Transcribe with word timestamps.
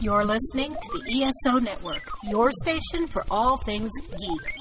You're 0.00 0.24
listening 0.24 0.74
to 0.74 0.98
the 0.98 1.22
ESO 1.24 1.58
Network, 1.58 2.02
your 2.24 2.50
station 2.62 3.06
for 3.08 3.24
all 3.30 3.56
things 3.58 3.90
geek. 4.10 4.54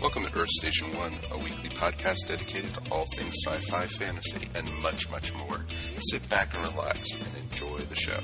Welcome 0.00 0.24
to 0.24 0.38
Earth 0.38 0.48
Station 0.50 0.96
One, 0.96 1.14
a 1.32 1.38
weekly 1.38 1.70
podcast 1.70 2.28
dedicated 2.28 2.72
to 2.74 2.92
all 2.92 3.06
things 3.16 3.34
sci 3.46 3.58
fi, 3.70 3.86
fantasy, 3.86 4.48
and 4.54 4.72
much, 4.82 5.10
much 5.10 5.34
more. 5.34 5.64
Sit 6.10 6.28
back 6.28 6.54
and 6.54 6.68
relax 6.70 7.10
and 7.12 7.26
enjoy 7.50 7.78
the 7.78 7.96
show. 7.96 8.22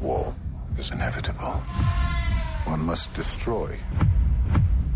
War 0.00 0.34
is 0.78 0.90
inevitable. 0.90 1.52
One 2.64 2.80
must 2.80 3.12
destroy 3.14 3.78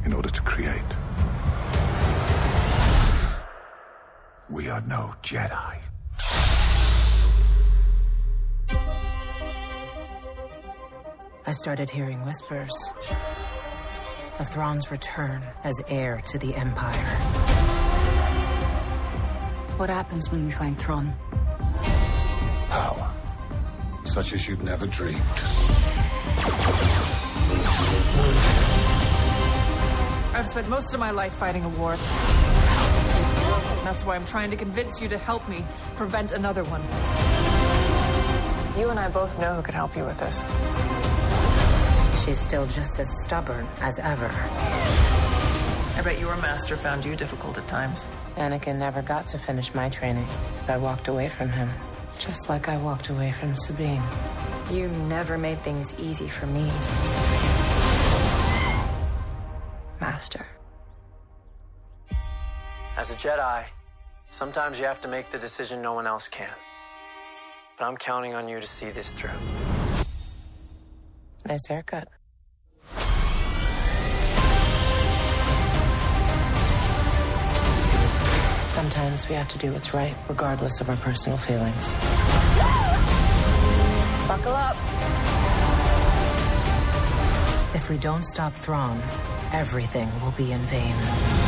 in 0.04 0.12
order 0.12 0.28
to 0.28 0.40
create. 0.42 0.82
We 4.52 4.68
are 4.68 4.82
no 4.82 5.14
Jedi. 5.22 5.78
I 11.46 11.52
started 11.52 11.88
hearing 11.88 12.22
whispers 12.26 12.70
of 14.38 14.50
Thrawn's 14.50 14.90
return 14.90 15.42
as 15.64 15.80
heir 15.88 16.20
to 16.26 16.36
the 16.36 16.54
Empire. 16.54 17.06
What 19.78 19.88
happens 19.88 20.30
when 20.30 20.44
we 20.44 20.50
find 20.50 20.78
Thrawn? 20.78 21.14
Power. 22.68 23.10
Such 24.04 24.34
as 24.34 24.46
you've 24.46 24.62
never 24.62 24.86
dreamed. 24.86 25.18
I've 30.34 30.46
spent 30.46 30.68
most 30.68 30.92
of 30.92 31.00
my 31.00 31.10
life 31.10 31.32
fighting 31.32 31.64
a 31.64 31.70
war. 31.70 31.96
That's 33.84 34.04
why 34.04 34.16
I'm 34.16 34.24
trying 34.24 34.50
to 34.50 34.56
convince 34.56 35.02
you 35.02 35.08
to 35.08 35.18
help 35.18 35.48
me 35.48 35.64
prevent 35.96 36.32
another 36.32 36.62
one. 36.64 36.82
You 38.78 38.88
and 38.88 38.98
I 38.98 39.08
both 39.08 39.38
know 39.38 39.54
who 39.54 39.62
could 39.62 39.74
help 39.74 39.96
you 39.96 40.04
with 40.04 40.18
this. 40.18 40.42
She's 42.24 42.38
still 42.38 42.66
just 42.66 42.98
as 42.98 43.08
stubborn 43.22 43.66
as 43.80 43.98
ever. 43.98 44.30
I 45.94 46.00
bet 46.02 46.18
your 46.18 46.36
master 46.36 46.76
found 46.76 47.04
you 47.04 47.14
difficult 47.16 47.58
at 47.58 47.66
times. 47.66 48.08
Anakin 48.36 48.76
never 48.76 49.02
got 49.02 49.26
to 49.28 49.38
finish 49.38 49.74
my 49.74 49.88
training. 49.88 50.26
I 50.68 50.78
walked 50.78 51.08
away 51.08 51.28
from 51.28 51.50
him, 51.50 51.68
just 52.18 52.48
like 52.48 52.68
I 52.68 52.78
walked 52.78 53.08
away 53.10 53.32
from 53.32 53.54
Sabine. 53.56 54.02
You 54.70 54.88
never 54.88 55.36
made 55.36 55.58
things 55.60 55.92
easy 55.98 56.28
for 56.28 56.46
me. 56.46 56.70
Master. 60.00 60.46
As 63.22 63.26
a 63.26 63.28
Jedi, 63.28 63.64
sometimes 64.30 64.78
you 64.78 64.84
have 64.84 65.00
to 65.02 65.08
make 65.08 65.30
the 65.30 65.38
decision 65.38 65.82
no 65.82 65.92
one 65.92 66.06
else 66.06 66.28
can. 66.28 66.48
But 67.78 67.84
I'm 67.84 67.96
counting 67.96 68.34
on 68.34 68.48
you 68.48 68.60
to 68.60 68.66
see 68.66 68.90
this 68.90 69.12
through. 69.12 69.30
Nice 71.46 71.66
haircut. 71.68 72.08
Sometimes 78.68 79.28
we 79.28 79.34
have 79.34 79.48
to 79.48 79.58
do 79.58 79.72
what's 79.72 79.92
right, 79.94 80.14
regardless 80.28 80.80
of 80.80 80.88
our 80.88 80.96
personal 80.96 81.38
feelings. 81.38 81.92
Buckle 84.26 84.54
up. 84.54 84.76
If 87.74 87.88
we 87.88 87.98
don't 87.98 88.24
stop 88.24 88.52
Thrawn, 88.54 89.00
everything 89.52 90.08
will 90.20 90.32
be 90.32 90.52
in 90.52 90.60
vain. 90.60 91.41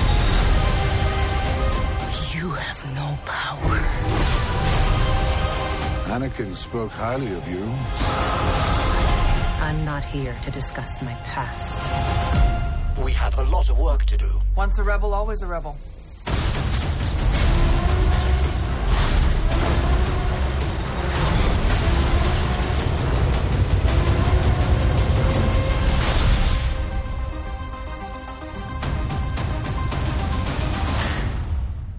Have 3.14 3.26
power. 3.26 3.78
Anakin 6.14 6.54
spoke 6.54 6.92
highly 6.92 7.32
of 7.32 7.48
you. 7.48 7.64
I'm 9.60 9.84
not 9.84 10.04
here 10.04 10.36
to 10.42 10.50
discuss 10.50 11.02
my 11.02 11.14
past. 11.24 11.80
We 13.02 13.12
have 13.12 13.38
a 13.38 13.42
lot 13.44 13.70
of 13.70 13.78
work 13.78 14.04
to 14.06 14.16
do. 14.16 14.40
Once 14.56 14.78
a 14.78 14.82
rebel, 14.82 15.14
always 15.14 15.42
a 15.42 15.46
rebel. 15.46 15.76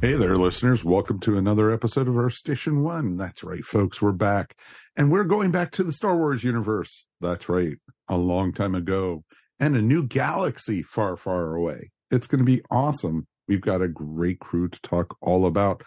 Hey 0.05 0.13
there, 0.13 0.37
listeners. 0.37 0.85
Welcome 0.85 1.19
to 1.21 1.35
another 1.35 1.71
episode 1.71 2.07
of 2.07 2.15
Earth 2.15 2.35
Station 2.35 2.83
One. 2.83 3.17
That's 3.17 3.43
right, 3.43 3.65
folks. 3.65 4.03
We're 4.03 4.11
back 4.11 4.55
and 4.95 5.11
we're 5.11 5.23
going 5.23 5.49
back 5.49 5.71
to 5.71 5.83
the 5.83 5.91
Star 5.91 6.15
Wars 6.15 6.43
universe. 6.43 7.07
That's 7.21 7.49
right. 7.49 7.77
A 8.07 8.15
long 8.15 8.53
time 8.53 8.75
ago 8.75 9.23
and 9.59 9.75
a 9.75 9.81
new 9.81 10.05
galaxy 10.05 10.83
far, 10.83 11.17
far 11.17 11.55
away. 11.55 11.89
It's 12.11 12.27
going 12.27 12.37
to 12.37 12.45
be 12.45 12.61
awesome. 12.69 13.25
We've 13.47 13.63
got 13.63 13.81
a 13.81 13.87
great 13.87 14.39
crew 14.39 14.69
to 14.69 14.79
talk 14.81 15.17
all 15.21 15.47
about 15.47 15.81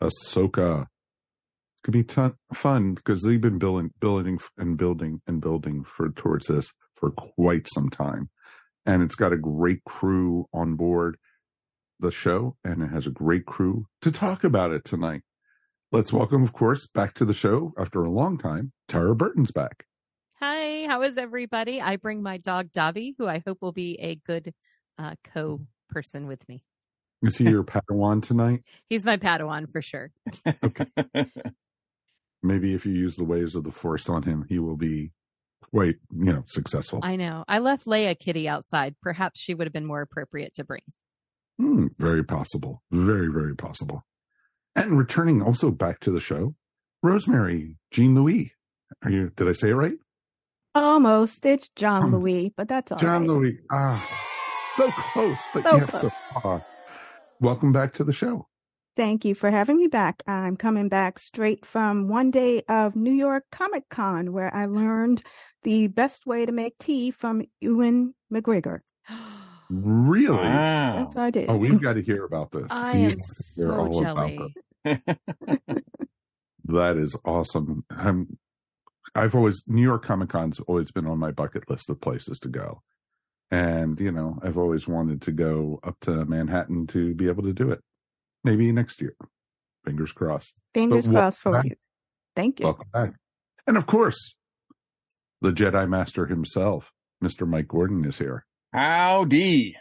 Ahsoka. 0.00 0.82
It's 0.82 1.82
going 1.82 1.86
to 1.86 1.90
be 1.90 2.04
ton- 2.04 2.36
fun 2.54 2.94
because 2.94 3.22
they've 3.22 3.40
been 3.40 3.58
building, 3.58 3.90
building 4.00 4.38
and 4.58 4.76
building 4.76 5.22
and 5.26 5.40
building 5.40 5.84
for 5.96 6.10
towards 6.10 6.46
this 6.46 6.70
for 6.94 7.10
quite 7.10 7.66
some 7.74 7.90
time. 7.90 8.30
And 8.86 9.02
it's 9.02 9.16
got 9.16 9.32
a 9.32 9.36
great 9.36 9.82
crew 9.82 10.46
on 10.52 10.76
board 10.76 11.16
the 12.00 12.10
show 12.10 12.56
and 12.64 12.82
it 12.82 12.88
has 12.88 13.06
a 13.06 13.10
great 13.10 13.46
crew 13.46 13.86
to 14.02 14.10
talk 14.10 14.44
about 14.44 14.72
it 14.72 14.84
tonight. 14.84 15.22
Let's 15.92 16.12
welcome, 16.12 16.42
of 16.42 16.52
course, 16.52 16.86
back 16.86 17.14
to 17.14 17.24
the 17.24 17.34
show 17.34 17.72
after 17.78 18.04
a 18.04 18.10
long 18.10 18.38
time. 18.38 18.72
Tyra 18.88 19.16
Burton's 19.16 19.50
back. 19.50 19.86
Hi, 20.40 20.86
how 20.86 21.02
is 21.02 21.18
everybody? 21.18 21.80
I 21.80 21.96
bring 21.96 22.22
my 22.22 22.38
dog 22.38 22.72
Davi, 22.72 23.14
who 23.18 23.26
I 23.26 23.42
hope 23.46 23.58
will 23.60 23.72
be 23.72 23.98
a 24.00 24.14
good 24.14 24.54
uh, 24.98 25.14
co 25.34 25.60
person 25.88 26.26
with 26.26 26.48
me. 26.48 26.64
Is 27.22 27.36
he 27.36 27.44
your 27.44 27.64
Padawan 27.64 28.22
tonight? 28.22 28.62
He's 28.88 29.04
my 29.04 29.16
Padawan 29.16 29.70
for 29.70 29.82
sure. 29.82 30.10
Okay. 30.64 30.86
Maybe 32.42 32.72
if 32.72 32.86
you 32.86 32.92
use 32.92 33.16
the 33.16 33.24
ways 33.24 33.54
of 33.54 33.64
the 33.64 33.72
Force 33.72 34.08
on 34.08 34.22
him, 34.22 34.46
he 34.48 34.58
will 34.58 34.76
be 34.76 35.12
quite, 35.70 35.96
you 36.10 36.32
know, 36.32 36.44
successful. 36.46 37.00
I 37.02 37.16
know. 37.16 37.44
I 37.46 37.58
left 37.58 37.84
Leia 37.84 38.18
Kitty 38.18 38.48
outside. 38.48 38.96
Perhaps 39.02 39.40
she 39.40 39.54
would 39.54 39.66
have 39.66 39.74
been 39.74 39.84
more 39.84 40.00
appropriate 40.00 40.54
to 40.54 40.64
bring. 40.64 40.80
Hmm, 41.60 41.88
very 41.98 42.24
possible. 42.24 42.82
Very, 42.90 43.28
very 43.30 43.54
possible. 43.54 44.02
And 44.74 44.96
returning 44.96 45.42
also 45.42 45.70
back 45.70 46.00
to 46.00 46.10
the 46.10 46.18
show, 46.18 46.54
Rosemary 47.02 47.76
Jean 47.90 48.14
Louis. 48.14 48.54
Are 49.04 49.10
you? 49.10 49.30
Did 49.36 49.46
I 49.46 49.52
say 49.52 49.68
it 49.68 49.74
right? 49.74 49.98
Almost. 50.74 51.44
It's 51.44 51.68
John 51.76 52.04
Um, 52.04 52.12
Louis, 52.16 52.50
but 52.56 52.66
that's 52.66 52.90
all 52.90 52.96
John 52.98 53.22
right. 53.22 53.28
Louis. 53.28 53.58
Ah, 53.70 54.08
so 54.76 54.90
close, 54.90 55.36
but 55.52 55.64
So 55.64 55.76
yet 55.76 55.92
so 55.92 56.10
far. 56.40 56.64
Welcome 57.40 57.72
back 57.72 57.92
to 57.94 58.04
the 58.04 58.12
show. 58.14 58.48
Thank 58.96 59.26
you 59.26 59.34
for 59.34 59.50
having 59.50 59.76
me 59.76 59.86
back. 59.86 60.22
I'm 60.26 60.56
coming 60.56 60.88
back 60.88 61.18
straight 61.18 61.66
from 61.66 62.08
one 62.08 62.30
day 62.30 62.62
of 62.70 62.96
New 62.96 63.12
York 63.12 63.44
Comic 63.52 63.90
Con, 63.90 64.32
where 64.32 64.54
I 64.54 64.64
learned 64.64 65.22
the 65.62 65.88
best 65.88 66.24
way 66.24 66.46
to 66.46 66.52
make 66.52 66.78
tea 66.78 67.10
from 67.10 67.42
Ewan 67.60 68.14
McGregor. 68.32 68.80
Really? 69.70 70.36
Yes, 70.42 71.16
I 71.16 71.30
did. 71.30 71.48
Oh, 71.48 71.56
we've 71.56 71.80
got 71.80 71.94
to 71.94 72.02
hear 72.02 72.24
about 72.24 72.50
this. 72.50 72.66
I 72.70 72.96
am 72.96 73.10
have 73.10 73.10
to 73.12 73.16
hear 73.16 73.18
so 73.20 74.00
jelly. 74.02 74.54
That 76.64 76.96
is 76.98 77.16
awesome. 77.24 77.84
I'm, 77.90 78.38
I've 79.14 79.34
always 79.34 79.64
New 79.66 79.82
York 79.82 80.04
Comic 80.04 80.28
Con's 80.28 80.60
always 80.60 80.92
been 80.92 81.06
on 81.06 81.18
my 81.18 81.32
bucket 81.32 81.68
list 81.68 81.90
of 81.90 82.00
places 82.00 82.38
to 82.40 82.48
go, 82.48 82.82
and 83.50 83.98
you 83.98 84.12
know 84.12 84.38
I've 84.42 84.56
always 84.58 84.86
wanted 84.86 85.22
to 85.22 85.32
go 85.32 85.80
up 85.82 85.96
to 86.02 86.24
Manhattan 86.26 86.86
to 86.88 87.14
be 87.14 87.26
able 87.28 87.42
to 87.42 87.52
do 87.52 87.70
it. 87.70 87.80
Maybe 88.44 88.70
next 88.70 89.00
year. 89.00 89.16
Fingers 89.84 90.12
crossed. 90.12 90.54
Fingers 90.74 91.06
But 91.06 91.12
crossed 91.14 91.40
for 91.40 91.52
welcome 91.52 91.70
you. 91.70 91.76
Thank 92.36 92.60
you. 92.60 92.66
Welcome 92.66 92.88
back. 92.92 93.14
And 93.66 93.76
of 93.76 93.86
course, 93.86 94.34
the 95.40 95.50
Jedi 95.50 95.88
Master 95.88 96.26
himself, 96.26 96.92
Mr. 97.22 97.48
Mike 97.48 97.68
Gordon, 97.68 98.04
is 98.04 98.18
here. 98.18 98.46
Howdy. 98.72 99.76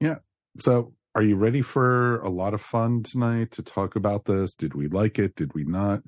Yeah. 0.00 0.16
So, 0.60 0.92
are 1.14 1.22
you 1.22 1.36
ready 1.36 1.62
for 1.62 2.20
a 2.20 2.28
lot 2.28 2.54
of 2.54 2.60
fun 2.60 3.02
tonight 3.02 3.52
to 3.52 3.62
talk 3.62 3.96
about 3.96 4.26
this? 4.26 4.54
Did 4.54 4.74
we 4.74 4.88
like 4.88 5.18
it? 5.18 5.34
Did 5.36 5.54
we 5.54 5.64
not? 5.64 6.02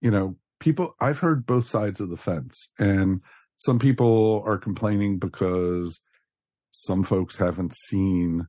You 0.00 0.10
know, 0.10 0.36
people, 0.58 0.94
I've 1.00 1.18
heard 1.18 1.46
both 1.46 1.68
sides 1.68 2.00
of 2.00 2.08
the 2.08 2.16
fence, 2.16 2.70
and 2.78 3.20
some 3.58 3.78
people 3.78 4.42
are 4.46 4.58
complaining 4.58 5.18
because 5.18 6.00
some 6.70 7.04
folks 7.04 7.36
haven't 7.36 7.76
seen 7.76 8.46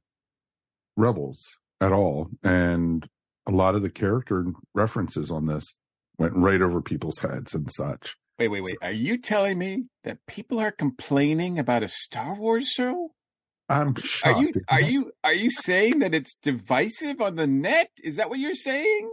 Rebels 0.96 1.44
at 1.82 1.92
all. 1.92 2.30
And 2.44 3.08
a 3.48 3.52
lot 3.52 3.76
of 3.76 3.82
the 3.82 3.90
character 3.90 4.46
references 4.74 5.32
on 5.32 5.48
this 5.48 5.66
went 6.18 6.36
right 6.36 6.62
over 6.62 6.82
people's 6.82 7.20
heads 7.20 7.54
and 7.54 7.70
such. 7.72 8.16
Wait, 8.42 8.48
wait, 8.50 8.64
wait. 8.64 8.78
Are 8.82 8.92
you 8.92 9.18
telling 9.20 9.58
me 9.58 9.86
that 10.04 10.18
people 10.28 10.60
are 10.60 10.72
complaining 10.72 11.60
about 11.60 11.84
a 11.84 11.88
Star 11.88 12.36
Wars 12.36 12.68
show? 12.68 13.12
I'm 13.70 13.96
shocked. 13.96 14.26
Are 14.36 14.42
you 14.42 14.54
are 14.70 14.82
you 14.82 15.12
are 15.24 15.34
you 15.34 15.50
saying 15.52 16.00
that 16.00 16.14
it's 16.14 16.36
divisive 16.42 17.22
on 17.22 17.36
the 17.36 17.46
net? 17.48 17.90
Is 18.04 18.16
that 18.16 18.30
what 18.30 18.40
you're 18.40 18.54
saying? 18.56 19.12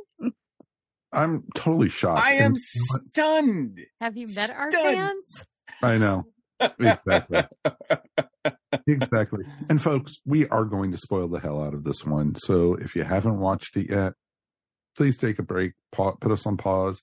I'm 1.13 1.45
totally 1.55 1.91
shocked. 1.91 2.21
I 2.21 2.35
am 2.35 2.53
And- 2.53 2.59
stunned. 2.59 3.81
Have 4.01 4.17
you 4.17 4.29
met 4.35 4.51
our 4.51 4.71
fans? 4.71 5.47
I 5.83 5.99
know. 5.99 6.25
Exactly. 6.61 7.43
exactly. 8.87 9.45
And 9.69 9.83
folks, 9.83 10.17
we 10.27 10.49
are 10.49 10.65
going 10.65 10.91
to 10.93 10.99
spoil 10.99 11.29
the 11.29 11.39
hell 11.39 11.63
out 11.63 11.75
of 11.75 11.85
this 11.85 12.05
one. 12.05 12.35
So 12.37 12.75
if 12.75 12.97
you 12.97 13.05
haven't 13.05 13.39
watched 13.39 13.77
it 13.77 13.91
yet, 13.91 14.15
please 14.97 15.17
take 15.17 15.39
a 15.39 15.43
break, 15.43 15.73
put 15.93 16.33
us 16.33 16.47
on 16.47 16.57
pause. 16.57 17.03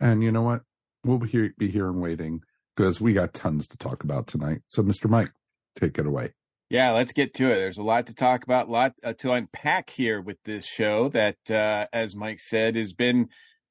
And 0.00 0.22
you 0.22 0.32
know 0.32 0.42
what? 0.42 0.62
We'll 1.04 1.18
be 1.18 1.28
here, 1.28 1.54
be 1.56 1.70
here 1.70 1.86
and 1.86 2.00
waiting 2.00 2.42
because 2.76 3.00
we 3.00 3.12
got 3.12 3.34
tons 3.34 3.68
to 3.68 3.78
talk 3.78 4.04
about 4.04 4.26
tonight. 4.26 4.62
So, 4.68 4.82
Mr. 4.82 5.08
Mike, 5.08 5.30
take 5.78 5.98
it 5.98 6.06
away. 6.06 6.34
Yeah, 6.68 6.92
let's 6.92 7.12
get 7.12 7.34
to 7.34 7.50
it. 7.50 7.56
There's 7.56 7.78
a 7.78 7.82
lot 7.82 8.06
to 8.06 8.14
talk 8.14 8.44
about, 8.44 8.68
a 8.68 8.70
lot 8.70 8.92
uh, 9.02 9.12
to 9.14 9.32
unpack 9.32 9.90
here 9.90 10.20
with 10.20 10.36
this 10.44 10.64
show 10.64 11.08
that, 11.08 11.50
uh, 11.50 11.86
as 11.92 12.14
Mike 12.14 12.38
said, 12.38 12.76
has 12.76 12.92
been 12.92 13.28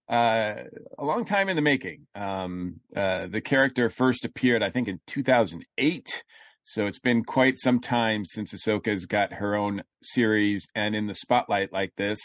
uh, 0.09 0.55
a 0.97 1.05
long 1.05 1.23
time 1.23 1.47
in 1.49 1.55
the 1.55 1.61
making. 1.61 2.07
Um, 2.13 2.81
uh, 2.93 3.27
the 3.27 3.41
character 3.41 3.89
first 3.89 4.25
appeared, 4.25 4.63
I 4.63 4.69
think, 4.69 4.87
in 4.87 4.99
2008. 5.07 6.23
So 6.63 6.87
it's 6.87 6.99
been 6.99 7.23
quite 7.23 7.57
some 7.57 7.79
time 7.79 8.25
since 8.25 8.53
Ahsoka's 8.53 9.05
got 9.05 9.33
her 9.33 9.55
own 9.55 9.83
series 10.03 10.67
and 10.75 10.93
in 10.93 11.07
the 11.07 11.15
spotlight 11.15 11.71
like 11.71 11.93
this. 11.95 12.19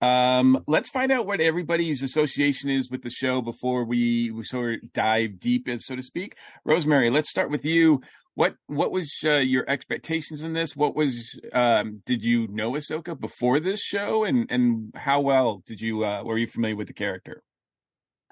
Um, 0.00 0.64
let's 0.66 0.88
find 0.88 1.12
out 1.12 1.26
what 1.26 1.40
everybody's 1.40 2.02
association 2.02 2.70
is 2.70 2.90
with 2.90 3.02
the 3.02 3.10
show 3.10 3.42
before 3.42 3.84
we, 3.84 4.30
we 4.30 4.44
sort 4.44 4.74
of 4.74 4.92
dive 4.92 5.38
deep, 5.38 5.68
as 5.68 5.86
so 5.86 5.96
to 5.96 6.02
speak. 6.02 6.36
Rosemary, 6.64 7.10
let's 7.10 7.30
start 7.30 7.50
with 7.50 7.64
you. 7.64 8.00
What 8.34 8.54
what 8.66 8.92
was 8.92 9.12
uh, 9.24 9.38
your 9.38 9.68
expectations 9.68 10.44
in 10.44 10.54
this? 10.54 10.74
What 10.74 10.94
was 10.94 11.38
um, 11.52 12.00
did 12.06 12.22
you 12.22 12.46
know 12.48 12.72
Ahsoka 12.72 13.18
before 13.18 13.60
this 13.60 13.80
show, 13.80 14.24
and 14.24 14.46
and 14.50 14.92
how 14.94 15.20
well 15.20 15.62
did 15.66 15.80
you 15.80 16.04
uh, 16.04 16.22
were 16.24 16.38
you 16.38 16.46
familiar 16.46 16.76
with 16.76 16.86
the 16.86 16.94
character? 16.94 17.42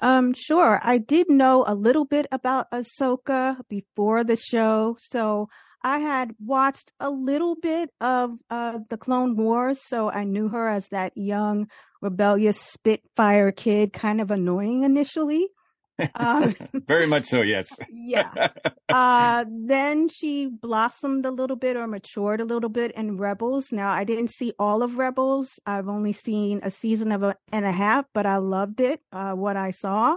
Um, 0.00 0.32
sure. 0.32 0.80
I 0.82 0.98
did 0.98 1.28
know 1.28 1.64
a 1.66 1.74
little 1.74 2.04
bit 2.04 2.26
about 2.30 2.70
Ahsoka 2.70 3.56
before 3.68 4.22
the 4.22 4.36
show, 4.36 4.96
so 5.00 5.48
I 5.82 5.98
had 5.98 6.34
watched 6.44 6.92
a 7.00 7.10
little 7.10 7.54
bit 7.54 7.90
of 8.00 8.32
uh, 8.50 8.78
the 8.88 8.96
Clone 8.96 9.36
Wars, 9.36 9.78
so 9.86 10.10
I 10.10 10.24
knew 10.24 10.48
her 10.48 10.68
as 10.68 10.88
that 10.88 11.16
young, 11.16 11.68
rebellious 12.00 12.60
Spitfire 12.60 13.52
kid, 13.52 13.92
kind 13.92 14.20
of 14.20 14.30
annoying 14.30 14.82
initially. 14.82 15.48
Um, 16.14 16.54
Very 16.86 17.06
much 17.06 17.26
so, 17.26 17.42
yes. 17.42 17.68
yeah. 17.90 18.48
Uh, 18.88 19.44
then 19.48 20.08
she 20.08 20.46
blossomed 20.46 21.26
a 21.26 21.30
little 21.30 21.56
bit 21.56 21.76
or 21.76 21.86
matured 21.86 22.40
a 22.40 22.44
little 22.44 22.70
bit 22.70 22.92
in 22.92 23.16
Rebels. 23.16 23.66
Now, 23.72 23.90
I 23.90 24.04
didn't 24.04 24.30
see 24.30 24.52
all 24.58 24.82
of 24.82 24.98
Rebels. 24.98 25.48
I've 25.66 25.88
only 25.88 26.12
seen 26.12 26.60
a 26.62 26.70
season 26.70 27.12
of 27.12 27.22
a, 27.22 27.36
and 27.52 27.64
a 27.64 27.72
half, 27.72 28.06
but 28.14 28.26
I 28.26 28.38
loved 28.38 28.80
it, 28.80 29.00
uh, 29.12 29.32
what 29.32 29.56
I 29.56 29.70
saw. 29.70 30.16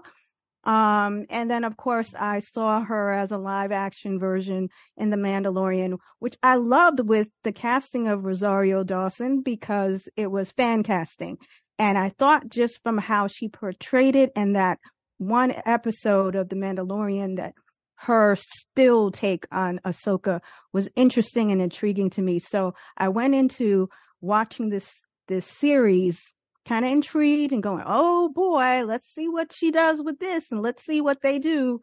Um, 0.64 1.26
and 1.30 1.50
then 1.50 1.64
of 1.64 1.76
course 1.78 2.14
I 2.14 2.40
saw 2.40 2.82
her 2.82 3.12
as 3.14 3.32
a 3.32 3.38
live 3.38 3.72
action 3.72 4.20
version 4.20 4.70
in 4.96 5.10
The 5.10 5.18
Mandalorian, 5.18 5.98
which 6.20 6.38
I 6.44 6.56
loved 6.56 7.00
with 7.00 7.30
the 7.44 7.52
casting 7.52 8.08
of 8.08 8.26
Rosario 8.26 8.84
Dawson 8.84 9.42
because 9.42 10.08
it 10.16 10.30
was 10.30 10.52
fan 10.52 10.84
casting. 10.84 11.38
And 11.80 11.98
I 11.98 12.10
thought 12.10 12.50
just 12.50 12.80
from 12.84 13.00
how 13.00 13.28
she 13.28 13.50
portrayed 13.50 14.16
it 14.16 14.32
and 14.36 14.56
that 14.56 14.78
one 15.18 15.54
episode 15.66 16.36
of 16.36 16.50
The 16.50 16.56
Mandalorian 16.56 17.38
that 17.38 17.54
her 17.96 18.36
still 18.36 19.12
take 19.12 19.46
on 19.52 19.80
Ahsoka 19.86 20.42
was 20.74 20.90
interesting 20.96 21.52
and 21.52 21.62
intriguing 21.62 22.10
to 22.12 22.22
me. 22.22 22.40
So 22.40 22.74
I 22.98 23.10
went 23.10 23.36
into 23.36 23.90
watching 24.22 24.70
this 24.70 24.92
this 25.28 25.46
series 25.46 26.20
kind 26.68 26.86
of 26.86 26.92
intrigued 26.92 27.54
and 27.54 27.64
going, 27.64 27.84
"Oh 27.86 28.30
boy, 28.30 28.84
let's 28.86 29.08
see 29.08 29.28
what 29.28 29.52
she 29.54 29.72
does 29.72 30.02
with 30.02 30.20
this 30.20 30.52
and 30.52 30.62
let's 30.62 30.86
see 30.86 31.02
what 31.02 31.22
they 31.22 31.40
do." 31.40 31.82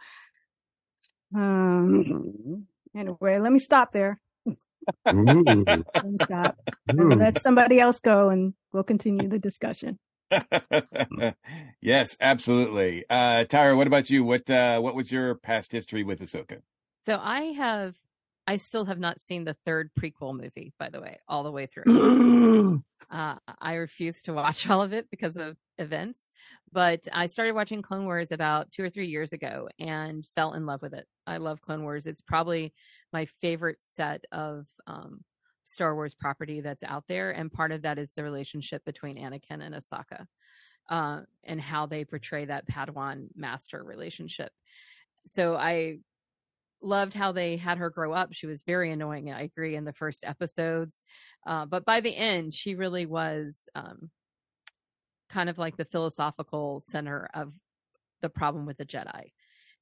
Um 1.34 2.66
anyway, 2.96 3.38
let 3.38 3.52
me 3.52 3.58
stop 3.58 3.92
there. 3.92 4.20
Let 5.04 5.14
me 5.14 6.16
stop. 6.22 6.56
Ooh. 6.94 7.10
Let 7.10 7.40
somebody 7.42 7.80
else 7.80 8.00
go 8.00 8.30
and 8.30 8.54
we'll 8.72 8.84
continue 8.84 9.28
the 9.28 9.38
discussion. 9.38 9.98
yes, 11.80 12.16
absolutely. 12.20 13.04
Uh, 13.08 13.44
Tyra, 13.44 13.76
what 13.76 13.86
about 13.86 14.10
you? 14.10 14.24
What 14.24 14.48
uh, 14.50 14.80
what 14.80 14.94
was 14.94 15.10
your 15.10 15.34
past 15.36 15.72
history 15.72 16.04
with 16.04 16.20
Ahsoka? 16.20 16.60
So 17.06 17.18
I 17.20 17.52
have, 17.52 17.94
I 18.48 18.56
still 18.56 18.86
have 18.86 18.98
not 18.98 19.20
seen 19.20 19.44
the 19.44 19.52
third 19.66 19.90
prequel 19.94 20.34
movie, 20.34 20.72
by 20.78 20.88
the 20.88 21.02
way, 21.02 21.18
all 21.28 21.42
the 21.42 21.52
way 21.52 21.66
through. 21.66 22.82
uh, 23.10 23.34
I 23.60 23.74
refuse 23.74 24.22
to 24.22 24.32
watch 24.32 24.70
all 24.70 24.80
of 24.80 24.94
it 24.94 25.06
because 25.10 25.36
of 25.36 25.58
events, 25.76 26.30
but 26.72 27.06
I 27.12 27.26
started 27.26 27.54
watching 27.54 27.82
Clone 27.82 28.06
Wars 28.06 28.32
about 28.32 28.70
two 28.70 28.82
or 28.82 28.88
three 28.88 29.08
years 29.08 29.34
ago 29.34 29.68
and 29.78 30.24
fell 30.34 30.54
in 30.54 30.64
love 30.64 30.80
with 30.80 30.94
it. 30.94 31.06
I 31.26 31.36
love 31.36 31.60
Clone 31.60 31.82
Wars. 31.82 32.06
It's 32.06 32.22
probably 32.22 32.72
my 33.12 33.26
favorite 33.42 33.82
set 33.82 34.24
of 34.32 34.64
um, 34.86 35.20
Star 35.66 35.94
Wars 35.94 36.14
property 36.14 36.62
that's 36.62 36.84
out 36.84 37.04
there, 37.06 37.32
and 37.32 37.52
part 37.52 37.70
of 37.70 37.82
that 37.82 37.98
is 37.98 38.14
the 38.14 38.24
relationship 38.24 38.82
between 38.86 39.18
Anakin 39.18 39.62
and 39.62 39.74
Ahsoka, 39.74 40.24
uh, 40.88 41.20
and 41.44 41.60
how 41.60 41.84
they 41.84 42.02
portray 42.02 42.46
that 42.46 42.66
Padawan 42.66 43.26
master 43.36 43.84
relationship. 43.84 44.52
So 45.26 45.54
I 45.54 45.98
loved 46.80 47.14
how 47.14 47.32
they 47.32 47.56
had 47.56 47.78
her 47.78 47.90
grow 47.90 48.12
up. 48.12 48.32
She 48.32 48.46
was 48.46 48.62
very 48.62 48.92
annoying. 48.92 49.32
I 49.32 49.42
agree 49.42 49.74
in 49.74 49.84
the 49.84 49.92
first 49.92 50.24
episodes, 50.24 51.04
uh, 51.46 51.66
but 51.66 51.84
by 51.84 52.00
the 52.00 52.16
end, 52.16 52.54
she 52.54 52.74
really 52.74 53.06
was 53.06 53.68
um, 53.74 54.10
kind 55.28 55.48
of 55.48 55.58
like 55.58 55.76
the 55.76 55.84
philosophical 55.84 56.80
center 56.86 57.28
of 57.34 57.52
the 58.22 58.28
problem 58.28 58.66
with 58.66 58.76
the 58.76 58.84
Jedi. 58.84 59.32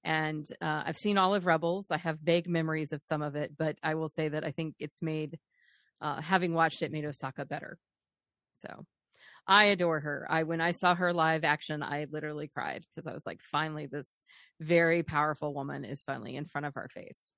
And 0.04 0.46
uh, 0.60 0.84
I've 0.87 0.96
seen 0.96 1.19
all 1.19 1.34
of 1.34 1.46
Rebels. 1.46 1.88
I 1.90 1.98
have 1.98 2.19
vague 2.20 2.48
memories 2.48 2.93
of 2.93 3.02
some 3.02 3.22
of 3.22 3.34
it, 3.34 3.52
but 3.58 3.76
I 3.82 3.94
will 3.94 4.08
say 4.08 4.28
that 4.28 4.44
I 4.44 4.52
think 4.52 4.75
it's 4.78 5.02
made, 5.02 5.38
uh, 6.00 6.20
having 6.20 6.54
watched 6.54 6.82
it, 6.82 6.92
made 6.92 7.04
Ahsoka 7.04 7.46
better. 7.49 7.78
So 8.56 8.87
I 9.48 9.66
adore 9.66 10.00
her. 10.00 10.26
I 10.28 10.43
when 10.43 10.60
I 10.60 10.72
saw 10.72 10.94
her 10.94 11.12
live 11.12 11.44
action, 11.44 11.82
I 11.82 12.06
literally 12.10 12.48
cried 12.48 12.84
because 12.94 13.06
I 13.06 13.12
was 13.14 13.25
like, 13.25 13.40
finally, 13.40 13.87
this 13.87 14.22
very 14.60 15.02
powerful 15.02 15.54
woman 15.54 15.84
is 15.84 16.02
finally 16.02 16.37
in 16.37 16.46
front 16.46 16.66
of 16.66 16.76
our 16.76 16.88
face. 16.88 17.31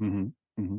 Mm-hmm. 0.00 0.62
Mm-hmm. 0.62 0.78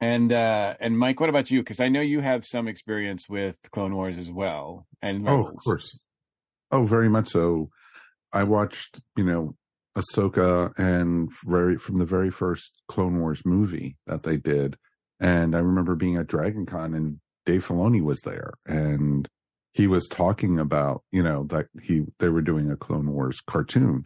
And 0.00 0.32
uh, 0.32 0.74
and 0.80 0.98
Mike, 0.98 1.20
what 1.20 1.28
about 1.28 1.50
you? 1.50 1.60
Because 1.60 1.80
I 1.80 1.88
know 1.88 2.00
you 2.00 2.20
have 2.20 2.46
some 2.46 2.66
experience 2.68 3.28
with 3.28 3.56
Clone 3.70 3.94
Wars 3.94 4.16
as 4.18 4.30
well, 4.30 4.86
and 5.02 5.28
Oh, 5.28 5.44
of 5.44 5.56
course. 5.62 5.98
Oh, 6.72 6.86
very 6.86 7.08
much 7.08 7.28
so. 7.28 7.70
I 8.32 8.44
watched, 8.44 9.00
you 9.16 9.24
know, 9.24 9.56
Ahsoka 9.98 10.72
and 10.78 11.30
very 11.44 11.76
from 11.76 11.98
the 11.98 12.04
very 12.04 12.30
first 12.30 12.80
Clone 12.88 13.20
Wars 13.20 13.42
movie 13.44 13.96
that 14.06 14.22
they 14.22 14.38
did, 14.38 14.76
and 15.20 15.54
I 15.54 15.58
remember 15.58 15.94
being 15.94 16.16
at 16.16 16.28
Dragon 16.28 16.64
Con 16.64 16.94
and 16.94 17.20
Dave 17.46 17.66
Filoni 17.66 18.02
was 18.02 18.20
there, 18.20 18.54
and 18.66 19.28
he 19.72 19.86
was 19.86 20.08
talking 20.08 20.58
about, 20.58 21.02
you 21.12 21.22
know, 21.22 21.44
that 21.50 21.66
he 21.82 22.02
they 22.18 22.28
were 22.28 22.42
doing 22.42 22.70
a 22.70 22.76
Clone 22.76 23.10
Wars 23.12 23.40
cartoon, 23.46 24.04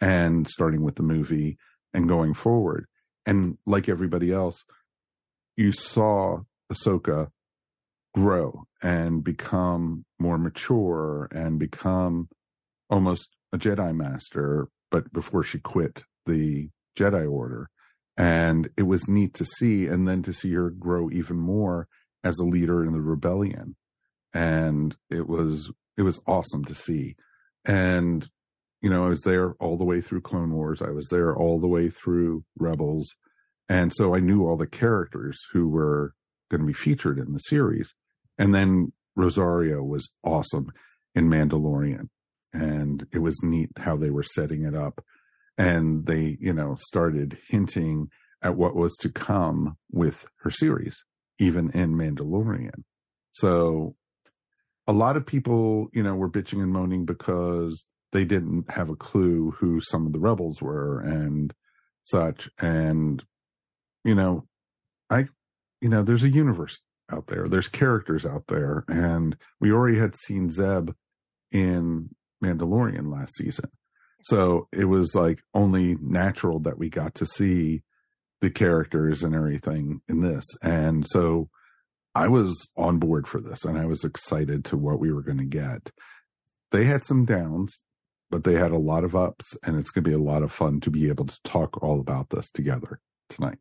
and 0.00 0.48
starting 0.48 0.82
with 0.82 0.96
the 0.96 1.02
movie 1.02 1.58
and 1.92 2.08
going 2.08 2.34
forward, 2.34 2.86
and 3.24 3.58
like 3.66 3.88
everybody 3.88 4.32
else, 4.32 4.62
you 5.56 5.72
saw 5.72 6.40
Ahsoka 6.72 7.28
grow 8.14 8.64
and 8.82 9.22
become 9.22 10.04
more 10.18 10.38
mature 10.38 11.28
and 11.30 11.58
become 11.58 12.28
almost 12.88 13.28
a 13.52 13.58
Jedi 13.58 13.94
master, 13.94 14.68
but 14.90 15.12
before 15.12 15.42
she 15.42 15.58
quit 15.58 16.04
the 16.24 16.70
Jedi 16.98 17.30
Order. 17.30 17.68
And 18.16 18.70
it 18.78 18.84
was 18.84 19.08
neat 19.08 19.34
to 19.34 19.44
see, 19.44 19.86
and 19.86 20.08
then 20.08 20.22
to 20.22 20.32
see 20.32 20.52
her 20.54 20.70
grow 20.70 21.10
even 21.10 21.36
more 21.36 21.86
as 22.24 22.38
a 22.38 22.44
leader 22.44 22.84
in 22.84 22.92
the 22.92 23.00
rebellion. 23.00 23.76
And 24.34 24.96
it 25.10 25.28
was 25.28 25.70
it 25.96 26.02
was 26.02 26.20
awesome 26.26 26.64
to 26.66 26.74
see. 26.74 27.16
And 27.64 28.28
you 28.82 28.90
know, 28.90 29.06
I 29.06 29.08
was 29.08 29.22
there 29.22 29.54
all 29.54 29.76
the 29.76 29.84
way 29.84 30.00
through 30.00 30.20
Clone 30.20 30.52
Wars. 30.52 30.82
I 30.82 30.90
was 30.90 31.08
there 31.10 31.34
all 31.34 31.58
the 31.58 31.66
way 31.66 31.88
through 31.90 32.44
Rebels. 32.58 33.08
And 33.68 33.92
so 33.94 34.14
I 34.14 34.20
knew 34.20 34.46
all 34.46 34.56
the 34.56 34.66
characters 34.66 35.38
who 35.52 35.68
were 35.68 36.14
going 36.50 36.60
to 36.60 36.66
be 36.66 36.72
featured 36.72 37.18
in 37.18 37.32
the 37.32 37.38
series. 37.38 37.94
And 38.38 38.54
then 38.54 38.92
Rosario 39.16 39.82
was 39.82 40.10
awesome 40.22 40.70
in 41.14 41.28
Mandalorian. 41.28 42.10
And 42.52 43.06
it 43.12 43.18
was 43.18 43.42
neat 43.42 43.70
how 43.78 43.96
they 43.96 44.10
were 44.10 44.22
setting 44.22 44.62
it 44.62 44.74
up. 44.74 45.04
And 45.58 46.06
they, 46.06 46.36
you 46.38 46.52
know, 46.52 46.76
started 46.78 47.38
hinting 47.48 48.10
at 48.42 48.56
what 48.56 48.76
was 48.76 48.94
to 49.00 49.08
come 49.08 49.78
with 49.90 50.26
her 50.42 50.50
series, 50.50 51.02
even 51.38 51.70
in 51.70 51.94
Mandalorian. 51.94 52.84
So 53.32 53.94
a 54.86 54.92
lot 54.92 55.16
of 55.16 55.26
people, 55.26 55.88
you 55.92 56.02
know, 56.02 56.14
were 56.14 56.30
bitching 56.30 56.62
and 56.62 56.72
moaning 56.72 57.04
because 57.04 57.84
they 58.12 58.24
didn't 58.24 58.70
have 58.70 58.88
a 58.88 58.96
clue 58.96 59.52
who 59.58 59.80
some 59.80 60.06
of 60.06 60.12
the 60.12 60.18
rebels 60.18 60.62
were 60.62 61.00
and 61.00 61.52
such. 62.04 62.48
And, 62.58 63.22
you 64.04 64.14
know, 64.14 64.46
I 65.10 65.26
you 65.80 65.88
know, 65.88 66.02
there's 66.02 66.22
a 66.22 66.30
universe 66.30 66.78
out 67.12 67.26
there. 67.28 67.48
There's 67.48 67.68
characters 67.68 68.24
out 68.24 68.44
there, 68.48 68.84
and 68.88 69.36
we 69.60 69.70
already 69.70 69.98
had 69.98 70.16
seen 70.16 70.50
Zeb 70.50 70.90
in 71.52 72.10
Mandalorian 72.42 73.12
last 73.12 73.36
season. 73.36 73.70
So 74.24 74.68
it 74.72 74.86
was 74.86 75.14
like 75.14 75.40
only 75.54 75.96
natural 76.00 76.58
that 76.60 76.78
we 76.78 76.88
got 76.90 77.14
to 77.16 77.26
see 77.26 77.82
the 78.40 78.50
characters 78.50 79.22
and 79.22 79.34
everything 79.34 80.00
in 80.08 80.20
this. 80.20 80.44
And 80.62 81.06
so 81.08 81.48
I 82.14 82.28
was 82.28 82.70
on 82.76 82.98
board 82.98 83.26
for 83.26 83.40
this 83.40 83.64
and 83.64 83.78
I 83.78 83.86
was 83.86 84.04
excited 84.04 84.64
to 84.66 84.76
what 84.76 84.98
we 84.98 85.12
were 85.12 85.22
going 85.22 85.38
to 85.38 85.44
get. 85.44 85.90
They 86.70 86.84
had 86.84 87.04
some 87.04 87.24
downs, 87.24 87.80
but 88.30 88.44
they 88.44 88.54
had 88.54 88.72
a 88.72 88.78
lot 88.78 89.04
of 89.04 89.14
ups 89.14 89.56
and 89.62 89.78
it's 89.78 89.90
going 89.90 90.04
to 90.04 90.10
be 90.10 90.14
a 90.14 90.18
lot 90.18 90.42
of 90.42 90.52
fun 90.52 90.80
to 90.80 90.90
be 90.90 91.08
able 91.08 91.26
to 91.26 91.38
talk 91.44 91.82
all 91.82 92.00
about 92.00 92.30
this 92.30 92.50
together 92.50 93.00
tonight. 93.28 93.58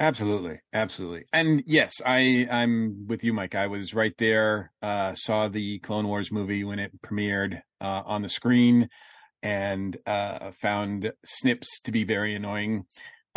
Absolutely, 0.00 0.60
absolutely, 0.72 1.24
and 1.32 1.64
yes, 1.66 1.92
I 2.06 2.46
I'm 2.48 3.08
with 3.08 3.24
you, 3.24 3.32
Mike. 3.32 3.56
I 3.56 3.66
was 3.66 3.94
right 3.94 4.14
there. 4.16 4.70
Uh, 4.80 5.14
saw 5.14 5.48
the 5.48 5.80
Clone 5.80 6.06
Wars 6.06 6.30
movie 6.30 6.62
when 6.62 6.78
it 6.78 6.92
premiered 7.02 7.62
uh, 7.80 8.02
on 8.06 8.22
the 8.22 8.28
screen, 8.28 8.88
and 9.42 9.96
uh, 10.06 10.52
found 10.62 11.12
snips 11.24 11.80
to 11.80 11.90
be 11.90 12.04
very 12.04 12.36
annoying, 12.36 12.84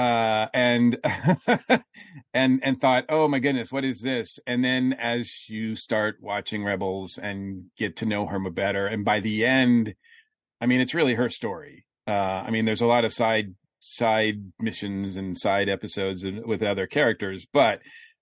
uh, 0.02 0.48
and 0.56 0.98
and 2.34 2.60
and 2.64 2.82
thought, 2.82 3.06
oh 3.10 3.28
my 3.28 3.38
goodness, 3.38 3.72
what 3.72 3.86
is 3.86 4.02
this? 4.02 4.40
And 4.48 4.64
then 4.64 4.94
as 4.94 5.48
you 5.48 5.76
start 5.76 6.18
watching 6.20 6.64
Rebels 6.64 7.20
and 7.22 7.66
get 7.78 7.98
to 7.98 8.08
know 8.08 8.26
Herma 8.26 8.54
better, 8.54 8.88
and 8.88 9.06
by 9.06 9.20
the 9.20 9.46
end, 9.46 9.94
I 10.60 10.66
mean 10.66 10.82
it's 10.82 10.96
really 10.96 11.14
her 11.14 11.30
story. 11.30 11.86
Uh, 12.08 12.44
I 12.46 12.50
mean, 12.50 12.66
there's 12.66 12.82
a 12.82 12.88
lot 12.88 13.06
of 13.06 13.14
side 13.14 13.54
side 13.80 14.52
missions 14.60 15.18
and 15.18 15.38
side 15.38 15.70
episodes 15.70 16.26
with 16.26 16.64
other 16.64 16.88
characters, 16.88 17.46
but 17.54 17.82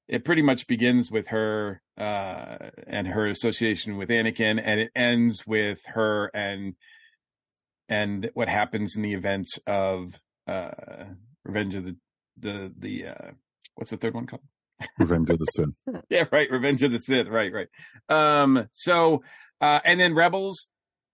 it 0.09 0.25
pretty 0.25 0.41
much 0.41 0.67
begins 0.67 1.09
with 1.09 1.29
her 1.29 1.81
uh, 1.97 2.57
and 2.87 3.07
her 3.07 3.27
association 3.27 3.95
with 3.95 4.09
Anakin, 4.09 4.61
and 4.61 4.81
it 4.81 4.91
ends 4.97 5.47
with 5.47 5.79
her 5.85 6.25
and 6.33 6.75
and 7.87 8.29
what 8.33 8.49
happens 8.49 8.97
in 8.97 9.01
the 9.01 9.13
events 9.13 9.57
of 9.65 10.19
uh, 10.45 11.05
Revenge 11.49 11.75
of 11.75 11.85
the 11.85 11.95
the 12.39 12.73
the 12.77 13.05
uh, 13.07 13.31
what's 13.75 13.91
the 13.91 13.97
third 13.97 14.13
one 14.13 14.25
called? 14.25 14.43
Revenge 14.97 15.29
of 15.29 15.39
the 15.39 15.45
Sith. 15.53 16.03
yeah, 16.09 16.25
right. 16.31 16.49
Revenge 16.49 16.83
of 16.83 16.91
the 16.91 16.99
Sith. 16.99 17.27
Right, 17.27 17.51
right. 17.51 17.67
Um, 18.09 18.67
so 18.71 19.23
uh, 19.61 19.79
and 19.83 19.99
then 19.99 20.15
Rebels 20.15 20.67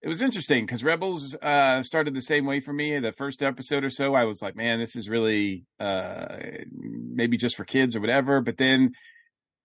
it 0.06 0.10
was 0.10 0.22
interesting 0.22 0.68
because 0.68 0.84
Rebels 0.84 1.36
uh, 1.42 1.82
started 1.82 2.14
the 2.14 2.22
same 2.22 2.46
way 2.46 2.60
for 2.60 2.72
me. 2.72 3.00
The 3.00 3.12
first 3.12 3.42
episode 3.42 3.84
or 3.84 3.90
so, 3.90 4.14
I 4.14 4.26
was 4.26 4.40
like, 4.40 4.56
man, 4.56 4.80
this 4.80 4.96
is 4.96 5.10
really 5.10 5.66
uh, 5.80 6.38
maybe 6.72 7.38
just 7.38 7.56
for 7.58 7.66
kids 7.66 7.96
or 7.96 8.02
whatever. 8.02 8.40
But 8.40 8.58
then 8.58 8.92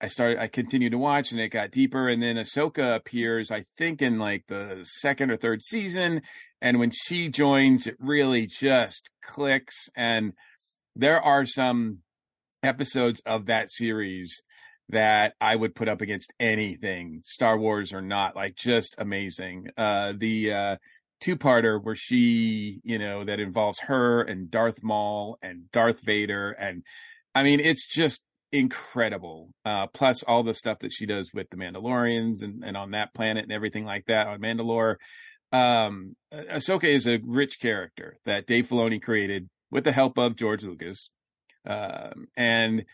I 0.01 0.07
started, 0.07 0.39
I 0.39 0.47
continued 0.47 0.93
to 0.93 0.99
watch 0.99 1.31
and 1.31 1.39
it 1.39 1.51
got 1.51 1.73
deeper. 1.73 2.09
And 2.09 2.23
then 2.23 2.37
Ahsoka 2.37 2.97
appears, 2.97 3.51
I 3.51 3.67
think, 3.77 4.01
in 4.01 4.19
like 4.19 4.45
the 4.49 4.81
second 5.01 5.31
or 5.31 5.37
third 5.37 5.63
season. 5.63 6.23
And 6.63 6.79
when 6.79 6.91
she 6.91 7.29
joins, 7.29 7.87
it 7.87 7.97
really 8.01 8.47
just 8.47 9.11
clicks. 9.23 9.91
And 9.95 10.33
there 10.97 11.21
are 11.21 11.47
some 11.47 11.99
episodes 12.63 13.21
of 13.27 13.47
that 13.47 13.71
series 13.71 14.43
that 14.91 15.35
I 15.41 15.55
would 15.55 15.75
put 15.75 15.89
up 15.89 16.01
against 16.01 16.33
anything, 16.41 17.23
Star 17.25 17.59
Wars 17.59 17.93
or 17.93 18.03
not, 18.03 18.35
like 18.35 18.57
just 18.57 18.95
amazing. 18.99 19.67
Uh, 19.77 20.13
the 20.19 20.53
uh, 20.53 20.77
two 21.21 21.37
parter 21.37 21.83
where 21.83 21.97
she, 21.97 22.81
you 22.85 22.99
know, 22.99 23.25
that 23.25 23.41
involves 23.41 23.81
her 23.81 24.23
and 24.23 24.51
Darth 24.51 24.83
Maul 24.83 25.39
and 25.43 25.71
Darth 25.73 26.01
Vader. 26.01 26.51
And 26.51 26.83
I 27.35 27.43
mean, 27.43 27.61
it's 27.61 27.87
just 27.87 28.23
incredible. 28.53 29.51
Uh, 29.65 29.87
plus 29.89 30.23
all 30.25 30.43
the 30.43 30.55
stuff 30.55 30.81
that 30.81 30.93
she 30.93 31.07
does 31.07 31.31
with 31.33 31.49
the 31.51 31.57
Mandalorians 31.57 32.43
and, 32.43 32.65
and 32.65 32.77
on 32.77 32.93
that 32.93 33.15
planet 33.15 33.45
and 33.45 33.53
everything 33.53 33.85
like 33.85 34.07
that 34.07 34.27
on 34.27 34.41
Mandalore. 34.41 34.97
Um, 35.53 36.17
Ahsoka 36.33 36.85
is 36.85 37.07
a 37.07 37.19
rich 37.25 37.59
character 37.61 38.17
that 38.25 38.47
Dave 38.47 38.69
Filoni 38.69 39.03
created 39.03 39.49
with 39.71 39.85
the 39.85 39.93
help 39.93 40.19
of 40.19 40.37
George 40.37 40.65
Lucas. 40.65 41.11
Um, 41.67 42.27
and 42.37 42.85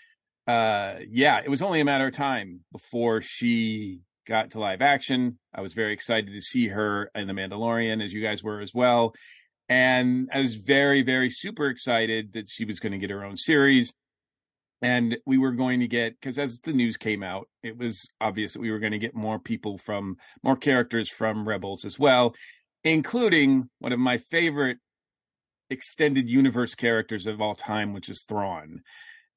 uh, 0.46 0.96
yeah, 1.08 1.40
it 1.44 1.48
was 1.48 1.62
only 1.62 1.80
a 1.80 1.84
matter 1.84 2.06
of 2.06 2.14
time 2.14 2.60
before 2.72 3.22
she 3.22 4.00
got 4.26 4.50
to 4.52 4.60
live 4.60 4.82
action. 4.82 5.38
I 5.54 5.60
was 5.60 5.72
very 5.72 5.92
excited 5.92 6.32
to 6.32 6.40
see 6.40 6.68
her 6.68 7.10
in 7.14 7.26
The 7.26 7.32
Mandalorian, 7.32 8.04
as 8.04 8.12
you 8.12 8.22
guys 8.22 8.42
were 8.42 8.60
as 8.60 8.74
well. 8.74 9.14
And 9.68 10.28
I 10.32 10.40
was 10.40 10.56
very, 10.56 11.02
very 11.02 11.30
super 11.30 11.66
excited 11.66 12.32
that 12.34 12.48
she 12.48 12.64
was 12.64 12.80
going 12.80 12.92
to 12.92 12.98
get 12.98 13.10
her 13.10 13.24
own 13.24 13.36
series. 13.36 13.92
And 14.82 15.16
we 15.26 15.38
were 15.38 15.52
going 15.52 15.80
to 15.80 15.88
get, 15.88 16.20
because 16.20 16.38
as 16.38 16.60
the 16.60 16.72
news 16.72 16.96
came 16.96 17.22
out, 17.22 17.48
it 17.62 17.78
was 17.78 18.06
obvious 18.20 18.52
that 18.52 18.60
we 18.60 18.70
were 18.70 18.78
going 18.78 18.92
to 18.92 18.98
get 18.98 19.14
more 19.14 19.38
people 19.38 19.78
from, 19.78 20.16
more 20.42 20.56
characters 20.56 21.08
from 21.08 21.48
Rebels 21.48 21.84
as 21.84 21.98
well, 21.98 22.34
including 22.84 23.70
one 23.78 23.92
of 23.92 23.98
my 23.98 24.18
favorite 24.18 24.78
extended 25.70 26.28
universe 26.28 26.74
characters 26.74 27.26
of 27.26 27.40
all 27.40 27.54
time, 27.54 27.92
which 27.92 28.08
is 28.08 28.24
Thrawn 28.28 28.82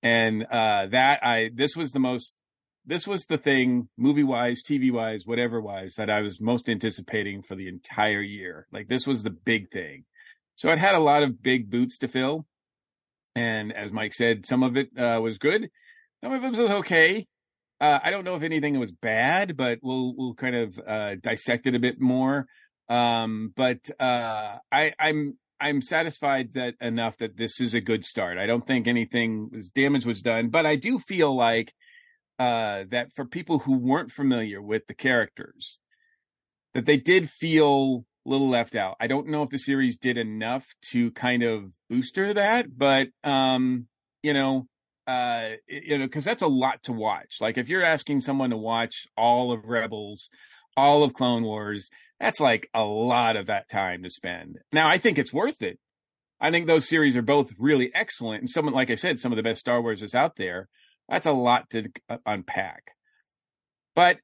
and 0.02 0.44
uh, 0.46 0.88
that 0.88 1.24
I 1.24 1.50
this 1.54 1.76
was 1.76 1.92
the 1.92 2.00
most 2.00 2.38
this 2.86 3.06
was 3.06 3.26
the 3.26 3.38
thing 3.38 3.90
movie 3.98 4.24
wise, 4.24 4.64
TV 4.68 4.92
wise, 4.92 5.24
whatever 5.26 5.62
wise 5.62 5.96
that 5.98 6.10
I 6.10 6.22
was 6.22 6.42
most 6.42 6.70
anticipating 6.70 7.44
for 7.44 7.56
the 7.56 7.68
entire 7.68 8.22
year. 8.22 8.68
Like 8.72 8.88
this 8.88 9.06
was 9.06 9.24
the 9.24 9.30
big 9.30 9.70
thing. 9.72 10.06
So 10.56 10.72
it 10.72 10.80
had 10.80 10.96
a 10.96 11.00
lot 11.00 11.24
of 11.24 11.42
big 11.42 11.70
boots 11.70 11.98
to 12.00 12.08
fill, 12.08 12.46
and 13.36 13.74
as 13.74 13.92
Mike 13.92 14.14
said, 14.14 14.46
some 14.46 14.64
of 14.64 14.78
it 14.78 14.90
uh, 14.98 15.20
was 15.22 15.38
good, 15.38 15.70
some 16.24 16.34
of 16.34 16.44
it 16.44 16.50
was 16.50 16.60
okay. 16.60 17.28
Uh, 17.82 18.00
I 18.04 18.12
don't 18.12 18.26
know 18.26 18.36
if 18.36 18.44
anything 18.44 18.78
was 18.78 18.92
bad, 18.92 19.56
but 19.56 19.80
we'll 19.82 20.14
we'll 20.18 20.34
kind 20.34 20.56
of 20.56 20.80
uh, 20.86 21.16
dissect 21.22 21.68
it 21.68 21.76
a 21.76 21.80
bit 21.80 22.00
more. 22.00 22.46
Um, 22.90 23.54
but 23.56 23.88
uh, 24.00 24.58
I, 24.72 24.94
I'm 25.00 25.38
I'm 25.62 25.82
satisfied 25.82 26.54
that 26.54 26.76
enough 26.80 27.18
that 27.18 27.38
this 27.38 27.60
is 27.60 27.74
a 27.74 27.82
good 27.82 28.06
start. 28.06 28.38
I 28.38 28.46
don't 28.46 28.66
think 28.66 28.88
anything 28.88 29.50
was 29.52 29.70
damage 29.70 30.06
was 30.06 30.22
done, 30.22 30.50
but 30.50 30.66
I 30.66 30.76
do 30.76 31.00
feel 31.00 31.36
like 31.36 31.74
uh, 32.40 32.86
that 32.92 33.10
for 33.16 33.26
people 33.26 33.60
who 33.60 33.78
weren't 33.78 34.12
familiar 34.12 34.62
with 34.62 34.88
the 34.88 34.94
characters, 34.94 35.78
that 36.74 36.86
they 36.86 36.98
did 36.98 37.30
feel 37.30 38.06
a 38.26 38.30
little 38.30 38.50
left 38.50 38.76
out. 38.76 38.96
I 39.00 39.08
don't 39.08 39.28
know 39.28 39.44
if 39.44 39.50
the 39.50 39.60
series 39.60 39.98
did 39.98 40.18
enough 40.18 40.66
to 40.92 41.12
kind 41.12 41.44
of 41.44 41.66
booster 41.90 42.34
that, 42.34 42.78
but 42.78 43.10
um, 43.24 43.88
you 44.24 44.34
know, 44.34 44.68
uh, 45.08 45.50
you 45.68 45.98
know, 45.98 46.06
because 46.06 46.24
that's 46.24 46.44
a 46.44 46.48
lot 46.48 46.84
to 46.84 46.94
watch. 46.94 47.38
Like 47.42 47.58
if 47.58 47.68
you're 47.68 47.86
asking 47.86 48.22
someone 48.22 48.52
to 48.52 48.58
watch 48.58 49.08
all 49.18 49.52
of 49.52 49.66
Rebels, 49.66 50.30
all 50.78 51.04
of 51.04 51.14
Clone 51.14 51.44
Wars, 51.44 51.90
that's 52.20 52.40
like 52.40 52.70
a 52.74 52.84
lot 52.84 53.36
of 53.36 53.48
that 53.48 53.70
time 53.70 54.04
to 54.04 54.10
spend. 54.10 54.58
Now, 54.72 54.88
I 54.88 54.98
think 54.98 55.18
it's 55.18 55.34
worth 55.34 55.62
it. 55.62 55.80
I 56.42 56.52
think 56.52 56.68
those 56.68 56.88
series 56.88 57.18
are 57.18 57.22
both 57.22 57.52
really 57.58 57.92
excellent. 57.94 58.42
And 58.42 58.50
someone, 58.50 58.74
like 58.74 58.90
I 58.90 58.96
said, 58.96 59.20
some 59.20 59.32
of 59.32 59.36
the 59.38 59.44
best 59.44 59.60
Star 59.60 59.82
Wars 59.82 60.02
is 60.02 60.16
out 60.16 60.36
there. 60.36 60.70
That's 61.08 61.26
a 61.26 61.32
lot 61.32 61.70
to 61.72 61.90
uh, 62.10 62.18
unpack. 62.26 62.84
But 63.96 64.18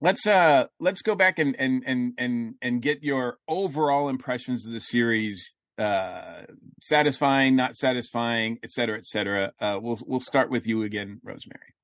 let's 0.00 0.26
uh 0.26 0.64
let's 0.78 1.02
go 1.02 1.14
back 1.14 1.38
and 1.38 1.56
and 1.58 1.82
and 1.86 2.12
and 2.18 2.54
and 2.62 2.82
get 2.82 3.02
your 3.02 3.38
overall 3.48 4.08
impressions 4.08 4.66
of 4.66 4.72
the 4.72 4.80
series 4.80 5.52
uh 5.78 6.42
satisfying 6.82 7.56
not 7.56 7.74
satisfying 7.74 8.58
et 8.62 8.70
cetera 8.70 8.96
et 8.96 9.06
cetera 9.06 9.52
uh 9.60 9.78
we'll 9.80 9.98
we'll 10.06 10.20
start 10.20 10.50
with 10.50 10.66
you 10.66 10.82
again 10.82 11.20
rosemary 11.24 11.74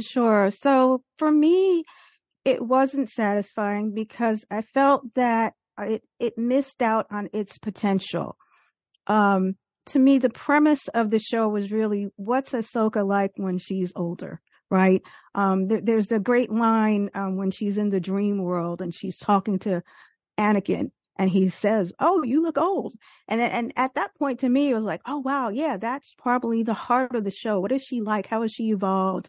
sure 0.00 0.50
so 0.50 1.02
for 1.18 1.30
me 1.30 1.84
it 2.46 2.62
wasn't 2.62 3.10
satisfying 3.10 3.92
because 3.92 4.44
I 4.52 4.62
felt 4.62 5.14
that 5.16 5.54
it, 5.78 6.02
it 6.20 6.38
missed 6.38 6.80
out 6.80 7.06
on 7.10 7.28
its 7.32 7.58
potential. 7.58 8.36
Um, 9.08 9.56
to 9.86 9.98
me, 9.98 10.18
the 10.18 10.30
premise 10.30 10.86
of 10.94 11.10
the 11.10 11.18
show 11.18 11.48
was 11.48 11.72
really 11.72 12.06
what's 12.14 12.52
Ahsoka 12.52 13.06
like 13.06 13.32
when 13.36 13.58
she's 13.58 13.92
older, 13.96 14.40
right? 14.70 15.02
Um, 15.34 15.66
there, 15.66 15.80
there's 15.80 16.12
a 16.12 16.20
great 16.20 16.50
line 16.50 17.10
um, 17.14 17.36
when 17.36 17.50
she's 17.50 17.78
in 17.78 17.90
the 17.90 18.00
dream 18.00 18.38
world 18.38 18.80
and 18.80 18.94
she's 18.94 19.18
talking 19.18 19.58
to 19.60 19.82
Anakin 20.38 20.92
and 21.18 21.28
he 21.28 21.48
says, 21.48 21.92
"Oh, 21.98 22.22
you 22.22 22.42
look 22.42 22.58
old." 22.58 22.94
And 23.26 23.40
and 23.40 23.72
at 23.76 23.94
that 23.94 24.14
point, 24.18 24.40
to 24.40 24.48
me, 24.48 24.70
it 24.70 24.74
was 24.74 24.84
like, 24.84 25.00
"Oh 25.04 25.18
wow, 25.18 25.48
yeah, 25.48 25.78
that's 25.78 26.14
probably 26.14 26.62
the 26.62 26.74
heart 26.74 27.16
of 27.16 27.24
the 27.24 27.30
show. 27.30 27.58
What 27.58 27.72
is 27.72 27.82
she 27.82 28.02
like? 28.02 28.26
How 28.26 28.42
has 28.42 28.52
she 28.52 28.70
evolved?" 28.70 29.28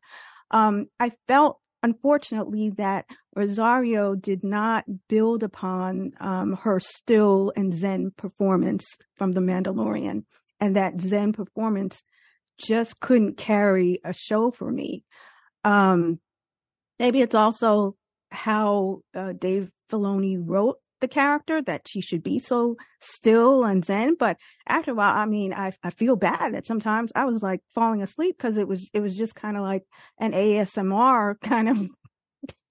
Um, 0.52 0.86
I 1.00 1.12
felt 1.28 1.60
unfortunately 1.88 2.70
that 2.72 3.06
Rosario 3.34 4.14
did 4.14 4.44
not 4.44 4.84
build 5.08 5.42
upon 5.42 6.12
um, 6.20 6.58
her 6.64 6.82
still 6.82 7.54
and 7.56 7.74
Zen 7.74 8.12
performance 8.18 8.86
from 9.16 9.32
The 9.32 9.40
Mandalorian, 9.40 10.24
and 10.60 10.76
that 10.76 11.00
Zen 11.00 11.32
performance 11.32 12.04
just 12.58 13.00
couldn't 13.00 13.38
carry 13.38 14.02
a 14.04 14.14
show 14.14 14.52
for 14.52 14.70
me. 14.70 15.06
Um, 15.64 16.20
maybe 17.00 17.22
it's 17.22 17.36
also 17.36 17.96
how 18.32 19.00
uh, 19.16 19.32
Dave 19.32 19.72
Filoni 19.90 20.38
wrote 20.38 20.80
the 21.00 21.08
character 21.08 21.62
that 21.62 21.88
she 21.88 22.02
should 22.02 22.24
be 22.24 22.40
so 22.40 22.76
still 23.00 23.64
and 23.64 23.86
zen. 23.86 24.16
But 24.18 24.38
after 24.68 24.92
a 24.92 24.96
while, 24.96 25.16
I 25.16 25.26
mean, 25.26 25.54
I 25.54 25.74
I 25.84 25.92
feel 25.92 26.16
bad 26.16 26.54
that 26.54 26.66
sometimes 26.66 27.12
I 27.16 27.26
was 27.26 27.42
like 27.42 27.62
falling 27.74 28.02
asleep 28.02 28.36
because 28.38 28.58
it 28.58 28.68
was 28.68 28.90
it 28.94 29.00
was 29.00 29.16
just 29.16 29.36
kind 29.36 29.58
of 29.58 29.64
like 29.64 29.84
an 30.20 30.32
ASMR 30.32 31.40
kind 31.42 31.70
of 31.70 31.90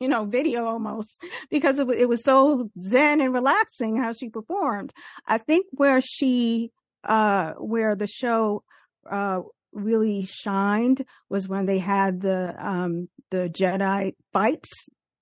you 0.00 0.08
know 0.08 0.24
video 0.24 0.66
almost 0.66 1.10
because 1.50 1.78
it, 1.78 1.88
it 1.90 2.08
was 2.08 2.22
so 2.22 2.70
zen 2.78 3.20
and 3.20 3.32
relaxing 3.34 3.96
how 3.96 4.12
she 4.12 4.28
performed. 4.28 4.92
I 5.26 5.38
think 5.38 5.66
where 5.72 6.00
she 6.00 6.70
uh 7.04 7.52
where 7.54 7.94
the 7.94 8.06
show 8.06 8.62
uh 9.10 9.40
really 9.72 10.24
shined 10.24 11.04
was 11.28 11.48
when 11.48 11.66
they 11.66 11.78
had 11.78 12.20
the 12.20 12.54
um 12.58 13.08
the 13.30 13.48
Jedi 13.48 14.14
fights, 14.32 14.70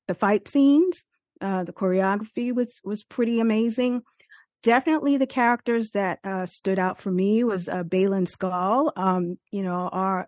the 0.06 0.14
fight 0.14 0.48
scenes. 0.48 1.04
Uh, 1.40 1.64
the 1.64 1.72
choreography 1.72 2.54
was 2.54 2.80
was 2.84 3.04
pretty 3.04 3.40
amazing. 3.40 4.02
Definitely 4.62 5.18
the 5.18 5.26
characters 5.26 5.90
that 5.90 6.20
uh, 6.24 6.46
stood 6.46 6.78
out 6.78 7.00
for 7.00 7.10
me 7.10 7.44
was 7.44 7.68
uh, 7.68 7.82
Baylan 7.82 8.26
Skoll. 8.26 8.90
Um, 8.96 9.38
you 9.50 9.62
know, 9.62 9.88
R. 9.92 10.26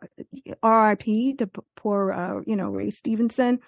R.I.P. 0.62 1.34
to 1.34 1.50
poor 1.76 2.12
uh, 2.12 2.40
you 2.46 2.56
know 2.56 2.70
Ray 2.70 2.90
Stevenson. 2.90 3.60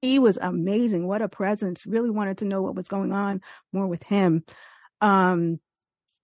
He 0.00 0.18
was 0.18 0.38
amazing. 0.40 1.06
What 1.06 1.22
a 1.22 1.28
presence. 1.28 1.86
Really 1.86 2.10
wanted 2.10 2.38
to 2.38 2.44
know 2.44 2.62
what 2.62 2.74
was 2.74 2.88
going 2.88 3.12
on 3.12 3.40
more 3.72 3.86
with 3.86 4.02
him. 4.02 4.44
Um, 5.00 5.60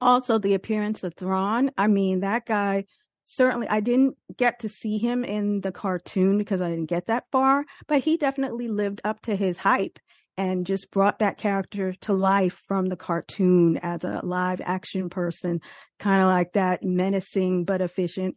also 0.01 0.39
the 0.39 0.55
appearance 0.55 1.05
of 1.05 1.15
Thrawn. 1.15 1.71
I 1.79 1.87
mean, 1.87 2.21
that 2.21 2.47
guy 2.47 2.85
certainly 3.25 3.67
I 3.69 3.81
didn't 3.81 4.17
get 4.37 4.61
to 4.61 4.69
see 4.69 4.99
him 4.99 5.25
in 5.25 5.61
the 5.61 5.73
cartoon 5.73 6.39
because 6.39 6.63
I 6.63 6.71
didn't 6.71 6.87
get 6.87 7.07
that 7.07 7.25
far, 7.33 7.65
but 7.87 8.01
he 8.01 8.17
definitely 8.17 8.69
lived 8.69 9.01
up 9.05 9.23
to 9.23 9.37
his 9.37 9.59
hype 9.59 9.99
and 10.37 10.67
just 10.67 10.91
brought 10.91 11.21
that 11.21 11.39
character 11.39 11.95
to 12.03 12.13
life 12.13 12.63
from 12.67 12.87
the 12.87 12.97
cartoon 12.97 13.79
as 13.79 14.05
a 14.05 14.21
live 14.23 14.61
action 14.65 15.09
person, 15.09 15.61
kind 15.99 16.23
of 16.23 16.29
like 16.29 16.53
that 16.53 16.83
menacing 16.83 17.65
but 17.65 17.81
efficient 17.81 18.37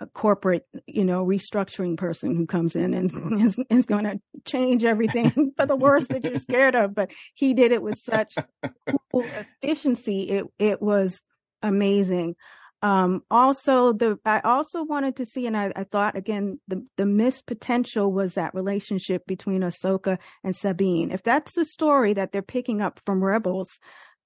uh, 0.00 0.06
corporate, 0.06 0.66
you 0.86 1.04
know, 1.04 1.24
restructuring 1.24 1.96
person 1.96 2.36
who 2.36 2.46
comes 2.46 2.76
in 2.76 2.94
and 2.94 3.42
is, 3.42 3.58
is 3.70 3.86
going 3.86 4.04
to 4.04 4.20
change 4.44 4.84
everything 4.84 5.52
for 5.56 5.66
the 5.66 5.76
worse 5.76 6.06
that 6.08 6.24
you're 6.24 6.38
scared 6.38 6.74
of. 6.74 6.94
But 6.94 7.10
he 7.34 7.54
did 7.54 7.72
it 7.72 7.82
with 7.82 7.98
such 7.98 8.34
cool 9.10 9.24
efficiency. 9.62 10.22
It 10.22 10.46
it 10.58 10.82
was 10.82 11.22
amazing. 11.62 12.36
Um, 12.80 13.22
also 13.30 13.92
the, 13.92 14.18
I 14.24 14.40
also 14.40 14.84
wanted 14.84 15.16
to 15.16 15.26
see, 15.26 15.46
and 15.46 15.56
I, 15.56 15.72
I 15.74 15.84
thought 15.84 16.16
again, 16.16 16.60
the, 16.68 16.86
the 16.96 17.06
missed 17.06 17.46
potential 17.46 18.12
was 18.12 18.34
that 18.34 18.54
relationship 18.54 19.26
between 19.26 19.62
Ahsoka 19.62 20.18
and 20.44 20.54
Sabine. 20.54 21.10
If 21.10 21.22
that's 21.24 21.54
the 21.54 21.64
story 21.64 22.12
that 22.14 22.30
they're 22.30 22.42
picking 22.42 22.80
up 22.80 23.00
from 23.04 23.22
Rebels, 23.22 23.68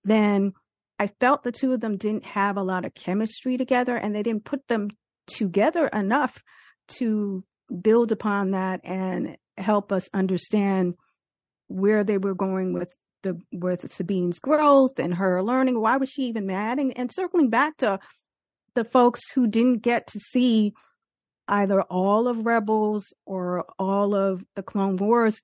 then 0.05 0.53
I 0.99 1.09
felt 1.19 1.43
the 1.43 1.53
two 1.53 1.73
of 1.73 1.81
them 1.81 1.97
didn't 1.97 2.27
have 2.27 2.57
a 2.57 2.63
lot 2.63 2.85
of 2.85 2.95
chemistry 2.95 3.57
together 3.57 3.97
and 3.97 4.15
they 4.15 4.23
didn't 4.23 4.45
put 4.45 4.69
them 4.69 4.91
together 5.27 5.87
enough 5.87 6.43
to 6.89 7.45
build 7.81 8.13
upon 8.13 8.51
that 8.51 8.81
and 8.85 9.37
help 9.57 9.93
us 9.93 10.09
understand 10.13 10.95
where 11.69 12.05
they 12.05 12.19
were 12.19 12.35
going 12.35 12.75
with 12.75 12.95
the 13.23 13.41
with 13.53 13.91
Sabine's 13.91 14.39
growth 14.39 14.99
and 14.99 15.15
her 15.15 15.43
learning. 15.43 15.81
Why 15.81 15.97
was 15.97 16.11
she 16.11 16.23
even 16.25 16.47
mad? 16.47 16.79
And, 16.79 16.97
and 16.97 17.11
circling 17.13 17.51
back 17.51 17.77
to 17.79 17.99
the 18.75 18.85
folks 18.85 19.21
who 19.35 19.47
didn't 19.47 19.83
get 19.83 20.07
to 20.09 20.19
see 20.19 20.73
either 21.49 21.83
all 21.83 22.29
of 22.29 22.47
Rebels 22.47 23.13
or 23.27 23.65
all 23.79 24.15
of 24.15 24.45
the 24.57 24.63
Clone 24.63 24.97
Wars. 24.97 25.41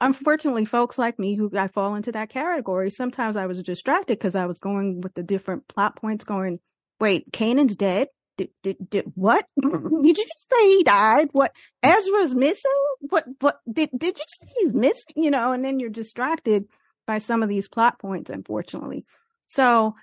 Unfortunately, 0.00 0.64
folks 0.64 0.98
like 0.98 1.18
me 1.18 1.34
who 1.34 1.50
I 1.56 1.68
fall 1.68 1.94
into 1.94 2.12
that 2.12 2.28
category, 2.30 2.90
sometimes 2.90 3.36
I 3.36 3.46
was 3.46 3.62
distracted 3.62 4.18
because 4.18 4.36
I 4.36 4.46
was 4.46 4.58
going 4.58 5.00
with 5.00 5.14
the 5.14 5.22
different 5.22 5.66
plot 5.66 5.96
points 5.96 6.24
going, 6.24 6.60
wait, 7.00 7.32
Kanan's 7.32 7.76
dead? 7.76 8.08
Did, 8.36 8.50
did, 8.62 8.76
did 8.88 9.04
what? 9.16 9.46
did 9.60 10.18
you 10.18 10.26
say 10.50 10.68
he 10.68 10.84
died? 10.84 11.28
What? 11.32 11.52
Ezra's 11.82 12.34
missing? 12.34 12.70
What, 13.00 13.24
what, 13.40 13.58
did, 13.70 13.90
did 13.96 14.16
you 14.18 14.24
say 14.28 14.52
he's 14.60 14.72
missing? 14.72 15.14
You 15.16 15.32
know, 15.32 15.50
and 15.50 15.64
then 15.64 15.80
you're 15.80 15.90
distracted 15.90 16.66
by 17.04 17.18
some 17.18 17.42
of 17.42 17.48
these 17.48 17.68
plot 17.68 17.98
points, 17.98 18.30
unfortunately. 18.30 19.04
So, 19.48 19.96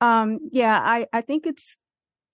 um, 0.00 0.38
yeah, 0.52 0.78
I, 0.78 1.06
I 1.12 1.20
think 1.20 1.46
it's 1.46 1.76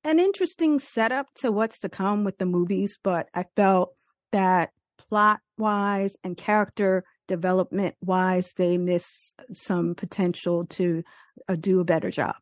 an 0.04 0.18
interesting 0.18 0.78
setup 0.78 1.26
to 1.36 1.52
what's 1.52 1.78
to 1.80 1.88
come 1.88 2.24
with 2.24 2.38
the 2.38 2.46
movies, 2.46 2.98
but 3.02 3.28
I 3.34 3.44
felt 3.56 3.94
that 4.32 4.70
plot 4.98 5.40
wise 5.58 6.16
and 6.24 6.36
character 6.36 7.04
development 7.28 7.94
wise, 8.00 8.52
they 8.56 8.78
miss 8.78 9.32
some 9.52 9.94
potential 9.94 10.66
to 10.66 11.02
uh, 11.48 11.54
do 11.54 11.80
a 11.80 11.84
better 11.84 12.10
job. 12.10 12.34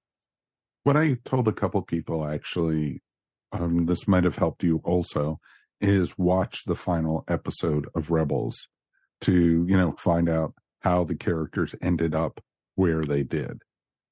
What 0.84 0.96
I 0.96 1.16
told 1.24 1.46
a 1.48 1.52
couple 1.52 1.82
people 1.82 2.26
actually, 2.26 3.02
um, 3.52 3.86
this 3.86 4.08
might 4.08 4.24
have 4.24 4.36
helped 4.36 4.62
you 4.62 4.80
also, 4.84 5.38
is 5.80 6.16
watch 6.16 6.64
the 6.66 6.74
final 6.74 7.24
episode 7.28 7.88
of 7.94 8.10
Rebels 8.10 8.68
to, 9.22 9.32
you 9.68 9.76
know, 9.76 9.94
find 9.98 10.28
out 10.28 10.54
how 10.80 11.04
the 11.04 11.14
characters 11.14 11.74
ended 11.82 12.14
up 12.14 12.40
where 12.74 13.04
they 13.04 13.22
did 13.22 13.60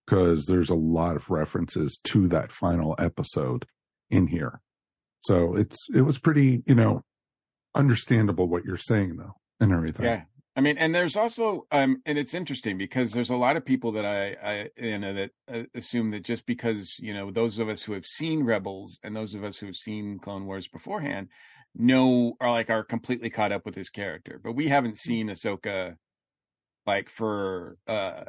because 0.09 0.47
there's 0.47 0.71
a 0.71 0.75
lot 0.75 1.17
of 1.17 1.29
references 1.29 2.01
to 2.05 2.29
that 2.29 2.53
final 2.53 2.95
episode 2.99 3.67
in 4.11 4.29
here. 4.29 4.61
So 5.21 5.55
it's 5.57 5.77
it 5.95 6.03
was 6.03 6.19
pretty, 6.19 6.63
you 6.67 6.75
know, 6.75 7.03
understandable 7.75 8.49
what 8.49 8.65
you're 8.65 8.79
saying 8.79 9.17
though 9.17 9.35
and 9.61 9.73
everything. 9.73 10.07
Yeah. 10.07 10.23
I 10.57 10.61
mean, 10.61 10.77
and 10.77 10.93
there's 10.93 11.15
also, 11.15 11.67
um, 11.71 12.03
and 12.05 12.19
it's 12.19 12.35
interesting 12.35 12.79
because 12.79 13.13
there's 13.13 13.31
a 13.31 13.37
lot 13.37 13.57
of 13.57 13.65
people 13.65 13.93
that 13.93 14.05
I, 14.05 14.35
I, 14.43 14.69
you 14.77 14.99
know, 14.99 15.15
that 15.15 15.31
uh, 15.49 15.63
assume 15.73 16.11
that 16.11 16.25
just 16.25 16.47
because, 16.47 16.97
you 16.99 17.15
know, 17.15 17.31
those 17.31 17.61
of 17.61 17.69
us 17.69 17.83
who 17.83 17.93
have 17.93 18.05
seen 18.05 18.43
Rebels 18.43 18.99
and 19.05 19.15
those 19.15 19.35
of 19.35 19.45
us 19.45 19.57
who 19.57 19.67
have 19.67 19.77
seen 19.77 20.19
Clone 20.19 20.47
Wars 20.47 20.67
beforehand 20.67 21.29
know 21.77 22.35
are 22.41 22.51
like 22.51 22.71
are 22.71 22.83
completely 22.83 23.31
caught 23.31 23.53
up 23.53 23.65
with 23.65 23.77
his 23.77 23.91
character, 23.91 24.41
but 24.43 24.55
we 24.55 24.67
haven't 24.67 24.95
mm. 24.95 24.99
seen 24.99 25.29
Ahsoka 25.29 25.95
like 26.87 27.09
for 27.09 27.77
uh 27.87 28.25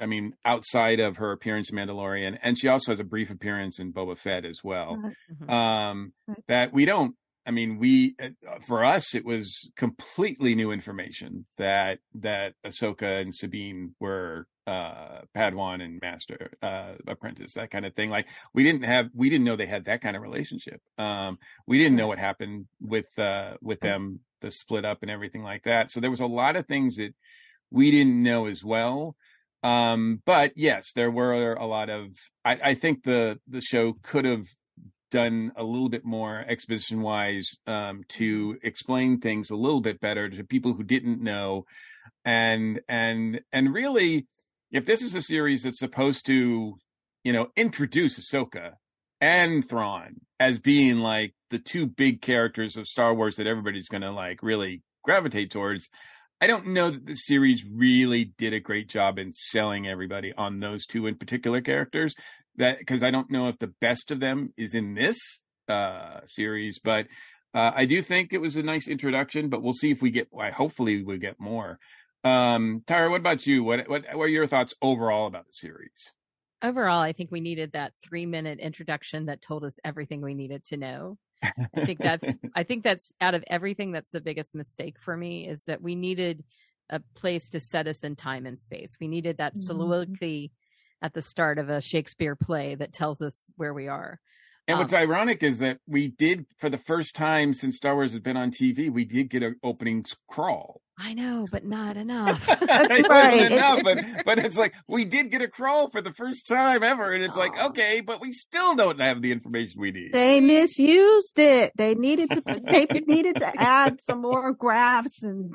I 0.00 0.06
mean, 0.06 0.34
outside 0.44 1.00
of 1.00 1.16
her 1.16 1.32
appearance 1.32 1.70
in 1.70 1.76
Mandalorian, 1.76 2.38
and 2.42 2.58
she 2.58 2.68
also 2.68 2.92
has 2.92 3.00
a 3.00 3.04
brief 3.04 3.30
appearance 3.30 3.78
in 3.78 3.92
Boba 3.92 4.18
Fett 4.18 4.44
as 4.44 4.60
well. 4.62 4.96
Mm-hmm. 4.96 5.50
Um, 5.50 6.12
that 6.48 6.72
we 6.72 6.84
don't. 6.84 7.14
I 7.46 7.52
mean, 7.52 7.78
we 7.78 8.16
uh, 8.20 8.58
for 8.66 8.84
us 8.84 9.14
it 9.14 9.24
was 9.24 9.70
completely 9.76 10.54
new 10.54 10.72
information 10.72 11.46
that 11.58 11.98
that 12.16 12.54
Ahsoka 12.64 13.20
and 13.20 13.34
Sabine 13.34 13.94
were 14.00 14.46
uh, 14.66 15.20
Padawan 15.34 15.82
and 15.82 16.00
Master 16.02 16.50
uh, 16.60 16.94
Apprentice, 17.06 17.54
that 17.54 17.70
kind 17.70 17.86
of 17.86 17.94
thing. 17.94 18.10
Like 18.10 18.26
we 18.52 18.64
didn't 18.64 18.82
have, 18.82 19.06
we 19.14 19.30
didn't 19.30 19.44
know 19.44 19.56
they 19.56 19.66
had 19.66 19.84
that 19.84 20.00
kind 20.00 20.16
of 20.16 20.22
relationship. 20.22 20.80
Um, 20.98 21.38
we 21.66 21.78
didn't 21.78 21.96
know 21.96 22.08
what 22.08 22.18
happened 22.18 22.66
with 22.80 23.06
uh, 23.18 23.54
with 23.60 23.80
them, 23.80 24.20
the 24.40 24.50
split 24.50 24.84
up 24.84 24.98
and 25.02 25.10
everything 25.10 25.42
like 25.42 25.64
that. 25.64 25.90
So 25.90 26.00
there 26.00 26.10
was 26.10 26.20
a 26.20 26.26
lot 26.26 26.56
of 26.56 26.66
things 26.66 26.96
that 26.96 27.14
we 27.70 27.90
didn't 27.90 28.22
know 28.22 28.46
as 28.46 28.64
well. 28.64 29.16
Um, 29.66 30.22
but 30.24 30.52
yes, 30.54 30.92
there 30.94 31.10
were 31.10 31.54
a 31.54 31.66
lot 31.66 31.90
of. 31.90 32.10
I, 32.44 32.58
I 32.62 32.74
think 32.74 33.02
the 33.02 33.40
the 33.48 33.60
show 33.60 33.94
could 34.02 34.24
have 34.24 34.46
done 35.10 35.50
a 35.56 35.64
little 35.64 35.88
bit 35.88 36.04
more 36.04 36.44
exposition 36.46 37.02
wise 37.02 37.56
um, 37.66 38.02
to 38.10 38.58
explain 38.62 39.18
things 39.18 39.50
a 39.50 39.56
little 39.56 39.80
bit 39.80 40.00
better 40.00 40.28
to 40.28 40.44
people 40.44 40.74
who 40.74 40.84
didn't 40.84 41.20
know, 41.20 41.64
and 42.24 42.80
and 42.88 43.40
and 43.52 43.74
really, 43.74 44.28
if 44.70 44.86
this 44.86 45.02
is 45.02 45.16
a 45.16 45.22
series 45.22 45.64
that's 45.64 45.80
supposed 45.80 46.26
to, 46.26 46.74
you 47.24 47.32
know, 47.32 47.48
introduce 47.56 48.20
Ahsoka 48.20 48.74
and 49.20 49.68
Thrawn 49.68 50.20
as 50.38 50.60
being 50.60 50.98
like 51.00 51.34
the 51.50 51.58
two 51.58 51.86
big 51.86 52.22
characters 52.22 52.76
of 52.76 52.86
Star 52.86 53.12
Wars 53.12 53.34
that 53.36 53.48
everybody's 53.48 53.88
going 53.88 54.02
to 54.02 54.12
like 54.12 54.44
really 54.44 54.82
gravitate 55.02 55.50
towards. 55.50 55.88
I 56.40 56.46
don't 56.46 56.68
know 56.68 56.90
that 56.90 57.06
the 57.06 57.14
series 57.14 57.64
really 57.64 58.24
did 58.36 58.52
a 58.52 58.60
great 58.60 58.88
job 58.88 59.18
in 59.18 59.32
selling 59.32 59.88
everybody 59.88 60.34
on 60.36 60.60
those 60.60 60.84
two 60.84 61.06
in 61.06 61.16
particular 61.16 61.60
characters. 61.62 62.14
That 62.56 62.78
because 62.78 63.02
I 63.02 63.10
don't 63.10 63.30
know 63.30 63.48
if 63.48 63.58
the 63.58 63.72
best 63.80 64.10
of 64.10 64.20
them 64.20 64.52
is 64.56 64.74
in 64.74 64.94
this 64.94 65.16
uh, 65.68 66.20
series, 66.26 66.78
but 66.82 67.06
uh, 67.54 67.72
I 67.74 67.86
do 67.86 68.02
think 68.02 68.32
it 68.32 68.40
was 68.40 68.56
a 68.56 68.62
nice 68.62 68.88
introduction. 68.88 69.48
But 69.48 69.62
we'll 69.62 69.72
see 69.72 69.90
if 69.90 70.02
we 70.02 70.10
get. 70.10 70.28
Well, 70.30 70.50
hopefully, 70.52 71.02
we 71.02 71.18
get 71.18 71.40
more. 71.40 71.78
Um, 72.24 72.82
Tyra, 72.86 73.10
what 73.10 73.20
about 73.20 73.46
you? 73.46 73.64
What 73.64 73.88
what 73.88 74.04
what 74.12 74.24
are 74.24 74.28
your 74.28 74.46
thoughts 74.46 74.74
overall 74.82 75.26
about 75.26 75.46
the 75.46 75.52
series? 75.52 76.12
Overall, 76.62 77.00
I 77.00 77.12
think 77.12 77.30
we 77.30 77.40
needed 77.40 77.72
that 77.72 77.92
three 78.02 78.26
minute 78.26 78.58
introduction 78.58 79.26
that 79.26 79.42
told 79.42 79.64
us 79.64 79.78
everything 79.84 80.20
we 80.20 80.34
needed 80.34 80.64
to 80.66 80.76
know. 80.76 81.18
I 81.42 81.84
think 81.84 81.98
that's 81.98 82.28
I 82.54 82.62
think 82.62 82.84
that's 82.84 83.12
out 83.20 83.34
of 83.34 83.44
everything 83.46 83.92
that's 83.92 84.12
the 84.12 84.20
biggest 84.20 84.54
mistake 84.54 84.98
for 84.98 85.16
me 85.16 85.46
is 85.46 85.64
that 85.64 85.82
we 85.82 85.94
needed 85.94 86.44
a 86.90 87.00
place 87.14 87.48
to 87.50 87.60
set 87.60 87.86
us 87.86 88.04
in 88.04 88.16
time 88.16 88.46
and 88.46 88.60
space. 88.60 88.96
We 89.00 89.08
needed 89.08 89.38
that 89.38 89.54
mm-hmm. 89.54 89.62
soliloquy 89.62 90.52
at 91.02 91.14
the 91.14 91.22
start 91.22 91.58
of 91.58 91.68
a 91.68 91.80
Shakespeare 91.80 92.36
play 92.36 92.74
that 92.76 92.92
tells 92.92 93.20
us 93.20 93.50
where 93.56 93.74
we 93.74 93.88
are. 93.88 94.20
And 94.68 94.78
what's 94.78 94.92
Um, 94.92 94.98
ironic 95.00 95.42
is 95.42 95.60
that 95.60 95.78
we 95.86 96.08
did, 96.08 96.46
for 96.58 96.68
the 96.68 96.78
first 96.78 97.14
time 97.14 97.54
since 97.54 97.76
Star 97.76 97.94
Wars 97.94 98.12
has 98.12 98.20
been 98.20 98.36
on 98.36 98.50
TV, 98.50 98.90
we 98.90 99.04
did 99.04 99.30
get 99.30 99.42
an 99.42 99.56
opening 99.62 100.04
crawl. 100.28 100.80
I 100.98 101.12
know, 101.14 101.46
but 101.52 101.64
not 101.64 101.96
enough. 102.06 102.48
it 102.48 102.60
right. 102.68 103.08
wasn't 103.08 103.52
enough, 103.52 103.80
but 103.84 103.98
but 104.24 104.38
it's 104.38 104.56
like 104.56 104.72
we 104.88 105.04
did 105.04 105.30
get 105.30 105.42
a 105.42 105.48
crawl 105.48 105.90
for 105.90 106.00
the 106.00 106.12
first 106.12 106.48
time 106.48 106.82
ever, 106.82 107.12
and 107.12 107.22
it's 107.22 107.36
like 107.36 107.56
okay, 107.56 108.00
but 108.00 108.20
we 108.20 108.32
still 108.32 108.74
don't 108.74 109.00
have 109.00 109.20
the 109.22 109.30
information 109.30 109.80
we 109.80 109.92
need. 109.92 110.12
They 110.12 110.40
misused 110.40 111.38
it. 111.38 111.72
They 111.76 111.94
needed 111.94 112.30
to. 112.30 112.42
They 112.70 112.86
needed 113.06 113.36
to 113.36 113.60
add 113.60 114.00
some 114.00 114.22
more 114.22 114.52
graphs 114.54 115.22
and 115.22 115.52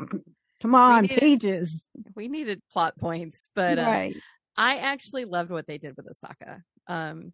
come 0.62 0.76
on 0.76 1.02
needed- 1.04 1.20
pages. 1.20 1.84
we 2.16 2.28
needed 2.28 2.62
plot 2.72 2.94
points, 3.00 3.48
but 3.56 3.78
uh. 3.80 4.10
I 4.56 4.76
actually 4.78 5.26
loved 5.26 5.50
what 5.50 5.66
they 5.66 5.80
did 5.80 5.96
with 5.98 6.06
Ahsoka. 6.08 6.62
Um, 6.88 7.34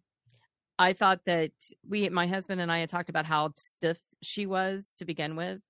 I 0.78 0.92
thought 0.92 1.20
that 1.26 1.52
we, 1.86 2.08
my 2.08 2.26
husband 2.26 2.60
and 2.60 2.70
I, 2.70 2.78
had 2.78 2.88
talked 2.88 3.08
about 3.08 3.26
how 3.26 3.52
stiff 3.56 3.98
she 4.22 4.46
was 4.46 4.94
to 4.98 5.04
begin 5.04 5.36
with, 5.36 5.60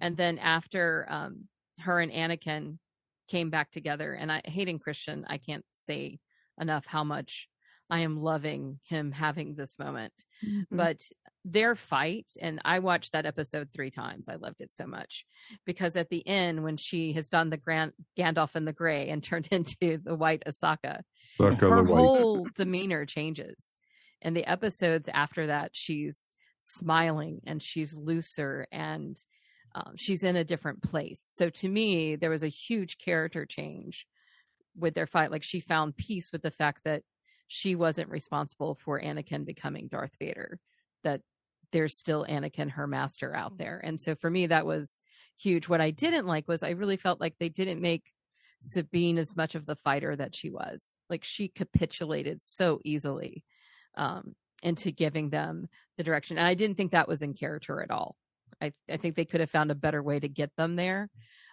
and 0.00 0.16
then 0.16 0.38
after 0.38 1.06
um, 1.08 1.48
her 1.80 2.00
and 2.00 2.12
Anakin 2.12 2.78
came 3.28 3.50
back 3.50 3.70
together, 3.70 4.12
and 4.12 4.30
I, 4.30 4.42
Hayden 4.44 4.78
Christensen, 4.78 5.26
I 5.28 5.38
can't 5.38 5.64
say 5.74 6.18
enough 6.60 6.84
how 6.86 7.04
much 7.04 7.48
I 7.88 8.00
am 8.00 8.20
loving 8.20 8.80
him 8.84 9.12
having 9.12 9.54
this 9.54 9.78
moment. 9.78 10.12
Mhm. 10.44 10.64
But 10.70 11.02
their 11.44 11.74
fight, 11.74 12.30
and 12.40 12.60
I 12.64 12.78
watched 12.78 13.12
that 13.12 13.26
episode 13.26 13.68
three 13.70 13.90
times. 13.90 14.28
I 14.28 14.36
loved 14.36 14.60
it 14.60 14.72
so 14.72 14.86
much 14.86 15.26
because 15.66 15.96
at 15.96 16.08
the 16.08 16.26
end, 16.26 16.62
when 16.62 16.76
she 16.76 17.12
has 17.12 17.28
done 17.28 17.50
the 17.50 17.56
Grand 17.56 17.92
Gandalf 18.18 18.54
and 18.54 18.66
the 18.66 18.72
Gray 18.72 19.08
and 19.08 19.22
turned 19.22 19.48
into 19.50 19.98
the 19.98 20.14
White 20.14 20.42
Ahsoka, 20.46 21.02
Suck 21.36 21.60
her 21.60 21.82
the 21.82 21.94
whole 21.94 22.46
demeanor 22.54 23.04
changes. 23.04 23.76
And 24.22 24.36
the 24.36 24.48
episodes 24.48 25.08
after 25.12 25.48
that, 25.48 25.70
she's 25.74 26.34
smiling 26.60 27.40
and 27.46 27.62
she's 27.62 27.96
looser 27.96 28.66
and 28.72 29.16
um, 29.74 29.94
she's 29.96 30.22
in 30.22 30.36
a 30.36 30.44
different 30.44 30.82
place. 30.82 31.20
So 31.22 31.50
to 31.50 31.68
me, 31.68 32.16
there 32.16 32.30
was 32.30 32.44
a 32.44 32.48
huge 32.48 32.98
character 32.98 33.46
change 33.46 34.06
with 34.76 34.94
their 34.94 35.06
fight. 35.06 35.30
Like 35.30 35.42
she 35.42 35.60
found 35.60 35.96
peace 35.96 36.30
with 36.32 36.42
the 36.42 36.50
fact 36.50 36.80
that 36.84 37.02
she 37.48 37.74
wasn't 37.74 38.10
responsible 38.10 38.78
for 38.82 39.00
Anakin 39.00 39.44
becoming 39.44 39.88
Darth 39.88 40.12
Vader, 40.18 40.58
that 41.04 41.20
there's 41.72 41.98
still 41.98 42.24
Anakin, 42.28 42.70
her 42.70 42.86
master, 42.86 43.34
out 43.34 43.58
there. 43.58 43.80
And 43.82 44.00
so 44.00 44.14
for 44.14 44.30
me, 44.30 44.46
that 44.46 44.66
was 44.66 45.00
huge. 45.38 45.68
What 45.68 45.80
I 45.80 45.90
didn't 45.90 46.26
like 46.26 46.48
was 46.48 46.62
I 46.62 46.70
really 46.70 46.96
felt 46.96 47.20
like 47.20 47.34
they 47.38 47.48
didn't 47.48 47.80
make 47.80 48.10
Sabine 48.60 49.18
as 49.18 49.36
much 49.36 49.54
of 49.54 49.66
the 49.66 49.76
fighter 49.76 50.14
that 50.14 50.36
she 50.36 50.50
was. 50.50 50.94
Like 51.10 51.24
she 51.24 51.48
capitulated 51.48 52.42
so 52.42 52.80
easily 52.84 53.44
um, 53.96 54.34
into 54.62 54.90
giving 54.90 55.30
them 55.30 55.68
the 55.96 56.04
direction. 56.04 56.38
And 56.38 56.46
I 56.46 56.54
didn't 56.54 56.76
think 56.76 56.92
that 56.92 57.08
was 57.08 57.22
in 57.22 57.34
character 57.34 57.82
at 57.82 57.90
all. 57.90 58.16
I, 58.60 58.72
I 58.90 58.96
think 58.96 59.16
they 59.16 59.24
could 59.24 59.40
have 59.40 59.50
found 59.50 59.70
a 59.70 59.76
better 59.76 60.02
way 60.02 60.20
to 60.20 60.28
get 60.28 60.50
them 60.56 60.76
there 60.76 61.10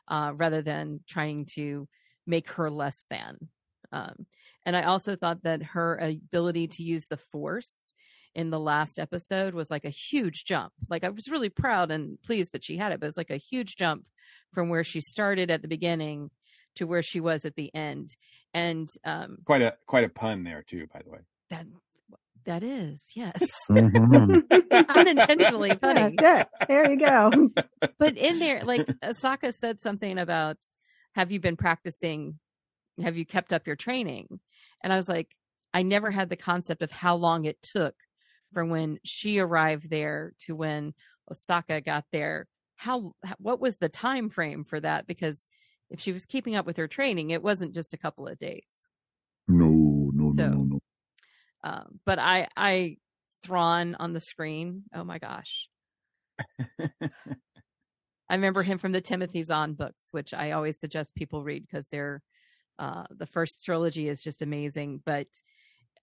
uh, 0.08 0.32
rather 0.36 0.62
than 0.62 1.02
trying 1.08 1.46
to 1.56 1.88
make 2.28 2.50
her 2.52 2.70
less 2.70 3.06
than. 3.10 3.50
Um, 3.92 4.26
and 4.66 4.76
I 4.76 4.84
also 4.84 5.16
thought 5.16 5.44
that 5.44 5.64
her 5.64 5.98
ability 5.98 6.68
to 6.68 6.84
use 6.84 7.08
the 7.08 7.18
force 7.18 7.94
in 8.36 8.52
the 8.52 8.60
last 8.60 9.00
episode 9.00 9.56
was 9.56 9.72
like 9.72 9.86
a 9.86 9.90
huge 9.90 10.46
jump. 10.46 10.72
Like 10.88 11.04
I 11.04 11.10
was 11.10 11.30
really 11.30 11.50
proud 11.50 11.90
and 11.90 12.22
pleased 12.22 12.52
that 12.54 12.64
she 12.64 12.78
had 12.78 12.92
it, 12.92 13.00
but 13.00 13.08
it's 13.08 13.18
like 13.18 13.32
a 13.32 13.38
huge 13.38 13.76
jump 13.76 14.06
from 14.54 14.70
where 14.70 14.84
she 14.84 15.02
started 15.02 15.50
at 15.50 15.64
the 15.64 15.68
beginning 15.68 16.30
to 16.76 16.86
where 16.86 17.02
she 17.02 17.20
was 17.20 17.46
at 17.46 17.56
the 17.56 17.74
end. 17.74 18.16
And 18.54 18.88
um, 19.04 19.40
Quite 19.46 19.64
a 19.64 19.74
quite 19.88 20.04
a 20.04 20.10
pun 20.10 20.44
there 20.44 20.64
too, 20.64 20.86
by 20.94 21.02
the 21.04 21.10
way. 21.10 21.20
that 21.50 21.66
that 22.46 22.64
is 22.64 23.12
yes, 23.16 23.42
Mhm. 23.70 24.44
unintentionally 24.96 25.70
Yeah, 25.70 25.76
funny. 25.76 26.16
There 26.68 26.92
you 26.92 26.98
go. 27.00 27.32
but 27.98 28.18
in 28.18 28.40
there, 28.40 28.62
like 28.64 28.86
Ahsoka 29.04 29.54
said 29.54 29.82
something 29.82 30.18
about, 30.18 30.58
have 31.16 31.32
you 31.32 31.40
been 31.40 31.58
practicing? 31.58 32.40
Have 33.02 33.18
you 33.18 33.26
kept 33.26 33.54
up 33.54 33.68
your 33.68 33.76
training? 33.76 34.40
And 34.84 34.92
I 34.92 34.98
was 34.98 35.10
like, 35.10 35.30
I 35.74 35.84
never 35.84 36.12
had 36.12 36.30
the 36.30 36.36
concept 36.36 36.82
of 36.82 36.92
how 36.92 37.16
long 37.16 37.46
it 37.46 37.62
took 37.62 37.96
from 38.54 38.70
when 38.70 39.00
she 39.04 39.40
arrived 39.40 39.90
there 39.90 40.34
to 40.46 40.56
when 40.56 40.94
Ahsoka 41.32 41.84
got 41.86 42.06
there. 42.12 42.48
How, 42.76 43.14
what 43.38 43.60
was 43.60 43.78
the 43.78 43.90
time 43.90 44.30
frame 44.30 44.64
for 44.64 44.80
that? 44.80 45.06
Because 45.06 45.48
if 45.90 46.00
she 46.00 46.12
was 46.12 46.26
keeping 46.26 46.56
up 46.56 46.66
with 46.66 46.78
her 46.78 46.88
training, 46.88 47.30
it 47.32 47.44
wasn't 47.44 47.74
just 47.74 47.94
a 47.94 47.98
couple 47.98 48.28
of 48.28 48.38
days. 48.40 48.64
No, 49.48 50.12
no, 50.14 50.34
So- 50.36 50.50
no, 50.50 50.52
no, 50.52 50.64
no. 50.64 50.80
Um, 51.64 52.00
but 52.06 52.20
I, 52.20 52.48
I, 52.56 52.98
Thrawn 53.44 53.96
on 54.00 54.14
the 54.14 54.20
screen. 54.20 54.84
Oh 54.94 55.04
my 55.04 55.18
gosh. 55.20 55.68
I 58.30 58.36
remember 58.36 58.62
him 58.64 58.78
from 58.78 58.92
the 58.92 59.02
Timothy 59.02 59.44
Zahn 59.44 59.74
books, 59.74 60.10
which 60.12 60.34
I 60.34 60.52
always 60.52 60.80
suggest 60.80 61.16
people 61.16 61.44
read 61.44 61.64
because 61.64 61.88
they're 61.88 62.22
uh, 62.78 63.04
the 63.10 63.26
first 63.26 63.66
trilogy 63.66 64.08
is 64.08 64.22
just 64.22 64.42
amazing. 64.42 65.02
But 65.06 65.28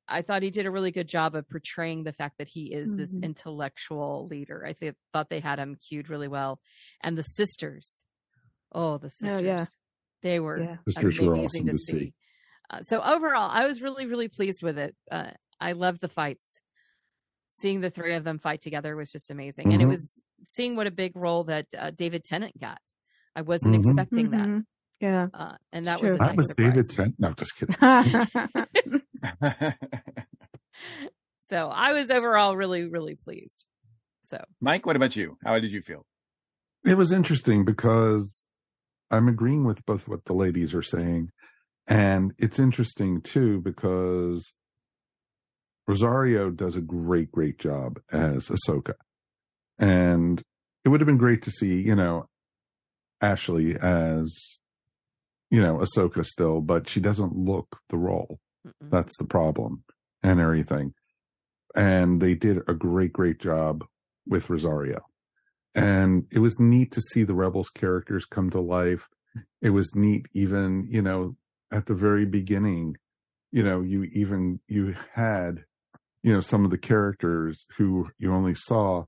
I 0.08 0.22
thought 0.22 0.42
he 0.42 0.50
did 0.50 0.66
a 0.66 0.70
really 0.70 0.90
good 0.90 1.08
job 1.08 1.34
of 1.34 1.48
portraying 1.48 2.04
the 2.04 2.12
fact 2.12 2.38
that 2.38 2.48
he 2.48 2.72
is 2.72 2.96
this 2.96 3.16
Mhm. 3.16 3.22
intellectual 3.22 4.26
leader. 4.30 4.64
I 4.66 4.72
th- 4.72 4.94
thought 5.12 5.30
they 5.30 5.40
had 5.40 5.58
him 5.58 5.76
cued 5.88 6.08
really 6.10 6.28
well, 6.28 6.60
and 7.02 7.16
the 7.16 7.22
sisters. 7.22 8.04
Oh, 8.72 8.98
the 8.98 9.10
sisters! 9.10 9.38
Oh, 9.38 9.40
yeah. 9.40 9.66
They 10.22 10.40
were 10.40 10.58
Yeah. 10.62 10.76
Sisters 10.88 11.20
were 11.20 11.36
awesome 11.36 11.66
to, 11.66 11.72
to 11.72 11.78
see. 11.78 11.92
see. 11.98 12.14
Uh, 12.70 12.82
so 12.82 13.00
overall, 13.00 13.50
I 13.50 13.66
was 13.66 13.80
really, 13.82 14.06
really 14.06 14.28
pleased 14.28 14.62
with 14.62 14.76
it. 14.78 14.94
Uh, 15.10 15.30
I 15.60 15.72
loved 15.72 16.00
the 16.00 16.08
fights. 16.08 16.60
Seeing 17.50 17.80
the 17.80 17.90
three 17.90 18.14
of 18.14 18.24
them 18.24 18.38
fight 18.38 18.60
together 18.60 18.94
was 18.96 19.10
just 19.10 19.30
amazing, 19.30 19.72
and 19.72 19.80
it 19.80 19.86
Mhm. 19.86 19.90
was 19.90 20.20
seeing 20.44 20.76
what 20.76 20.86
a 20.86 20.90
big 20.90 21.16
role 21.16 21.44
that 21.44 21.66
uh, 21.78 21.90
David 21.90 22.22
Tennant 22.24 22.58
got. 22.60 22.80
I 23.34 23.42
wasn't 23.42 23.74
Mhm. 23.74 23.78
expecting 23.78 24.30
that, 24.30 24.46
Mhm. 24.46 24.64
Yeah. 25.00 25.28
uh, 25.32 25.56
and 25.72 25.86
that 25.86 25.94
It's 25.94 26.02
was 26.02 26.12
a 26.12 26.16
true. 26.16 26.26
nice 26.26 26.28
That 26.28 26.36
was 26.36 26.48
surprise. 26.48 26.72
David 26.72 26.90
Trent. 26.90 27.14
No, 27.18 27.32
just 27.32 27.56
kidding. 27.56 27.76
So 31.48 31.68
I 31.68 31.92
was 31.92 32.10
overall 32.10 32.56
really, 32.56 32.88
really 32.88 33.14
pleased. 33.14 33.64
So 34.24 34.42
Mike, 34.60 34.84
what 34.84 34.96
about 34.96 35.14
you? 35.14 35.38
How 35.44 35.60
did 35.60 35.70
you 35.72 35.80
feel? 35.80 36.04
It 36.84 36.94
was 36.94 37.12
interesting 37.12 37.64
because 37.64 38.42
I'm 39.12 39.28
agreeing 39.28 39.64
with 39.64 39.84
both 39.86 40.08
what 40.08 40.24
the 40.24 40.32
ladies 40.32 40.74
are 40.74 40.82
saying. 40.82 41.30
And 41.86 42.32
it's 42.38 42.58
interesting 42.58 43.20
too 43.20 43.60
because 43.60 44.52
Rosario 45.86 46.50
does 46.50 46.74
a 46.74 46.80
great, 46.80 47.30
great 47.30 47.58
job 47.58 47.98
as 48.12 48.48
Ahsoka. 48.48 48.94
And 49.78 50.42
it 50.84 50.88
would 50.88 51.00
have 51.00 51.06
been 51.06 51.16
great 51.18 51.42
to 51.42 51.50
see, 51.50 51.80
you 51.80 51.94
know, 51.94 52.28
Ashley 53.20 53.76
as, 53.76 54.34
you 55.50 55.62
know, 55.62 55.78
Ahsoka 55.78 56.24
still, 56.24 56.60
but 56.60 56.88
she 56.88 57.00
doesn't 57.00 57.36
look 57.36 57.78
the 57.88 57.96
role. 57.96 58.40
mm-mm. 58.66 58.90
That's 58.90 59.16
the 59.18 59.24
problem 59.24 59.84
and 60.22 60.40
everything. 60.40 60.92
And 61.74 62.20
they 62.20 62.34
did 62.34 62.58
a 62.68 62.74
great, 62.74 63.12
great 63.12 63.38
job 63.38 63.84
with 64.26 64.50
Rosario. 64.50 65.02
And 65.74 66.24
it 66.32 66.38
was 66.38 66.58
neat 66.58 66.92
to 66.92 67.02
see 67.02 67.22
the 67.22 67.34
Rebels 67.34 67.68
characters 67.68 68.24
come 68.24 68.50
to 68.50 68.60
life. 68.60 69.08
It 69.60 69.70
was 69.70 69.94
neat, 69.94 70.26
even, 70.32 70.88
you 70.90 71.02
know, 71.02 71.36
at 71.72 71.86
the 71.86 71.94
very 71.94 72.24
beginning, 72.24 72.96
you 73.52 73.62
know, 73.62 73.80
you 73.80 74.04
even, 74.12 74.60
you 74.68 74.94
had, 75.14 75.64
you 76.22 76.32
know, 76.32 76.40
some 76.40 76.64
of 76.64 76.70
the 76.70 76.78
characters 76.78 77.66
who 77.78 78.08
you 78.18 78.32
only 78.32 78.54
saw 78.54 79.04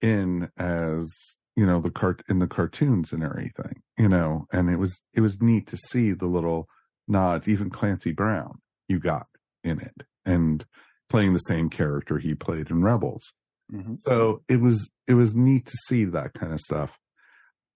in 0.00 0.48
as, 0.58 1.10
you 1.56 1.66
know, 1.66 1.80
the 1.80 1.90
cart 1.90 2.22
in 2.28 2.38
the 2.38 2.46
cartoons 2.46 3.12
and 3.12 3.22
everything, 3.22 3.82
you 3.96 4.08
know, 4.08 4.46
and 4.52 4.70
it 4.70 4.76
was, 4.76 5.00
it 5.14 5.20
was 5.20 5.40
neat 5.40 5.66
to 5.68 5.76
see 5.76 6.12
the 6.12 6.26
little 6.26 6.68
nods, 7.06 7.48
even 7.48 7.70
Clancy 7.70 8.12
Brown 8.12 8.58
you 8.88 8.98
got 8.98 9.26
in 9.62 9.80
it 9.80 10.06
and 10.24 10.64
playing 11.08 11.32
the 11.32 11.38
same 11.40 11.70
character 11.70 12.18
he 12.18 12.34
played 12.34 12.70
in 12.70 12.82
Rebels. 12.82 13.32
Mm-hmm. 13.72 13.94
So 13.98 14.42
it 14.48 14.60
was 14.60 14.90
it 15.06 15.14
was 15.14 15.34
neat 15.34 15.66
to 15.66 15.76
see 15.86 16.04
that 16.06 16.34
kind 16.34 16.52
of 16.52 16.60
stuff. 16.60 16.90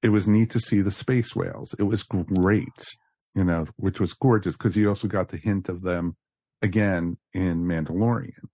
It 0.03 0.09
was 0.09 0.27
neat 0.27 0.51
to 0.51 0.61
see 0.61 0.81
the 0.81 0.91
space 0.91 1.37
whales. 1.37 1.75
It 1.79 1.85
was 1.85 2.03
great, 2.03 2.95
you 3.35 3.45
know, 3.45 3.67
which 3.77 4.01
was 4.01 4.13
gorgeous 4.15 4.57
because 4.57 4.77
you 4.77 4.89
also 4.89 5.09
got 5.09 5.29
the 5.31 5.37
hint 5.37 5.69
of 5.69 5.83
them 5.83 6.17
again 6.61 7.17
in 7.33 7.65
Mandalorian. 7.65 8.49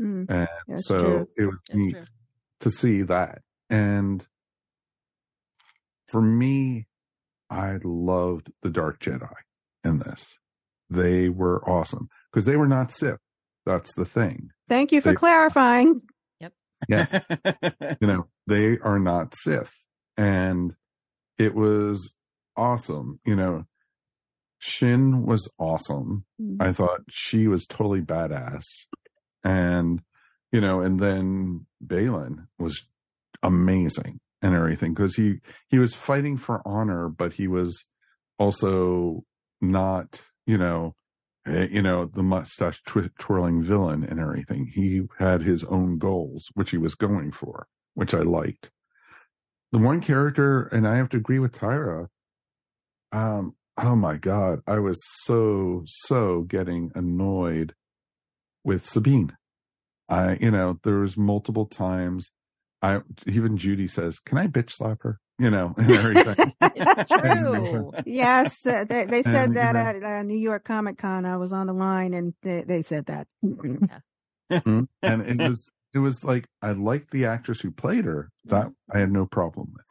Mm, 0.00 0.48
And 0.68 0.84
so 0.84 0.98
true. 0.98 1.28
it 1.36 1.44
was 1.46 1.56
That's 1.68 1.76
neat 1.76 1.92
true. 1.94 2.04
to 2.60 2.70
see 2.70 3.02
that. 3.02 3.42
And 3.68 4.26
for 6.08 6.22
me, 6.22 6.86
I 7.50 7.78
loved 7.82 8.52
the 8.62 8.70
Dark 8.70 9.00
Jedi 9.00 9.32
in 9.84 9.98
this. 9.98 10.24
They 10.90 11.28
were 11.28 11.62
awesome 11.68 12.08
because 12.32 12.44
they 12.46 12.56
were 12.56 12.68
not 12.68 12.92
Sith. 12.92 13.18
That's 13.66 13.94
the 13.94 14.04
thing. 14.04 14.50
Thank 14.68 14.92
you 14.92 15.00
for 15.00 15.10
They- 15.10 15.16
clarifying. 15.16 16.00
Yep. 16.40 16.52
Yeah. 16.88 17.20
you 18.00 18.06
know, 18.06 18.26
they 18.46 18.78
are 18.78 18.98
not 18.98 19.34
Sith. 19.36 19.72
And 20.16 20.74
it 21.38 21.54
was 21.54 22.12
awesome. 22.56 23.20
You 23.26 23.36
know, 23.36 23.64
Shin 24.58 25.24
was 25.24 25.48
awesome. 25.58 26.24
Mm. 26.40 26.56
I 26.60 26.72
thought 26.72 27.02
she 27.08 27.46
was 27.46 27.66
totally 27.66 28.00
badass. 28.00 28.64
And 29.44 30.02
you 30.52 30.60
know, 30.60 30.80
and 30.80 30.98
then 30.98 31.66
Baylan 31.84 32.46
was 32.58 32.86
amazing 33.42 34.20
and 34.42 34.54
everything 34.54 34.94
because 34.94 35.16
he 35.16 35.40
he 35.68 35.78
was 35.78 35.94
fighting 35.94 36.36
for 36.36 36.62
honor, 36.66 37.08
but 37.08 37.34
he 37.34 37.46
was 37.48 37.84
also 38.38 39.24
not, 39.60 40.22
you 40.46 40.58
know, 40.58 40.94
eh, 41.46 41.68
you 41.70 41.82
know, 41.82 42.06
the 42.06 42.22
mustache 42.22 42.80
tw- 42.86 43.14
twirling 43.18 43.62
villain 43.62 44.04
and 44.04 44.20
everything. 44.20 44.70
He 44.74 45.02
had 45.18 45.42
his 45.42 45.64
own 45.64 45.98
goals, 45.98 46.46
which 46.54 46.70
he 46.70 46.78
was 46.78 46.94
going 46.94 47.32
for, 47.32 47.66
which 47.94 48.14
I 48.14 48.20
liked. 48.20 48.70
The 49.72 49.78
one 49.78 50.00
character, 50.00 50.62
and 50.62 50.88
I 50.88 50.96
have 50.96 51.10
to 51.10 51.18
agree 51.18 51.38
with 51.38 51.52
Tyra. 51.52 52.08
Um, 53.12 53.54
oh 53.78 53.96
my 53.96 54.16
god, 54.16 54.60
I 54.66 54.78
was 54.78 55.00
so 55.24 55.82
so 55.86 56.42
getting 56.42 56.90
annoyed 56.94 57.74
with 58.64 58.86
Sabine. 58.86 59.36
I, 60.08 60.38
you 60.40 60.50
know, 60.50 60.78
there 60.84 60.98
was 61.00 61.16
multiple 61.16 61.66
times. 61.66 62.30
I 62.82 63.00
even 63.26 63.56
Judy 63.58 63.88
says, 63.88 64.18
"Can 64.20 64.38
I 64.38 64.46
bitch 64.46 64.70
slap 64.72 65.02
her?" 65.02 65.18
You 65.38 65.50
know, 65.50 65.74
and 65.78 65.90
everything. 65.90 66.52
it's 66.60 67.10
true. 67.10 67.92
yes, 68.06 68.64
uh, 68.66 68.84
they, 68.88 69.04
they 69.04 69.22
said 69.22 69.34
And, 69.34 69.54
you 69.54 69.60
that 69.60 69.74
know- 69.74 69.80
at 69.80 70.02
uh, 70.02 70.22
New 70.22 70.38
York 70.38 70.64
Comic 70.64 70.98
Con. 70.98 71.24
I 71.24 71.36
was 71.36 71.52
on 71.52 71.66
the 71.66 71.72
line, 71.72 72.14
and 72.14 72.34
they, 72.42 72.62
they 72.66 72.82
said 72.82 73.06
that. 73.06 73.26
Mhm. 73.44 73.88
and 74.50 74.88
it 75.02 75.48
was 75.48 75.70
it 75.94 75.98
was 75.98 76.24
like 76.24 76.46
I 76.62 76.72
liked 76.72 77.10
the 77.10 77.26
actress 77.26 77.60
who 77.60 77.70
played 77.70 78.04
her. 78.04 78.30
That 78.46 78.68
I 78.92 78.98
had 78.98 79.12
no 79.12 79.26
problem 79.26 79.72
with. 79.76 79.84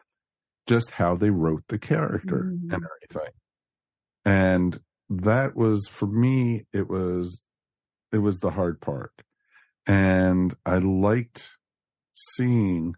Just 0.68 0.92
how 0.92 1.16
they 1.16 1.30
wrote 1.30 1.64
the 1.70 1.78
character 1.80 2.40
and 2.50 2.74
everything. 2.74 3.32
And 4.28 4.82
that 5.10 5.56
was 5.56 5.88
for 5.88 6.06
me 6.06 6.66
it 6.74 6.90
was 6.90 7.42
it 8.12 8.18
was 8.18 8.42
the 8.42 8.52
hard 8.52 8.82
part. 8.82 9.14
And 9.86 10.54
I 10.66 10.80
liked 10.80 11.48
seeing, 12.14 12.96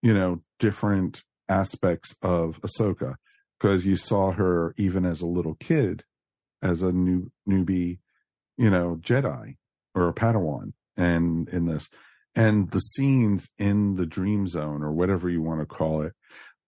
you 0.00 0.14
know, 0.14 0.42
different 0.58 1.22
aspects 1.50 2.16
of 2.22 2.58
Ahsoka 2.62 3.16
because 3.58 3.84
you 3.84 3.96
saw 3.96 4.32
her 4.32 4.74
even 4.78 5.04
as 5.04 5.20
a 5.20 5.26
little 5.26 5.54
kid 5.54 6.04
as 6.62 6.82
a 6.82 6.92
new 6.92 7.30
newbie, 7.46 7.98
you 8.56 8.70
know, 8.70 8.98
Jedi 9.02 9.56
or 9.94 10.08
a 10.08 10.14
Padawan 10.14 10.72
and 10.96 11.46
in 11.50 11.66
this 11.66 11.90
and 12.34 12.70
the 12.70 12.80
scenes 12.80 13.50
in 13.58 13.96
the 13.96 14.06
dream 14.06 14.48
zone 14.48 14.82
or 14.82 14.92
whatever 14.92 15.28
you 15.28 15.42
want 15.42 15.60
to 15.60 15.66
call 15.66 16.00
it 16.00 16.14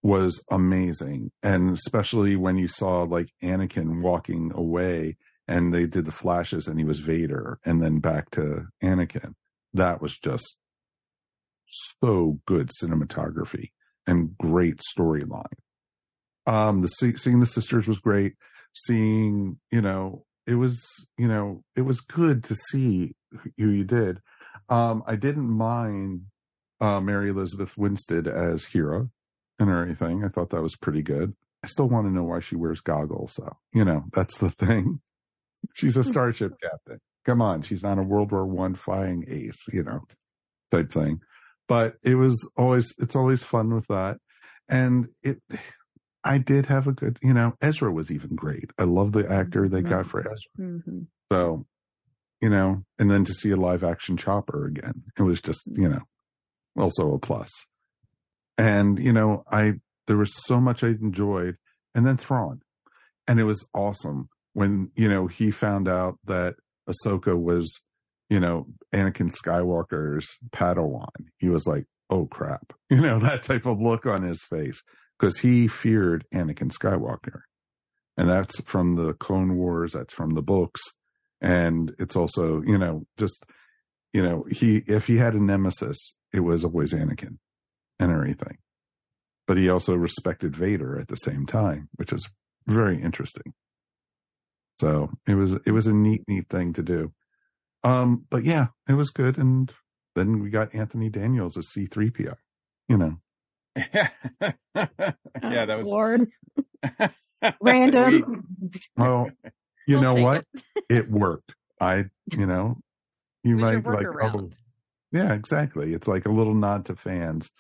was 0.03 0.43
amazing. 0.51 1.31
And 1.43 1.77
especially 1.77 2.37
when 2.37 2.59
you 2.59 2.69
saw 2.69 3.03
like 3.03 3.29
Anakin 3.43 4.03
walking 4.03 4.53
away 4.55 5.17
and 5.47 5.73
they 5.73 5.87
did 5.87 6.07
the 6.07 6.13
flashes 6.13 6.67
and 6.67 6.79
he 6.79 6.85
was 6.85 7.01
Vader 7.01 7.59
and 7.65 7.83
then 7.83 8.01
back 8.01 8.31
to 8.33 8.67
Anakin. 8.83 9.35
That 9.73 10.03
was 10.03 10.19
just 10.19 10.57
so 12.03 12.41
good 12.47 12.71
cinematography 12.83 13.71
and 14.07 14.37
great 14.37 14.81
storyline. 14.97 15.45
Um 16.47 16.83
the 16.83 16.89
see- 16.89 17.17
seeing 17.17 17.41
the 17.41 17.47
sisters 17.47 17.87
was 17.87 17.99
great. 17.99 18.35
Seeing 18.75 19.59
you 19.71 19.81
know 19.81 20.25
it 20.47 20.55
was 20.57 20.83
you 21.17 21.29
know 21.29 21.63
it 21.77 21.83
was 21.83 22.01
good 22.01 22.43
to 22.45 22.57
see 22.57 23.15
who 23.57 23.69
you 23.71 23.85
did. 23.85 24.19
Um 24.69 25.03
i 25.07 25.17
didn't 25.17 25.49
mind 25.49 26.23
uh 26.81 27.01
mary 27.01 27.31
elizabeth 27.31 27.77
winstead 27.79 28.27
as 28.27 28.65
hera 28.65 29.09
and 29.63 29.71
everything 29.71 30.25
i 30.25 30.29
thought 30.29 30.51
that 30.51 30.63
was 30.63 30.77
pretty 30.77 31.03
good. 31.03 31.35
I 31.65 31.69
still 31.69 31.89
want 31.89 32.07
to 32.07 32.13
know 32.13 32.25
why 32.25 32.41
she 32.41 32.57
wears 32.57 32.81
goggles 32.81 33.35
so 33.35 33.57
you 33.73 33.85
know 33.85 34.05
that's 34.13 34.39
the 34.39 34.51
thing. 34.59 35.01
She's 35.75 35.97
a 35.97 36.05
starship 36.05 36.53
captain. 36.61 37.01
Come 37.25 37.41
on 37.41 37.63
she's 37.63 37.83
not 37.83 37.99
a 37.99 38.03
world 38.03 38.33
war 38.33 38.45
one 38.47 38.75
flying 38.75 39.25
ace 39.29 39.63
you 39.73 39.85
know 39.85 40.01
type 40.71 40.91
thing. 40.93 41.21
But 41.69 41.95
it 42.03 42.17
was 42.17 42.37
always 42.57 42.93
it's 42.99 43.17
always 43.17 43.43
fun 43.43 43.75
with 43.75 43.87
that. 43.89 44.17
And 44.69 45.09
it 45.23 45.39
i 46.25 46.39
did 46.39 46.67
have 46.67 46.87
a 46.87 46.93
good 46.93 47.19
you 47.23 47.33
know 47.33 47.55
ezra 47.61 47.93
was 47.93 48.11
even 48.11 48.35
great. 48.35 48.71
I 48.79 48.85
love 48.85 49.13
the 49.13 49.31
actor 49.31 49.69
they 49.69 49.83
got 49.83 50.07
for 50.09 50.21
ezra. 50.21 50.35
Mm-hmm. 50.59 51.01
so 51.33 51.67
you 52.41 52.51
know 52.51 52.85
and 52.99 53.11
then 53.11 53.25
to 53.25 53.33
see 53.33 53.51
a 53.53 53.57
live 53.57 53.85
action 53.85 54.17
chopper 54.17 54.67
again 54.67 55.05
it 55.17 55.23
was 55.23 55.41
just 55.41 55.61
you 55.67 55.89
know 55.89 56.01
also 56.77 57.15
a 57.15 57.19
plus 57.19 57.51
and 58.59 58.99
you 58.99 59.13
know 59.13 59.45
i 59.51 59.73
there 60.07 60.17
was 60.17 60.33
so 60.47 60.61
much 60.61 60.83
i 60.85 60.89
enjoyed 60.89 61.57
and 61.95 62.07
then 62.07 62.17
Thrawn. 62.17 62.61
and 63.27 63.41
it 63.41 63.45
was 63.45 63.67
awesome 63.75 64.29
when 64.53 64.91
you 64.95 65.09
know 65.09 65.27
he 65.27 65.51
found 65.51 65.89
out 65.89 66.19
that 66.25 66.55
ahsoka 66.89 67.39
was 67.39 67.73
you 68.29 68.41
know 68.41 68.67
anakin 68.95 69.31
skywalker's 69.31 70.27
padawan. 70.55 71.09
He 71.39 71.49
was 71.49 71.67
like 71.67 71.85
oh 72.11 72.27
crap. 72.27 72.73
You 72.91 73.01
know 73.01 73.19
that 73.21 73.43
type 73.43 73.67
of 73.67 73.81
look 73.81 74.07
on 74.07 74.23
his 74.23 74.43
face 74.43 74.83
because 75.19 75.39
he 75.39 75.69
feared 75.69 76.27
anakin 76.35 76.71
skywalker. 76.71 77.41
And 78.19 78.29
that's 78.29 78.61
from 78.63 78.93
the 78.93 79.15
clone 79.15 79.57
wars 79.57 79.93
that's 79.93 80.13
from 80.13 80.35
the 80.35 80.43
books. 80.43 80.81
And 81.41 81.95
it's 81.99 82.17
also 82.17 82.63
you 82.67 82.79
know 82.79 83.07
just 83.19 83.45
you 84.13 84.23
know 84.23 84.45
he 84.51 84.83
if 84.87 85.07
he 85.07 85.17
had 85.17 85.35
a 85.35 85.43
nemesis 85.43 86.15
it 86.33 86.41
was 86.41 86.65
always 86.65 86.93
anakin 86.93 87.39
and 88.03 88.13
everything. 88.13 88.59
But 89.47 89.57
he 89.59 89.69
also 89.69 89.95
respected 89.95 90.57
vader 90.57 90.99
at 91.01 91.09
the 91.09 91.17
same 91.17 91.47
time 91.47 91.89
which 91.97 92.13
is 92.13 92.29
very 92.67 93.01
interesting. 93.03 93.55
So 94.81 95.11
it 95.27 95.35
was 95.35 95.53
it 95.67 95.73
was 95.73 95.87
a 95.87 95.93
neat 95.93 96.23
neat 96.29 96.49
thing 96.49 96.73
to 96.75 96.83
do. 96.83 97.13
Um 97.85 98.27
but 98.31 98.45
yeah 98.45 98.67
it 98.89 98.95
was 98.95 99.11
good. 99.11 99.39
And 99.39 99.73
then 100.15 100.41
we 100.43 100.51
got 100.51 100.75
anthony 100.75 101.09
daniels 101.09 101.57
as 101.57 101.69
c3po 101.77 102.35
you 102.89 102.97
know. 102.99 103.17
Yeah, 105.43 105.67
that 105.67 105.79
was 105.79 105.87
Lord. 105.87 106.29
Random. 107.61 108.45
well 108.97 109.29
you 109.87 109.99
We'll 109.99 110.03
know 110.03 110.15
what? 110.23 110.47
it. 110.89 111.11
Worked. 111.11 111.55
I 111.81 112.05
you 112.31 112.47
know 112.47 112.79
you 113.43 113.59
It 113.59 113.63
was 113.63 113.73
your 113.73 113.83
might 113.83 113.85
like 113.85 114.07
oh, 114.35 114.51
yeah 115.11 115.33
exactly. 115.35 115.93
It's 115.95 116.07
like 116.09 116.27
a 116.27 116.31
little 116.33 116.55
nod 116.55 116.87
to 116.87 116.97
fans 116.97 117.51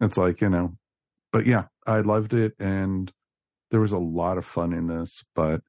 it's 0.00 0.16
like 0.16 0.40
you 0.40 0.48
know 0.48 0.76
but 1.32 1.46
yeah 1.46 1.64
i 1.86 2.00
loved 2.00 2.34
it 2.34 2.54
and 2.58 3.12
there 3.70 3.80
was 3.80 3.92
a 3.92 3.98
lot 3.98 4.38
of 4.38 4.44
fun 4.44 4.72
in 4.72 4.86
this 4.86 5.22
but 5.34 5.60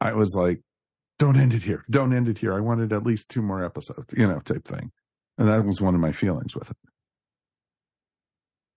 i 0.00 0.12
was 0.12 0.34
like 0.34 0.60
don't 1.18 1.36
end 1.36 1.52
it 1.52 1.64
here. 1.64 1.84
Don't 1.90 2.14
end 2.14 2.28
it 2.28 2.38
here. 2.38 2.54
I 2.54 2.60
wanted 2.60 2.92
at 2.92 3.02
least 3.02 3.28
two 3.28 3.42
more 3.42 3.64
episodes 3.64 4.14
you 4.16 4.26
know 4.26 4.40
type 4.40 4.64
thing 4.64 4.90
and 5.36 5.48
that 5.48 5.64
was 5.64 5.80
one 5.80 5.94
of 5.94 6.00
my 6.00 6.12
feelings 6.12 6.54
with 6.54 6.70
it. 6.70 6.76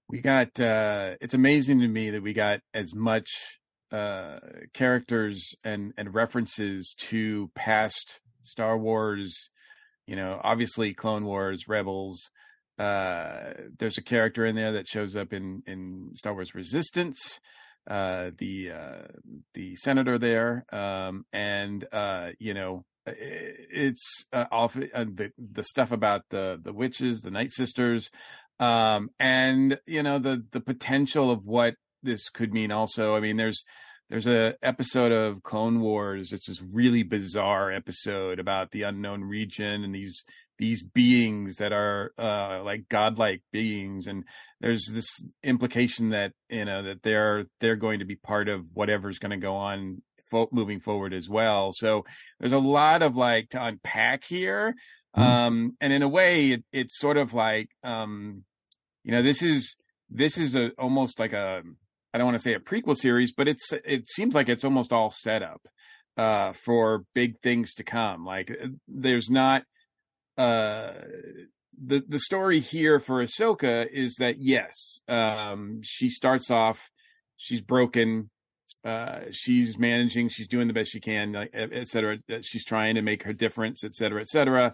We 0.09 0.21
got 0.21 0.59
uh 0.59 1.15
it's 1.21 1.33
amazing 1.33 1.79
to 1.79 1.87
me 1.87 2.11
that 2.11 2.23
we 2.23 2.33
got 2.33 2.59
as 2.73 2.93
much 2.93 3.29
uh 3.91 4.39
characters 4.73 5.53
and 5.63 5.93
and 5.97 6.13
references 6.13 6.95
to 6.97 7.49
past 7.55 8.19
star 8.43 8.77
wars 8.77 9.49
you 10.07 10.15
know 10.15 10.39
obviously 10.43 10.93
clone 10.93 11.25
wars 11.25 11.65
rebels 11.67 12.29
uh 12.81 13.53
there's 13.77 13.97
a 13.97 14.03
character 14.03 14.45
in 14.45 14.55
there 14.55 14.73
that 14.73 14.87
shows 14.87 15.15
up 15.15 15.33
in 15.33 15.61
in 15.67 16.11
star 16.15 16.33
wars 16.33 16.55
resistance 16.55 17.39
uh 17.89 18.31
the 18.37 18.71
uh 18.71 19.07
the 19.53 19.75
senator 19.75 20.17
there 20.17 20.65
um 20.71 21.23
and 21.33 21.85
uh 21.91 22.29
you 22.39 22.53
know 22.53 22.85
it's 23.05 24.25
uh, 24.31 24.45
off 24.51 24.77
uh, 24.77 25.03
the 25.03 25.31
the 25.37 25.63
stuff 25.63 25.91
about 25.91 26.21
the 26.29 26.59
the 26.63 26.71
witches 26.71 27.21
the 27.21 27.31
night 27.31 27.51
sisters 27.51 28.11
um 28.59 29.09
and 29.19 29.79
you 29.87 30.03
know 30.03 30.19
the 30.19 30.43
the 30.51 30.59
potential 30.59 31.31
of 31.31 31.45
what 31.45 31.73
this 32.03 32.29
could 32.29 32.53
mean 32.53 32.71
also. 32.71 33.15
I 33.15 33.19
mean 33.19 33.37
there's 33.37 33.63
there's 34.09 34.27
a 34.27 34.53
episode 34.61 35.11
of 35.11 35.43
clone 35.43 35.79
wars 35.79 36.31
it's 36.31 36.47
this 36.47 36.61
really 36.73 37.03
bizarre 37.03 37.71
episode 37.71 38.39
about 38.39 38.71
the 38.71 38.83
unknown 38.83 39.23
region 39.23 39.83
and 39.83 39.95
these 39.95 40.23
these 40.61 40.83
beings 40.83 41.55
that 41.57 41.73
are 41.73 42.11
uh 42.19 42.63
like 42.63 42.87
godlike 42.87 43.41
beings 43.51 44.05
and 44.07 44.23
there's 44.61 44.85
this 44.93 45.09
implication 45.43 46.11
that 46.11 46.31
you 46.49 46.63
know 46.65 46.83
that 46.83 47.01
they're 47.03 47.45
they're 47.59 47.75
going 47.75 47.99
to 47.99 48.05
be 48.05 48.15
part 48.15 48.47
of 48.47 48.61
whatever's 48.73 49.17
going 49.19 49.31
to 49.37 49.37
go 49.49 49.55
on 49.55 50.01
fo- 50.29 50.47
moving 50.51 50.79
forward 50.79 51.13
as 51.13 51.27
well 51.27 51.71
so 51.73 52.05
there's 52.39 52.51
a 52.53 52.59
lot 52.79 53.01
of 53.01 53.15
like 53.17 53.49
to 53.49 53.61
unpack 53.61 54.23
here 54.23 54.73
Mhm. 55.17 55.21
um 55.23 55.77
and 55.81 55.91
in 55.91 56.03
a 56.03 56.07
way 56.07 56.51
it, 56.51 56.63
it's 56.71 56.97
sort 56.97 57.17
of 57.17 57.33
like 57.33 57.67
um 57.83 58.45
you 59.03 59.11
know 59.11 59.23
this 59.23 59.41
is 59.41 59.75
this 60.09 60.37
is 60.37 60.55
a 60.55 60.69
almost 60.77 61.19
like 61.19 61.33
a 61.33 61.61
i 62.13 62.17
don't 62.17 62.27
want 62.27 62.37
to 62.37 62.43
say 62.43 62.53
a 62.53 62.59
prequel 62.59 62.95
series 62.95 63.33
but 63.35 63.47
it's 63.47 63.73
it 63.83 64.07
seems 64.07 64.33
like 64.35 64.47
it's 64.47 64.63
almost 64.63 64.93
all 64.93 65.11
set 65.11 65.41
up 65.43 65.61
uh 66.17 66.53
for 66.53 67.03
big 67.15 67.31
things 67.41 67.73
to 67.73 67.83
come 67.83 68.23
like 68.25 68.51
uh, 68.51 68.67
there's 68.87 69.29
not 69.29 69.63
uh 70.41 70.93
the 71.83 72.03
the 72.07 72.19
story 72.19 72.59
here 72.59 72.99
for 72.99 73.23
Ahsoka 73.23 73.87
is 73.91 74.15
that 74.19 74.35
yes 74.39 74.99
um 75.07 75.81
she 75.83 76.09
starts 76.09 76.49
off 76.51 76.89
she's 77.37 77.61
broken 77.61 78.29
uh 78.85 79.21
she's 79.31 79.77
managing 79.77 80.29
she's 80.29 80.47
doing 80.47 80.67
the 80.67 80.73
best 80.73 80.91
she 80.91 80.99
can 80.99 81.33
like, 81.33 81.51
et 81.53 81.69
et 81.73 81.87
cetera 81.87 82.17
she's 82.41 82.65
trying 82.65 82.95
to 82.95 83.01
make 83.01 83.23
her 83.23 83.33
difference 83.33 83.83
et 83.83 83.93
cetera 83.93 84.21
et 84.21 84.27
cetera 84.27 84.73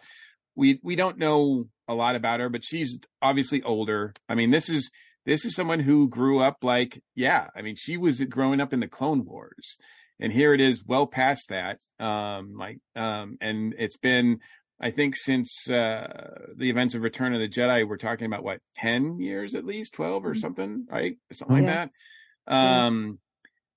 we 0.57 0.79
we 0.83 0.95
don't 0.95 1.17
know 1.17 1.69
a 1.87 1.93
lot 1.93 2.15
about 2.15 2.41
her, 2.41 2.49
but 2.49 2.63
she's 2.63 2.99
obviously 3.21 3.61
older. 3.63 4.13
I 4.27 4.35
mean, 4.35 4.51
this 4.51 4.67
is 4.67 4.89
this 5.25 5.45
is 5.45 5.55
someone 5.55 5.79
who 5.79 6.09
grew 6.09 6.41
up 6.41 6.57
like 6.63 7.01
yeah. 7.15 7.47
I 7.55 7.61
mean, 7.61 7.75
she 7.77 7.95
was 7.95 8.19
growing 8.21 8.59
up 8.59 8.73
in 8.73 8.81
the 8.81 8.87
Clone 8.87 9.23
Wars, 9.23 9.77
and 10.19 10.33
here 10.33 10.53
it 10.53 10.59
is, 10.59 10.83
well 10.85 11.07
past 11.07 11.49
that. 11.49 11.77
Um, 12.03 12.55
like 12.57 12.79
um, 12.95 13.37
and 13.39 13.73
it's 13.77 13.97
been 13.97 14.39
I 14.79 14.91
think 14.91 15.15
since 15.15 15.67
uh, 15.69 16.07
the 16.55 16.69
events 16.69 16.93
of 16.93 17.01
Return 17.01 17.33
of 17.33 17.39
the 17.39 17.49
Jedi, 17.49 17.87
we're 17.87 17.97
talking 17.97 18.27
about 18.27 18.43
what 18.43 18.59
ten 18.75 19.19
years 19.19 19.55
at 19.55 19.65
least, 19.65 19.93
twelve 19.93 20.25
or 20.25 20.31
mm-hmm. 20.31 20.39
something, 20.39 20.85
right? 20.89 21.17
Something 21.33 21.63
yeah. 21.63 21.79
like 21.81 21.91
that. 22.47 22.53
Um, 22.53 23.19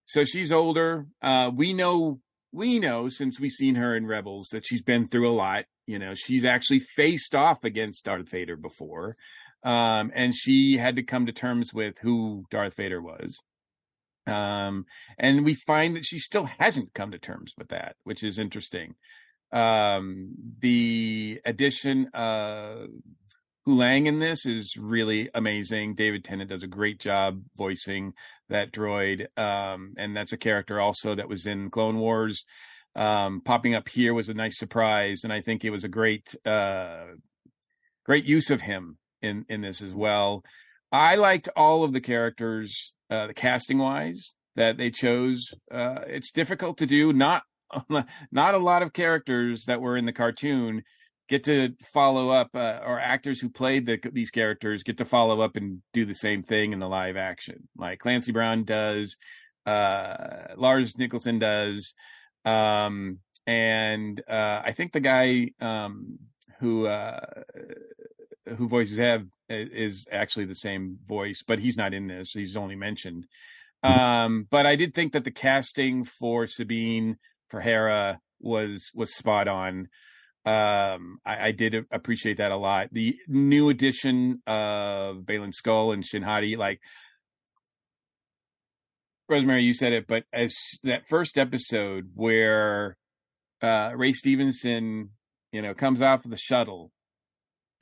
so 0.05 0.25
she's 0.25 0.53
older. 0.53 1.07
Uh, 1.23 1.51
we 1.55 1.73
know 1.73 2.21
we 2.53 2.79
know 2.79 3.09
since 3.09 3.41
we've 3.41 3.51
seen 3.51 3.77
her 3.77 3.97
in 3.97 4.07
Rebels 4.07 4.49
that 4.53 4.67
she's 4.67 4.83
been 4.83 5.09
through 5.09 5.31
a 5.31 5.33
lot. 5.33 5.65
You 5.87 5.99
know, 5.99 6.15
she's 6.15 6.45
actually 6.45 6.81
faced 6.81 7.35
off 7.35 7.65
against 7.65 8.05
Darth 8.05 8.29
Vader 8.29 8.57
before, 8.57 9.17
um, 9.65 10.13
and 10.15 10.35
she 10.35 10.77
had 10.77 10.97
to 10.97 11.03
come 11.03 11.27
to 11.27 11.33
terms 11.33 11.73
with 11.73 11.97
who 12.03 12.45
Darth 12.51 12.77
Vader 12.77 13.01
was. 13.01 13.39
Um, 14.27 14.85
and 15.19 15.45
we 15.47 15.55
find 15.55 15.97
that 15.97 16.05
she 16.05 16.19
still 16.19 16.45
hasn't 16.45 16.93
come 16.93 17.13
to 17.13 17.19
terms 17.19 17.55
with 17.57 17.69
that, 17.69 17.97
which 18.05 18.23
is 18.23 18.39
interesting 18.39 18.95
um 19.53 20.35
the 20.61 21.41
addition 21.45 22.09
of 22.15 22.89
Huyang 23.67 24.07
in 24.07 24.19
this 24.19 24.47
is 24.47 24.77
really 24.77 25.29
amazing. 25.35 25.95
David 25.95 26.25
Tennant 26.25 26.51
does 26.51 26.63
a 26.63 26.69
great 26.69 26.99
job 26.99 27.43
voicing 27.57 28.15
that 28.49 28.73
droid. 28.73 29.27
Um, 29.39 29.95
and 29.97 30.17
that's 30.17 30.33
a 30.33 30.39
character 30.39 30.81
also 30.81 31.15
that 31.15 31.29
was 31.29 31.47
in 31.47 31.71
Clone 31.71 31.99
Wars. 31.99 32.45
Um, 32.97 33.43
popping 33.45 33.75
up 33.75 33.89
here 33.89 34.15
was 34.15 34.29
a 34.29 34.35
nice 34.35 34.59
surprise, 34.59 35.23
and 35.25 35.33
I 35.33 35.43
think 35.43 35.65
it 35.65 35.71
was 35.71 35.85
a 35.85 35.89
great, 35.89 36.35
uh, 36.45 37.07
great 38.05 38.25
use 38.25 38.51
of 38.51 38.61
him 38.61 38.99
in 39.23 39.45
in 39.49 39.61
this 39.61 39.81
as 39.81 39.93
well. 39.93 40.43
I 40.91 41.15
liked 41.15 41.49
all 41.55 41.85
of 41.85 41.93
the 41.93 42.01
characters, 42.01 42.93
uh, 43.09 43.29
the 43.29 43.35
casting 43.35 43.79
wise 43.79 44.35
that 44.57 44.77
they 44.77 44.91
chose. 44.91 45.55
Uh, 45.71 46.01
it's 46.09 46.33
difficult 46.33 46.79
to 46.79 46.87
do. 46.87 47.13
Not 47.13 47.45
not 48.33 48.55
a 48.55 48.59
lot 48.59 48.83
of 48.83 48.93
characters 48.93 49.67
that 49.67 49.81
were 49.81 49.97
in 49.97 50.07
the 50.07 50.13
cartoon 50.13 50.83
get 51.29 51.45
to 51.45 51.71
follow 51.93 52.31
up 52.31 52.51
uh, 52.55 52.81
or 52.85 52.99
actors 52.99 53.41
who 53.41 53.49
played 53.49 53.87
the, 53.87 53.99
these 54.13 54.33
characters 54.33 54.83
get 54.83 54.99
to 54.99 55.05
follow 55.05 55.41
up 55.41 55.55
and 55.55 55.81
do 55.93 56.05
the 56.05 56.15
same 56.15 56.43
thing 56.43 56.73
in 56.73 56.81
the 56.81 56.89
live 56.89 57.17
action. 57.17 57.69
Like 57.77 58.01
clancy 58.01 58.33
brown 58.33 58.65
does 58.65 59.17
uh, 59.65 60.55
lars 60.57 60.95
Mikkelsen 60.95 61.39
does 61.39 61.95
um, 62.45 63.19
and 63.47 64.21
uh, 64.29 64.63
i 64.65 64.73
think 64.73 64.93
the 64.93 65.01
guy 65.01 65.51
um, 65.61 66.19
who 66.59 66.87
uh, 66.87 67.21
who 68.57 68.69
voices 68.69 68.99
have 68.99 69.25
is 69.49 70.07
actually 70.11 70.47
the 70.47 70.55
same 70.55 70.99
voice 71.07 71.45
but 71.47 71.59
he's 71.59 71.77
not 71.77 71.95
in 71.95 72.07
this. 72.07 72.33
He's 72.33 72.57
only 72.57 72.77
mentioned. 72.77 73.27
Um, 73.83 74.47
but 74.51 74.67
i 74.67 74.77
did 74.77 74.95
think 74.95 75.13
that 75.13 75.25
the 75.25 75.31
casting 75.31 76.05
for 76.05 76.47
sabine 76.47 77.19
for 77.51 77.61
Hera 77.61 78.19
was 78.41 78.91
was 78.95 79.15
spot 79.15 79.49
on. 79.49 79.89
Um, 80.47 81.19
I, 81.27 81.49
I, 81.49 81.53
did 81.53 81.75
appreciate 81.93 82.39
that 82.39 82.51
a 82.51 82.57
lot. 82.57 82.89
The 82.93 83.15
new 83.29 83.69
addition 83.69 84.41
of 84.47 85.19
Baylan 85.19 85.53
Skoll 85.53 85.93
and 85.93 86.05
Shin 86.05 86.23
Hati, 86.23 86.57
like 86.57 86.81
Rosemary, 89.29 89.65
you 89.65 89.75
said 89.75 89.93
it, 89.93 90.07
but 90.09 90.25
as 90.33 90.57
that 90.83 91.03
first 91.11 91.37
episode 91.37 92.13
where 92.15 92.97
uh, 93.63 93.91
Ray 93.95 94.13
Stevenson, 94.13 95.11
you 95.53 95.61
know, 95.61 95.75
comes 95.75 96.01
off 96.01 96.25
of 96.25 96.31
the 96.31 96.39
shuttle, 96.39 96.91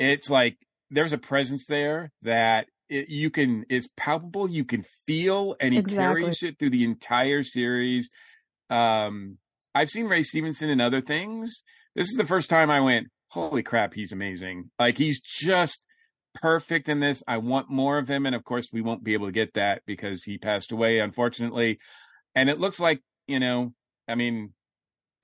it's 0.01 0.29
like 0.29 0.57
there's 0.91 1.13
a 1.13 1.19
presence 1.19 1.65
there 1.69 2.11
that 2.23 2.67
it, 2.89 3.09
you 3.09 3.31
can 3.31 3.65
it's 3.69 3.89
palpable. 3.97 4.51
You 4.51 4.65
can 4.65 4.85
feel, 5.07 5.55
and 5.61 5.73
he 5.73 5.79
exactly. 5.79 6.23
carries 6.23 6.43
it 6.43 6.59
through 6.59 6.71
the 6.71 6.85
entire 6.85 7.43
series. 7.43 8.11
Um, 8.71 9.39
I've 9.75 9.91
seen 9.91 10.07
Ray 10.07 10.23
Stevenson 10.23 10.71
in 10.71 10.81
other 10.81 11.01
things. 11.01 11.63
This 11.95 12.09
is 12.09 12.17
the 12.17 12.27
first 12.27 12.51
time 12.51 12.71
I 12.71 12.81
went, 12.81 13.09
holy 13.29 13.63
crap, 13.63 13.95
he's 13.95 14.13
amazing. 14.13 14.71
Like 14.79 14.99
he's 14.99 15.21
just 15.21 15.83
perfect 16.35 16.89
in 16.89 17.01
this. 17.01 17.23
I 17.27 17.39
want 17.39 17.71
more 17.71 17.99
of 17.99 18.09
him. 18.09 18.27
And 18.27 18.35
of 18.35 18.45
course, 18.45 18.69
we 18.73 18.83
won't 18.83 19.05
be 19.05 19.15
able 19.15 19.27
to 19.27 19.33
get 19.33 19.55
that 19.55 19.83
because 19.87 20.25
he 20.25 20.39
passed 20.39 20.73
away, 20.73 21.01
unfortunately. 21.01 21.79
And 22.35 22.49
it 22.49 22.61
looks 22.61 22.81
like, 22.81 23.01
you 23.27 23.41
know, 23.41 23.73
I 24.09 24.15
mean, 24.15 24.53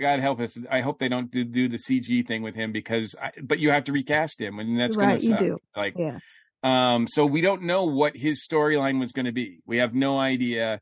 God 0.00 0.20
help 0.20 0.40
us. 0.40 0.58
I 0.70 0.80
hope 0.80 0.98
they 0.98 1.08
don't 1.08 1.30
do, 1.30 1.44
do 1.44 1.68
the 1.68 1.78
CG 1.78 2.26
thing 2.26 2.42
with 2.42 2.54
him 2.54 2.72
because, 2.72 3.14
I, 3.20 3.30
but 3.42 3.58
you 3.58 3.70
have 3.70 3.84
to 3.84 3.92
recast 3.92 4.40
him 4.40 4.58
and 4.58 4.78
that's 4.78 4.96
right, 4.96 5.06
going 5.06 5.20
to 5.20 5.26
suck. 5.26 5.38
Do. 5.38 5.58
Like, 5.76 5.94
yeah. 5.96 6.18
Um, 6.64 7.06
so 7.06 7.26
we 7.26 7.42
don't 7.42 7.62
know 7.62 7.84
what 7.84 8.16
his 8.16 8.44
storyline 8.46 8.98
was 8.98 9.12
going 9.12 9.26
to 9.26 9.32
be. 9.32 9.60
We 9.66 9.78
have 9.78 9.94
no 9.94 10.18
idea. 10.18 10.80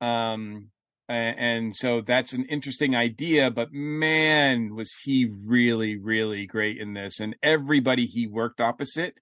Um, 0.00 0.70
and 1.08 1.76
so 1.76 2.00
that's 2.00 2.32
an 2.32 2.46
interesting 2.46 2.94
idea 2.94 3.50
but 3.50 3.72
man 3.72 4.74
was 4.74 4.90
he 5.04 5.30
really 5.44 5.96
really 5.98 6.46
great 6.46 6.78
in 6.78 6.94
this. 6.94 7.20
And 7.20 7.36
everybody 7.42 8.06
he 8.06 8.26
worked 8.26 8.60
opposite 8.60 9.14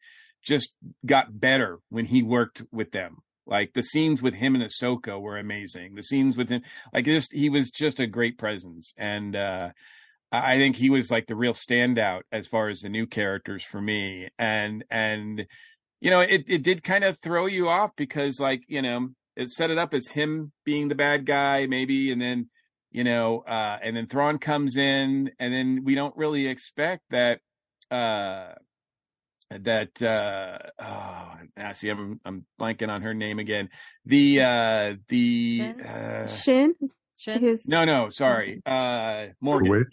just 0.43 0.71
got 1.07 1.41
better 1.41 1.79
when 1.89 2.07
he 2.07 2.23
worked 2.23 2.63
with 2.73 2.91
them. 2.93 3.19
Like 3.47 3.73
the 3.75 3.83
scenes 3.83 4.23
with 4.23 4.35
him 4.35 4.55
and 4.55 4.65
Ahsoka 4.65 5.21
were 5.21 5.39
amazing. 5.39 5.95
The 5.95 6.03
scenes 6.03 6.37
with 6.37 6.49
him 6.49 6.63
like 6.93 7.05
just 7.05 7.33
he 7.33 7.49
was 7.49 7.71
just 7.71 8.01
a 8.01 8.07
great 8.07 8.39
presence. 8.39 8.93
And 8.97 9.35
uh 9.35 9.71
I 10.31 10.57
think 10.57 10.77
he 10.77 10.89
was 10.89 11.11
like 11.11 11.27
the 11.27 11.37
real 11.37 11.53
standout 11.53 12.23
as 12.33 12.47
far 12.47 12.71
as 12.71 12.81
the 12.81 12.89
new 12.89 13.07
characters 13.07 13.63
for 13.65 13.81
me. 13.81 14.29
And 14.39 14.85
and 14.91 15.47
you 16.01 16.11
know 16.11 16.21
it 16.21 16.45
it 16.47 16.63
did 16.63 16.85
kind 16.85 17.05
of 17.05 17.19
throw 17.19 17.47
you 17.47 17.69
off 17.69 17.91
because 17.97 18.39
like 18.41 18.63
you 18.69 18.83
know 18.83 19.09
it 19.37 19.51
set 19.51 19.71
it 19.71 19.79
up 19.79 19.95
as 19.95 20.09
him 20.09 20.53
being 20.65 20.89
the 20.89 20.95
bad 20.95 21.27
guy, 21.27 21.67
maybe, 21.67 22.13
and 22.13 22.21
then 22.21 22.49
you 22.91 23.05
know, 23.05 23.41
uh, 23.49 23.79
and 23.83 23.97
then 23.97 24.07
Thrawn 24.07 24.39
comes 24.39 24.77
in, 24.77 25.31
and 25.39 25.55
then 25.55 25.83
we 25.85 25.95
don't 25.95 26.17
really 26.17 26.47
expect 26.47 27.03
that. 27.11 27.41
Uh, 27.91 28.55
that 29.61 30.01
uh 30.01 30.57
oh 30.79 31.35
I 31.59 31.73
see 31.75 31.91
I'm 31.91 32.19
I'm 32.25 32.47
blanking 32.59 32.89
on 32.89 33.03
her 33.03 33.13
name 33.13 33.39
again. 33.39 33.69
The 34.07 34.41
uh 34.41 34.95
the 35.09 35.75
uh 35.87 36.27
Shin? 36.27 36.75
Shin? 37.19 37.57
No, 37.67 37.85
no, 37.85 38.09
sorry. 38.09 38.63
Uh 38.65 39.27
Morgan. 39.43 39.87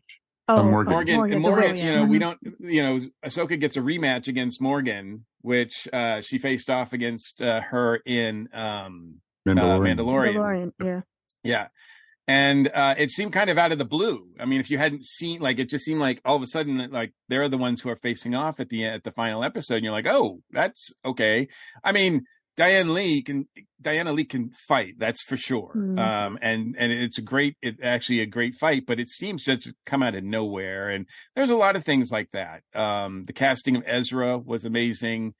Oh, 0.49 0.63
Morgan. 0.63 0.93
Morgan, 0.93 1.15
Morgan, 1.15 1.41
Morgan 1.41 1.75
you 1.77 1.93
know, 1.93 2.05
we 2.05 2.17
don't, 2.17 2.39
you 2.59 2.81
know, 2.81 2.99
Ahsoka 3.23 3.59
gets 3.59 3.77
a 3.77 3.81
rematch 3.81 4.27
against 4.27 4.59
Morgan, 4.59 5.23
which 5.41 5.87
uh, 5.93 6.21
she 6.21 6.39
faced 6.39 6.71
off 6.71 6.91
against 6.91 7.43
uh, 7.43 7.61
her 7.69 7.97
in 7.97 8.49
um, 8.51 9.21
Mandalorian. 9.55 9.99
Uh, 9.99 10.03
Mandalorian. 10.03 10.33
Mandalorian. 10.35 10.71
Yeah. 10.83 11.01
Yeah. 11.43 11.67
And 12.27 12.67
uh, 12.67 12.93
it 12.97 13.09
seemed 13.09 13.33
kind 13.33 13.49
of 13.49 13.57
out 13.57 13.71
of 13.71 13.79
the 13.79 13.85
blue. 13.85 14.27
I 14.39 14.45
mean, 14.45 14.59
if 14.59 14.69
you 14.69 14.77
hadn't 14.77 15.03
seen, 15.03 15.41
like, 15.41 15.57
it 15.57 15.67
just 15.69 15.83
seemed 15.83 15.99
like 15.99 16.21
all 16.23 16.35
of 16.35 16.43
a 16.43 16.47
sudden, 16.47 16.91
like 16.91 17.11
they're 17.27 17.49
the 17.49 17.57
ones 17.57 17.81
who 17.81 17.89
are 17.89 17.95
facing 17.95 18.35
off 18.35 18.59
at 18.59 18.69
the 18.69 18.85
at 18.85 19.03
the 19.03 19.11
final 19.11 19.43
episode. 19.43 19.75
And 19.75 19.83
you're 19.83 19.93
like, 19.93 20.05
oh, 20.07 20.41
that's 20.51 20.91
okay. 21.03 21.47
I 21.83 21.91
mean, 21.91 22.25
Diane 22.55 22.93
Lee 22.93 23.23
can 23.23 23.47
Diana 23.81 24.11
Lee 24.11 24.25
can 24.25 24.51
fight, 24.67 24.95
that's 24.99 25.23
for 25.23 25.37
sure. 25.37 25.71
Mm. 25.75 25.97
Um, 25.97 26.37
and 26.41 26.75
and 26.77 26.91
it's 26.91 27.17
a 27.17 27.21
great, 27.21 27.55
it's 27.61 27.79
actually 27.81 28.19
a 28.19 28.25
great 28.25 28.57
fight, 28.57 28.83
but 28.85 28.99
it 28.99 29.07
seems 29.07 29.43
just 29.43 29.61
to 29.63 29.73
come 29.85 30.03
out 30.03 30.13
of 30.13 30.25
nowhere. 30.25 30.89
And 30.89 31.05
there's 31.35 31.51
a 31.51 31.55
lot 31.55 31.77
of 31.77 31.85
things 31.85 32.11
like 32.11 32.29
that. 32.33 32.63
Um, 32.75 33.23
the 33.25 33.33
casting 33.33 33.77
of 33.77 33.83
Ezra 33.87 34.37
was 34.37 34.65
amazing 34.65 35.35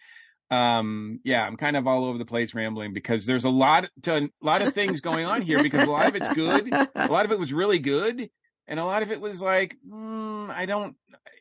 um 0.51 1.19
yeah 1.23 1.43
i'm 1.43 1.57
kind 1.57 1.77
of 1.77 1.88
all 1.88 2.05
over 2.05 2.17
the 2.17 2.25
place 2.25 2.53
rambling 2.55 2.93
because 2.93 3.25
there's 3.25 3.43
a 3.43 3.49
lot 3.49 3.88
to 4.01 4.15
a 4.15 4.29
lot 4.41 4.62
of 4.62 4.73
things 4.73 4.99
going 4.99 5.25
on 5.25 5.41
here 5.41 5.62
because 5.62 5.88
a 5.88 5.91
lot 5.91 6.07
of 6.07 6.15
it's 6.15 6.33
good 6.33 6.71
a 6.73 7.07
lot 7.07 7.25
of 7.25 7.31
it 7.31 7.39
was 7.39 7.53
really 7.53 7.79
good 7.79 8.29
and 8.67 8.79
a 8.79 8.85
lot 8.85 9.03
of 9.03 9.12
it 9.12 9.21
was 9.21 9.41
like 9.41 9.75
mm, 9.88 10.49
i 10.49 10.65
don't 10.65 10.95